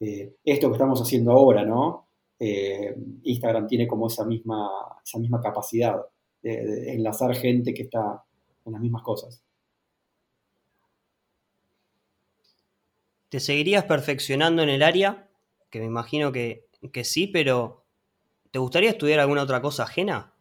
eh, 0.00 0.34
esto 0.42 0.66
que 0.66 0.72
estamos 0.72 1.00
haciendo 1.00 1.30
ahora, 1.30 1.64
¿no? 1.64 2.08
Eh, 2.40 2.92
Instagram 3.22 3.68
tiene 3.68 3.86
como 3.86 4.08
esa 4.08 4.24
misma, 4.24 4.68
esa 5.04 5.20
misma 5.20 5.40
capacidad 5.40 5.94
de, 6.42 6.94
enlazar 6.94 7.32
gente 7.36 7.72
que 7.72 7.82
está 7.82 8.20
en 8.66 8.72
las 8.72 8.80
mismas 8.80 9.04
cosas. 9.04 9.40
¿Te 13.32 13.40
seguirías 13.40 13.84
perfeccionando 13.84 14.62
en 14.62 14.68
el 14.68 14.84
área? 14.84 15.28
Que 15.70 15.80
me 15.80 15.86
imagino 15.86 16.30
que, 16.30 16.68
que 16.92 17.02
sí, 17.02 17.26
pero 17.26 17.82
¿Te 18.52 18.58
gustaría 18.58 18.90
estudiar 18.90 19.18
alguna 19.18 19.42
otra 19.42 19.62
cosa 19.62 19.84
ajena? 19.84 20.34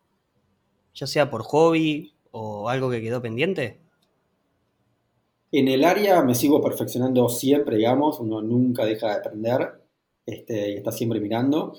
Ya 0.94 1.08
sea 1.08 1.30
por 1.30 1.44
hobby 1.44 2.14
o 2.32 2.68
algo 2.68 2.92
que 2.92 3.02
quedó 3.02 3.22
pendiente. 3.22 3.80
En 5.54 5.70
el 5.70 5.86
área 5.86 6.22
me 6.22 6.36
sigo 6.36 6.62
perfeccionando 6.62 7.30
siempre, 7.30 7.78
digamos, 7.78 8.20
uno 8.20 8.42
nunca 8.42 8.84
deja 8.84 9.08
de 9.08 9.14
aprender 9.14 9.82
este, 10.26 10.72
y 10.72 10.76
está 10.76 10.92
siempre 10.92 11.22
mirando. 11.22 11.74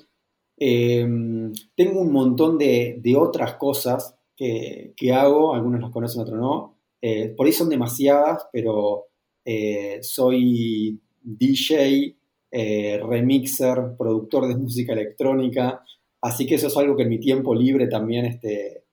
Em, 0.57 1.53
tengo 1.75 2.01
un 2.01 2.11
montón 2.11 2.57
de, 2.57 2.99
otras 3.15 3.53
cosas 3.53 4.15
que, 4.35 4.95
hago, 5.13 5.53
algunos 5.53 5.81
los 5.81 5.91
conocen, 5.91 6.23
otros 6.23 6.39
no. 6.39 6.79
Eh, 6.99 7.29
por 7.29 7.45
ahí 7.45 7.53
son 7.53 7.69
demasiadas, 7.69 8.47
pero 8.51 9.05
eh, 9.45 9.99
soy 10.01 10.99
DJ, 11.21 12.15
remixer, 12.51 13.95
productor 13.97 14.47
de 14.47 14.55
música 14.55 14.93
electrónica, 14.93 15.83
así 16.21 16.45
que 16.45 16.55
eso 16.55 16.67
es 16.67 16.77
algo 16.77 16.95
que 16.95 17.03
en 17.03 17.09
mi 17.09 17.19
tiempo 17.19 17.55
libre 17.55 17.87
también 17.87 18.25
este, 18.25 18.83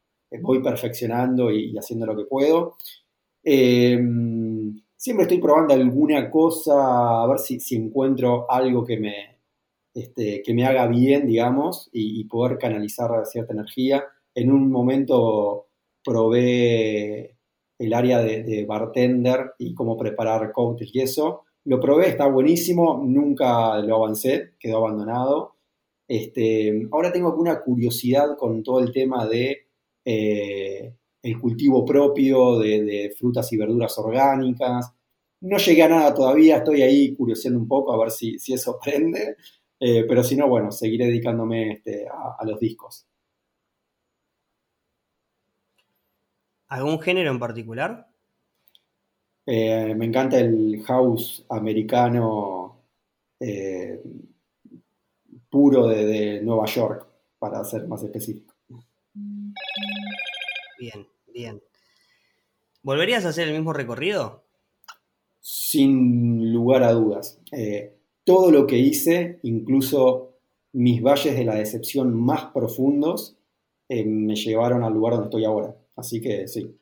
voy 0.41 0.63
perfeccionando 0.63 1.51
y, 1.51 1.77
haciendo 1.77 2.07
lo 2.07 2.17
que 2.17 2.25
puedo. 2.25 2.77
siempre 3.43 5.23
estoy 5.23 5.39
probando 5.39 5.75
alguna 5.75 6.31
cosa, 6.31 7.23
a 7.23 7.27
ver 7.27 7.39
si, 7.39 7.61
si 7.61 7.77
encuentro 7.77 8.51
algo 8.51 8.85
que 8.85 8.99
me, 8.99 9.41
este, 9.95 10.43
que 10.43 10.55
me 10.55 10.65
haga 10.65 10.87
bien, 10.87 11.27
digamos, 11.27 11.89
y, 11.93 12.25
poder 12.25 12.59
canalizar 12.59 13.11
cierta 13.27 13.53
energía. 13.53 14.05
En 14.35 14.53
un 14.53 14.71
momento 14.71 15.67
probé 16.05 17.37
el 17.81 17.95
área 17.95 18.21
de, 18.23 18.65
bartender 18.67 19.53
y 19.59 19.75
cómo 19.75 19.97
preparar 19.97 20.53
cócteles 20.53 20.95
y 20.95 21.01
eso. 21.01 21.45
Lo 21.65 21.81
probé, 21.81 22.09
está 22.09 22.27
buenísimo, 22.27 23.03
nunca 23.03 23.79
lo 23.79 23.97
avancé, 23.97 24.53
quedó 24.59 24.79
abandonado. 24.79 25.57
Este, 26.07 26.89
ahora 26.93 27.11
tengo 27.11 27.29
alguna 27.29 27.61
curiosidad 27.63 28.37
con 28.37 28.63
todo 28.63 28.81
el 28.81 28.93
tema 28.93 29.27
de 29.27 29.69
eh, 30.05 30.95
el 31.23 31.41
cultivo 31.41 31.85
propio 31.85 32.59
de, 32.59 33.15
frutas 33.19 33.51
y 33.53 33.57
verduras 33.57 33.97
orgánicas. 33.99 34.93
No 35.41 35.57
llegué 35.57 35.83
a 35.83 35.89
nada 35.89 36.15
todavía, 36.15 36.59
estoy 36.59 36.83
ahí 36.83 37.15
curioseando 37.15 37.59
un 37.61 37.69
poco 37.69 37.95
a 37.95 37.99
ver 37.99 38.11
si, 38.11 38.39
si 38.39 38.53
eso 38.53 38.79
prende. 38.85 39.37
Eh, 39.81 40.05
pero 40.07 40.23
si 40.23 40.37
no, 40.37 40.49
bueno, 40.49 40.71
seguiré 40.71 41.07
dedicándome 41.07 41.73
este, 41.73 42.07
a, 42.07 42.45
los 42.45 42.61
discos. 42.61 43.07
¿Algún 46.71 46.99
género 47.01 47.31
en 47.31 47.39
particular? 47.39 48.09
Eh, 49.47 49.95
me 49.95 50.07
encanta 50.07 50.41
el 50.41 50.83
house 50.85 51.45
americano 51.51 52.83
eh, 53.39 54.03
puro 55.51 55.87
de, 55.89 56.41
Nueva 56.41 56.67
York, 56.67 57.07
para 57.39 57.63
ser 57.65 57.87
más 57.87 58.03
específico. 58.03 58.55
Bien, 60.79 61.07
bien. 61.27 61.63
¿Volverías 62.83 63.25
a 63.27 63.29
hacer 63.29 63.49
el 63.49 63.55
mismo 63.55 63.73
recorrido? 63.73 64.45
Sin 65.41 66.53
lugar 66.53 66.83
a 66.83 66.93
dudas 66.93 67.39
todo 68.31 68.53
lo 68.53 68.65
que 68.65 68.79
hice, 68.79 69.41
incluso 69.43 70.37
mis 70.73 71.03
valles 71.03 71.37
de 71.37 71.45
la 71.45 71.57
decepción 71.57 72.15
más 72.15 72.53
profundos, 72.53 73.37
eh, 73.89 74.05
me 74.05 74.37
llevaron 74.37 74.85
al 74.85 74.93
lugar 74.93 75.15
donde 75.15 75.27
estoy 75.27 75.45
ahora. 75.45 75.75
Así 76.01 76.21
que 76.21 76.49
sí. 76.49 76.75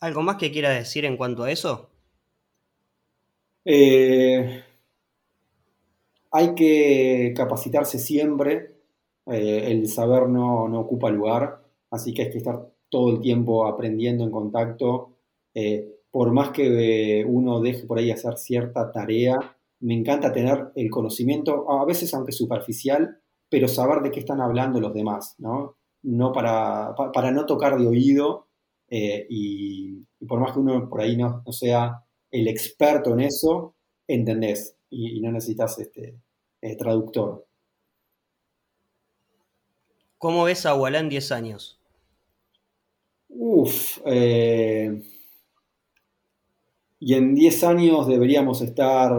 ¿Algo 0.00 0.22
más 0.22 0.36
que 0.36 0.50
quiera 0.50 0.70
decir 0.70 1.04
en 1.04 1.16
cuanto 1.16 1.44
a 1.44 1.50
eso? 1.50 1.90
Eh, 3.64 4.64
hay 6.30 6.54
que 6.54 7.34
capacitarse 7.36 7.98
siempre. 7.98 8.76
Eh, 9.26 9.70
el 9.70 9.86
saber 9.88 10.26
no, 10.28 10.64
ocupa 10.80 11.10
lugar, 11.10 11.62
así 11.90 12.14
que 12.14 12.22
hay 12.22 12.30
que 12.30 12.38
estar 12.38 12.66
todo 12.88 13.10
el 13.10 13.20
tiempo 13.20 13.66
aprendiendo 13.66 14.24
en 14.24 14.30
contacto. 14.30 15.16
por 16.10 16.32
más 16.32 16.50
que 16.50 17.24
uno 17.28 17.60
deje 17.60 17.86
por 17.86 17.98
ahí 17.98 18.10
hacer 18.10 18.38
cierta 18.38 18.90
tarea, 18.90 19.58
me 19.80 19.94
encanta 19.94 20.32
tener 20.32 20.72
el 20.74 20.90
conocimiento, 20.90 21.70
a 21.70 21.84
veces 21.84 22.12
aunque 22.14 22.32
superficial, 22.32 23.20
pero 23.50 23.68
saber 23.68 24.02
de 24.02 24.10
qué 24.10 24.20
están 24.20 24.40
hablando 24.40 24.80
los 24.80 24.94
demás, 24.94 25.34
¿no? 25.38 25.77
No 26.02 26.32
para, 26.32 26.94
para 27.12 27.30
no 27.30 27.46
tocar 27.46 27.78
de 27.78 27.86
oído 27.86 28.46
eh, 28.88 29.26
y, 29.28 30.04
por 30.26 30.40
más 30.40 30.52
que 30.52 30.60
uno 30.60 30.88
por 30.88 31.00
ahí 31.00 31.16
no, 31.16 31.42
sea 31.50 32.04
el 32.30 32.48
experto 32.48 33.12
en 33.12 33.20
eso, 33.20 33.74
entendés 34.06 34.76
y, 34.90 35.20
no 35.20 35.32
necesitas 35.32 35.78
este, 35.78 36.18
eh, 36.62 36.76
traductor. 36.76 37.46
¿Cómo 40.18 40.44
ves 40.44 40.66
a 40.66 40.74
Wallah 40.74 41.00
en 41.00 41.08
10 41.08 41.32
años? 41.32 41.78
Uf, 43.28 43.98
eh, 44.04 45.00
y 46.98 47.14
en 47.14 47.34
10 47.34 47.64
años 47.64 48.08
deberíamos 48.08 48.60
estar 48.62 49.12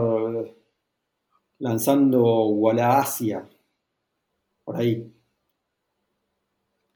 lanzando 1.60 2.48
Walla 2.48 3.00
Asia, 3.00 3.48
por 4.64 4.78
ahí. 4.78 5.14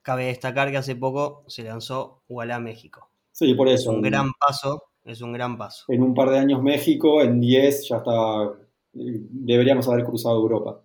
Cabe 0.03 0.25
destacar 0.25 0.69
que 0.69 0.77
hace 0.77 0.95
poco 0.95 1.43
se 1.47 1.63
lanzó 1.63 2.21
Walla 2.29 2.59
México. 2.59 3.09
Sí, 3.31 3.53
por 3.55 3.67
eso. 3.67 3.89
Es 3.89 3.95
un 3.95 4.01
gran 4.01 4.31
paso, 4.33 4.83
es 5.03 5.21
un 5.21 5.33
gran 5.33 5.57
paso. 5.57 5.85
En 5.87 6.03
un 6.03 6.13
par 6.13 6.29
de 6.29 6.37
años 6.37 6.61
México, 6.61 7.21
en 7.21 7.39
10 7.39 7.87
ya 7.89 7.97
está, 7.97 8.53
deberíamos 8.93 9.87
haber 9.87 10.03
cruzado 10.03 10.35
Europa. 10.35 10.81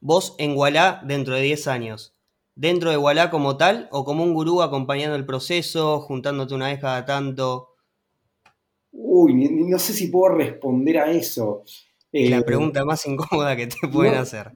Vos 0.00 0.34
en 0.38 0.56
Walla 0.56 1.00
dentro 1.04 1.34
de 1.34 1.42
10 1.42 1.68
años, 1.68 2.14
dentro 2.54 2.90
de 2.90 2.96
Walla 2.96 3.30
como 3.30 3.56
tal 3.56 3.88
o 3.92 4.04
como 4.04 4.24
un 4.24 4.34
gurú 4.34 4.62
acompañando 4.62 5.14
el 5.14 5.24
proceso, 5.24 6.00
juntándote 6.00 6.54
una 6.54 6.66
vez 6.66 6.80
cada 6.80 7.04
tanto? 7.04 7.76
Uy, 8.90 9.34
no 9.34 9.78
sé 9.78 9.92
si 9.92 10.08
puedo 10.08 10.34
responder 10.34 10.98
a 10.98 11.10
eso. 11.10 11.62
la 12.10 12.38
eh, 12.38 12.42
pregunta 12.42 12.84
más 12.84 13.06
incómoda 13.06 13.56
que 13.56 13.68
te 13.68 13.86
pueden 13.86 14.14
hacer. 14.14 14.52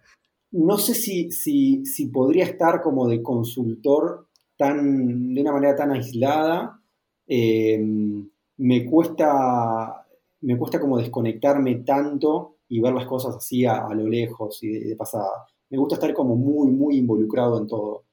No 0.52 0.78
sé 0.78 0.94
si, 0.94 1.30
si, 1.32 2.06
podría 2.08 2.44
estar 2.44 2.82
como 2.82 3.08
de 3.08 3.22
consultor 3.22 4.28
tan, 4.56 5.34
de 5.34 5.40
una 5.40 5.52
manera 5.52 5.74
tan 5.74 5.92
aislada. 5.92 6.80
Em, 7.26 8.28
me, 8.58 8.84
cuesta, 8.84 10.06
me 10.42 10.58
cuesta 10.58 10.80
como 10.80 10.98
desconectarme 10.98 11.76
tanto 11.76 12.58
y 12.68 12.80
ver 12.80 12.92
las 12.92 13.06
cosas 13.06 13.36
así 13.36 13.64
a, 13.64 13.88
lo 13.94 14.06
lejos 14.08 14.62
y 14.62 14.68
de, 14.68 14.96
pasada. 14.96 15.46
Me 15.70 15.78
gusta 15.78 15.94
estar 15.94 16.12
como 16.14 16.36
muy, 16.36 16.70
muy 16.70 16.98
involucrado 16.98 17.58
en 17.58 17.66
todo. 17.66 18.04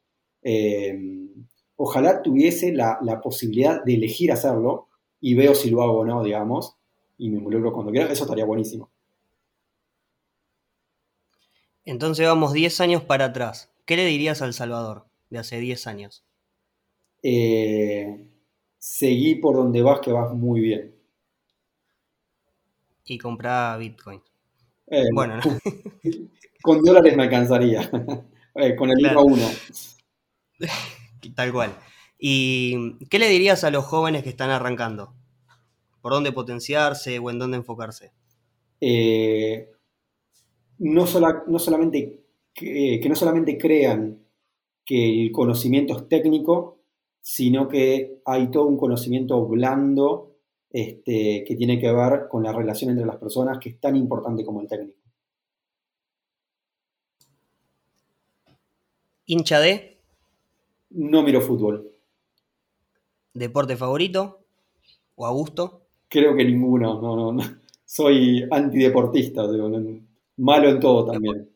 Em, 0.41 1.45
ojalá 1.75 2.21
tuviese 2.21 2.71
la, 2.71 2.99
la 3.01 3.21
posibilidad 3.21 3.83
de 3.83 3.95
elegir 3.95 4.31
hacerlo, 4.31 4.87
y 5.21 5.35
veo 5.35 5.55
si 5.55 5.69
lo 5.69 5.81
hago 5.83 5.99
o 5.99 6.05
no, 6.05 6.23
digamos, 6.23 6.77
y 7.17 7.29
me 7.29 7.37
involucro 7.37 7.73
cuando 7.73 7.91
quiera, 7.91 8.11
eso 8.11 8.23
estaría 8.23 8.45
buenísimo. 8.45 8.89
Entonces 11.89 12.27
vamos 12.27 12.53
10 12.53 12.81
años 12.81 13.03
para 13.03 13.25
atrás. 13.25 13.71
¿Qué 13.87 13.95
le 13.95 14.05
dirías 14.05 14.43
al 14.43 14.53
Salvador 14.53 15.07
de 15.31 15.39
hace 15.39 15.59
10 15.59 15.87
años? 15.87 16.23
Eh, 17.23 18.27
seguí 18.77 19.33
por 19.33 19.55
donde 19.55 19.81
vas, 19.81 19.99
que 19.99 20.11
vas 20.11 20.31
muy 20.31 20.61
bien. 20.61 20.95
Y 23.05 23.17
comprá 23.17 23.75
Bitcoin. 23.77 24.21
Eh, 24.85 25.07
bueno, 25.11 25.39
con 26.61 26.83
dólares 26.83 27.17
me 27.17 27.23
alcanzaría. 27.23 27.89
Eh, 28.55 28.75
con 28.75 28.89
el 28.89 28.97
mismo 28.97 29.21
uno. 29.21 29.47
Tal 31.35 31.53
cual. 31.53 31.71
¿Y 32.17 32.97
qué 33.05 33.19
le 33.19 33.29
dirías 33.29 33.63
a 33.63 33.69
los 33.69 33.85
jóvenes 33.85 34.23
que 34.23 34.29
están 34.29 34.49
arrancando? 34.49 35.13
¿Por 36.01 36.11
dónde 36.11 36.33
potenciarse 36.33 37.19
o 37.19 37.29
en 37.29 37.39
dónde 37.39 37.57
enfocarse? 37.57 38.11
Eh, 38.81 39.71
no, 40.79 41.05
no, 41.47 41.59
solamente 41.59 42.23
que, 42.53 43.01
no 43.07 43.15
solamente 43.15 43.57
crean 43.57 44.19
que 44.85 45.23
el 45.23 45.31
conocimiento 45.31 45.95
es 45.95 46.07
técnico, 46.07 46.79
sino 47.21 47.67
que 47.67 48.21
hay 48.25 48.49
todo 48.49 48.65
un 48.65 48.77
conocimiento 48.77 49.45
blando 49.45 50.35
este, 50.71 51.43
que 51.45 51.55
tiene 51.55 51.79
que 51.79 51.91
ver 51.91 52.27
con 52.29 52.43
la 52.43 52.53
relación 52.53 52.91
entre 52.91 53.05
las 53.05 53.17
personas, 53.17 53.59
que 53.59 53.69
es 53.69 53.79
tan 53.79 53.95
importante 53.95 54.43
como 54.43 54.61
el 54.61 54.67
técnico. 54.67 54.97
¿Hincha 59.25 59.59
de? 59.59 59.99
No 60.89 61.21
miro 61.21 61.41
fútbol. 61.41 61.91
¿Deporte 63.33 63.77
favorito? 63.77 64.39
¿O 65.15 65.27
a 65.27 65.31
gusto? 65.31 65.83
Creo 66.07 66.35
que 66.35 66.43
ninguno, 66.43 66.99
no, 66.99 67.31
no, 67.31 67.43
Soy 67.85 68.47
antideportista, 68.49 69.43
malo 70.39 70.69
en 70.69 70.79
todo 70.79 71.11
también. 71.11 71.49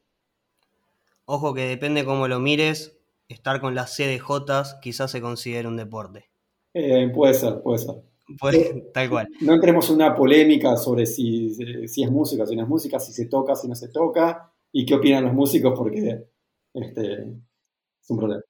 Ojo 1.25 1.53
que 1.53 1.61
depende 1.61 2.05
cómo 2.05 2.27
lo 2.27 2.39
mires, 2.39 2.97
estar 3.29 3.61
con 3.61 3.75
las 3.75 3.95
CDJ 3.95 4.79
quizás 4.81 5.09
se 5.11 5.21
considere 5.21 5.67
un 5.67 5.77
deporte. 5.77 6.29
Eh, 6.73 7.09
puede 7.13 7.33
ser, 7.33 7.61
puede 7.61 7.79
ser. 7.79 8.03
tal 8.93 9.09
cual. 9.09 9.27
No 9.41 9.53
entremos 9.53 9.89
en 9.89 9.95
una 9.95 10.15
polémica 10.15 10.75
sobre 10.75 11.05
si, 11.05 11.53
si, 11.87 12.03
es 12.03 12.11
música, 12.11 12.45
si 12.45 12.55
no 12.55 12.63
es 12.63 12.69
música, 12.69 12.99
si 12.99 13.13
se 13.13 13.25
toca, 13.25 13.55
si 13.55 13.67
no 13.67 13.75
se 13.75 13.89
toca, 13.89 14.51
y 14.71 14.85
qué 14.85 14.95
opinan 14.95 15.25
los 15.25 15.33
músicos, 15.33 15.73
porque 15.77 16.25
este, 16.73 17.13
es 17.23 18.09
un 18.09 18.17
problema. 18.17 18.43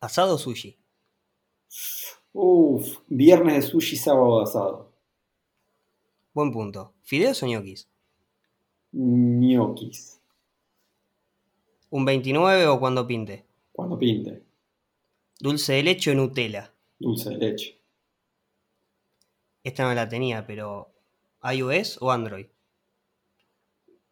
¿Asado 0.00 0.34
o 0.34 0.38
sushi? 0.38 0.78
Uf, 2.32 2.98
viernes 3.08 3.54
de 3.54 3.62
sushi, 3.62 3.96
sábado 3.96 4.38
de 4.38 4.44
asado. 4.44 4.92
Buen 6.32 6.52
punto. 6.52 6.94
¿Fideos 7.02 7.42
o 7.42 7.46
ñoquis? 7.46 7.88
Ñoquis. 8.92 10.20
¿Un 11.90 12.04
29 12.04 12.66
o 12.66 12.78
cuando 12.78 13.06
pinte? 13.06 13.44
Cuando 13.72 13.98
pinte. 13.98 14.42
Dulce 15.40 15.74
de 15.74 15.82
leche 15.82 16.10
o 16.10 16.14
Nutella. 16.14 16.72
Dulce 16.98 17.30
de 17.30 17.38
leche. 17.38 17.80
Esta 19.62 19.84
no 19.84 19.94
la 19.94 20.08
tenía, 20.08 20.46
pero 20.46 20.92
iOS 21.42 21.98
o 22.00 22.10
Android. 22.10 22.46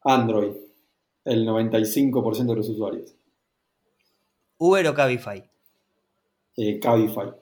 Android. 0.02 0.52
El 1.24 1.46
95% 1.46 2.46
de 2.46 2.56
los 2.56 2.68
usuarios. 2.68 3.14
Uber 4.58 4.86
o 4.86 4.94
Cabify. 4.94 5.42
Eh, 6.56 6.78
Cabify. 6.78 7.32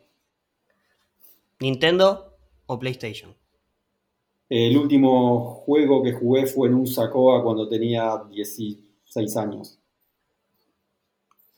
Nintendo 1.61 2.37
o 2.67 2.79
PlayStation. 2.79 3.35
El 4.49 4.77
último 4.77 5.45
juego 5.65 6.03
que 6.03 6.13
jugué 6.13 6.47
fue 6.47 6.69
en 6.69 6.75
un 6.75 6.87
Sacoa 6.87 7.43
cuando 7.43 7.69
tenía 7.69 8.23
16 8.31 9.37
años. 9.37 9.79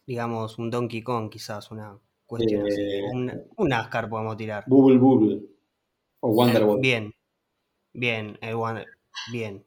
Digamos, 0.06 0.58
un 0.58 0.70
Donkey 0.70 1.02
Kong, 1.02 1.28
quizás, 1.30 1.70
una 1.70 1.98
cuestión 2.26 2.66
así. 2.66 2.80
Eh, 2.80 3.02
Un, 3.12 3.32
un 3.56 3.68
NASCAR 3.68 4.08
podemos 4.08 4.36
tirar. 4.36 4.64
Bubble 4.66 4.98
Bubble. 4.98 5.42
O 6.20 6.30
Wonderboy. 6.30 6.80
Bien, 6.80 7.12
bien, 7.92 8.38
el 8.40 8.54
Wonder- 8.54 8.86
bien. 9.32 9.64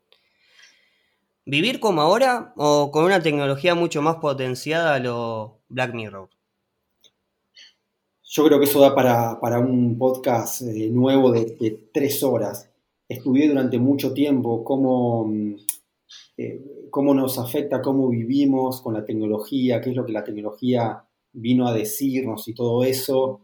¿Vivir 1.46 1.80
como 1.80 2.02
ahora 2.02 2.54
o 2.58 2.90
con 2.92 3.04
una 3.06 3.22
tecnología 3.22 3.76
mucho 3.76 4.02
más 4.02 4.18
potenciada 4.18 4.96
a 4.96 5.00
lo 5.00 5.60
Black 5.68 5.94
Mirror? 5.94 6.30
Yo 8.24 8.46
creo 8.46 8.60
que 8.60 8.66
eso 8.66 8.80
da 8.80 8.94
para, 8.94 9.40
para 9.40 9.60
un 9.60 9.98
podcast 9.98 10.62
eh, 10.62 10.90
nuevo 10.92 11.32
de, 11.32 11.58
de 11.60 11.72
tres 11.92 12.22
horas. 12.24 12.69
Estudié 13.10 13.50
durante 13.50 13.80
mucho 13.80 14.14
tiempo 14.14 14.64
cómo, 14.64 15.26
mm, 15.26 15.56
eh, 16.38 16.62
cómo 16.92 17.16
nos 17.16 17.40
afecta, 17.40 17.82
cómo 17.82 18.08
vivimos 18.08 18.82
con 18.82 18.94
la 18.94 19.04
tecnología, 19.04 19.82
qué 19.82 19.90
es 19.90 19.96
lo 19.96 20.06
que 20.06 20.14
la 20.14 20.24
tecnología 20.24 21.04
vino 21.34 21.68
a 21.68 21.74
decirnos 21.74 22.48
y 22.48 22.54
todo 22.54 22.84
eso. 22.84 23.42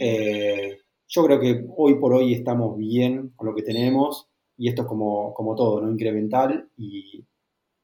Eh, 0.00 0.78
yo 1.08 1.24
creo 1.24 1.40
que 1.40 1.66
hoy 1.76 1.96
por 1.96 2.14
hoy 2.14 2.34
estamos 2.34 2.78
bien 2.78 3.32
con 3.34 3.48
lo 3.48 3.54
que 3.54 3.62
tenemos 3.62 4.28
y 4.56 4.68
esto 4.68 4.82
es 4.82 4.88
como, 4.88 5.34
como 5.34 5.56
todo, 5.56 5.80
¿no? 5.80 5.90
Incremental 5.90 6.70
y 6.76 7.24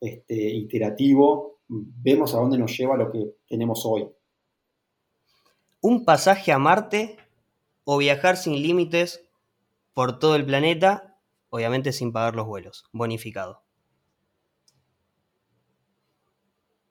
este, 0.00 0.34
iterativo. 0.34 1.58
Vemos 1.68 2.34
a 2.34 2.38
dónde 2.38 2.58
nos 2.58 2.76
lleva 2.78 2.96
lo 2.96 3.10
que 3.10 3.34
tenemos 3.48 3.84
hoy. 3.84 4.08
¿Un 5.80 6.04
pasaje 6.04 6.52
a 6.52 6.58
Marte 6.58 7.16
o 7.84 7.98
viajar 7.98 8.36
sin 8.36 8.62
límites 8.62 9.28
por 9.94 10.18
todo 10.18 10.36
el 10.36 10.44
planeta, 10.44 11.15
obviamente 11.50 11.92
sin 11.92 12.12
pagar 12.12 12.34
los 12.36 12.46
vuelos, 12.46 12.84
bonificado? 12.92 13.62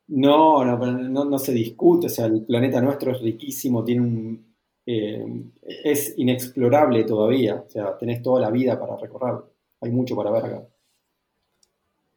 No, 0.07 0.63
no, 0.63 0.77
no, 0.77 1.25
no 1.25 1.39
se 1.39 1.51
discute, 1.51 2.07
o 2.07 2.09
sea, 2.09 2.25
el 2.27 2.45
planeta 2.45 2.79
nuestro 2.81 3.11
es 3.11 3.21
riquísimo, 3.21 3.83
tiene 3.83 4.01
un, 4.01 4.55
eh, 4.85 5.25
es 5.63 6.13
inexplorable 6.17 7.03
todavía, 7.05 7.63
o 7.67 7.69
sea, 7.69 7.97
tenés 7.97 8.21
toda 8.21 8.39
la 8.41 8.51
vida 8.51 8.79
para 8.79 8.97
recorrerlo, 8.97 9.51
hay 9.81 9.89
mucho 9.91 10.15
para 10.15 10.29
ver 10.31 10.45
acá. 10.45 10.67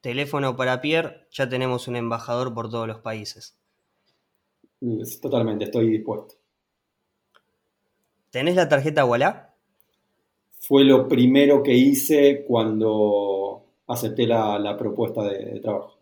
Teléfono 0.01 0.57
para 0.57 0.80
Pierre, 0.80 1.28
ya 1.30 1.49
tenemos 1.49 1.86
un 1.86 1.95
embajador 1.95 2.53
por 2.53 2.68
todos 2.68 2.89
los 2.89 2.99
países. 2.99 3.57
Es- 4.80 5.20
Totalmente, 5.20 5.66
estoy 5.66 5.89
dispuesto. 5.89 6.34
¿Tenés 8.30 8.57
la 8.57 8.70
tarjeta 8.70 9.05
Wallah? 9.05 9.47
Fue 10.61 10.84
lo 10.84 11.09
primero 11.09 11.62
que 11.62 11.74
hice 11.74 12.44
cuando 12.46 13.64
acepté 13.86 14.26
la, 14.26 14.76
propuesta 14.78 15.22
de 15.24 15.61
trabajo. 15.61 15.97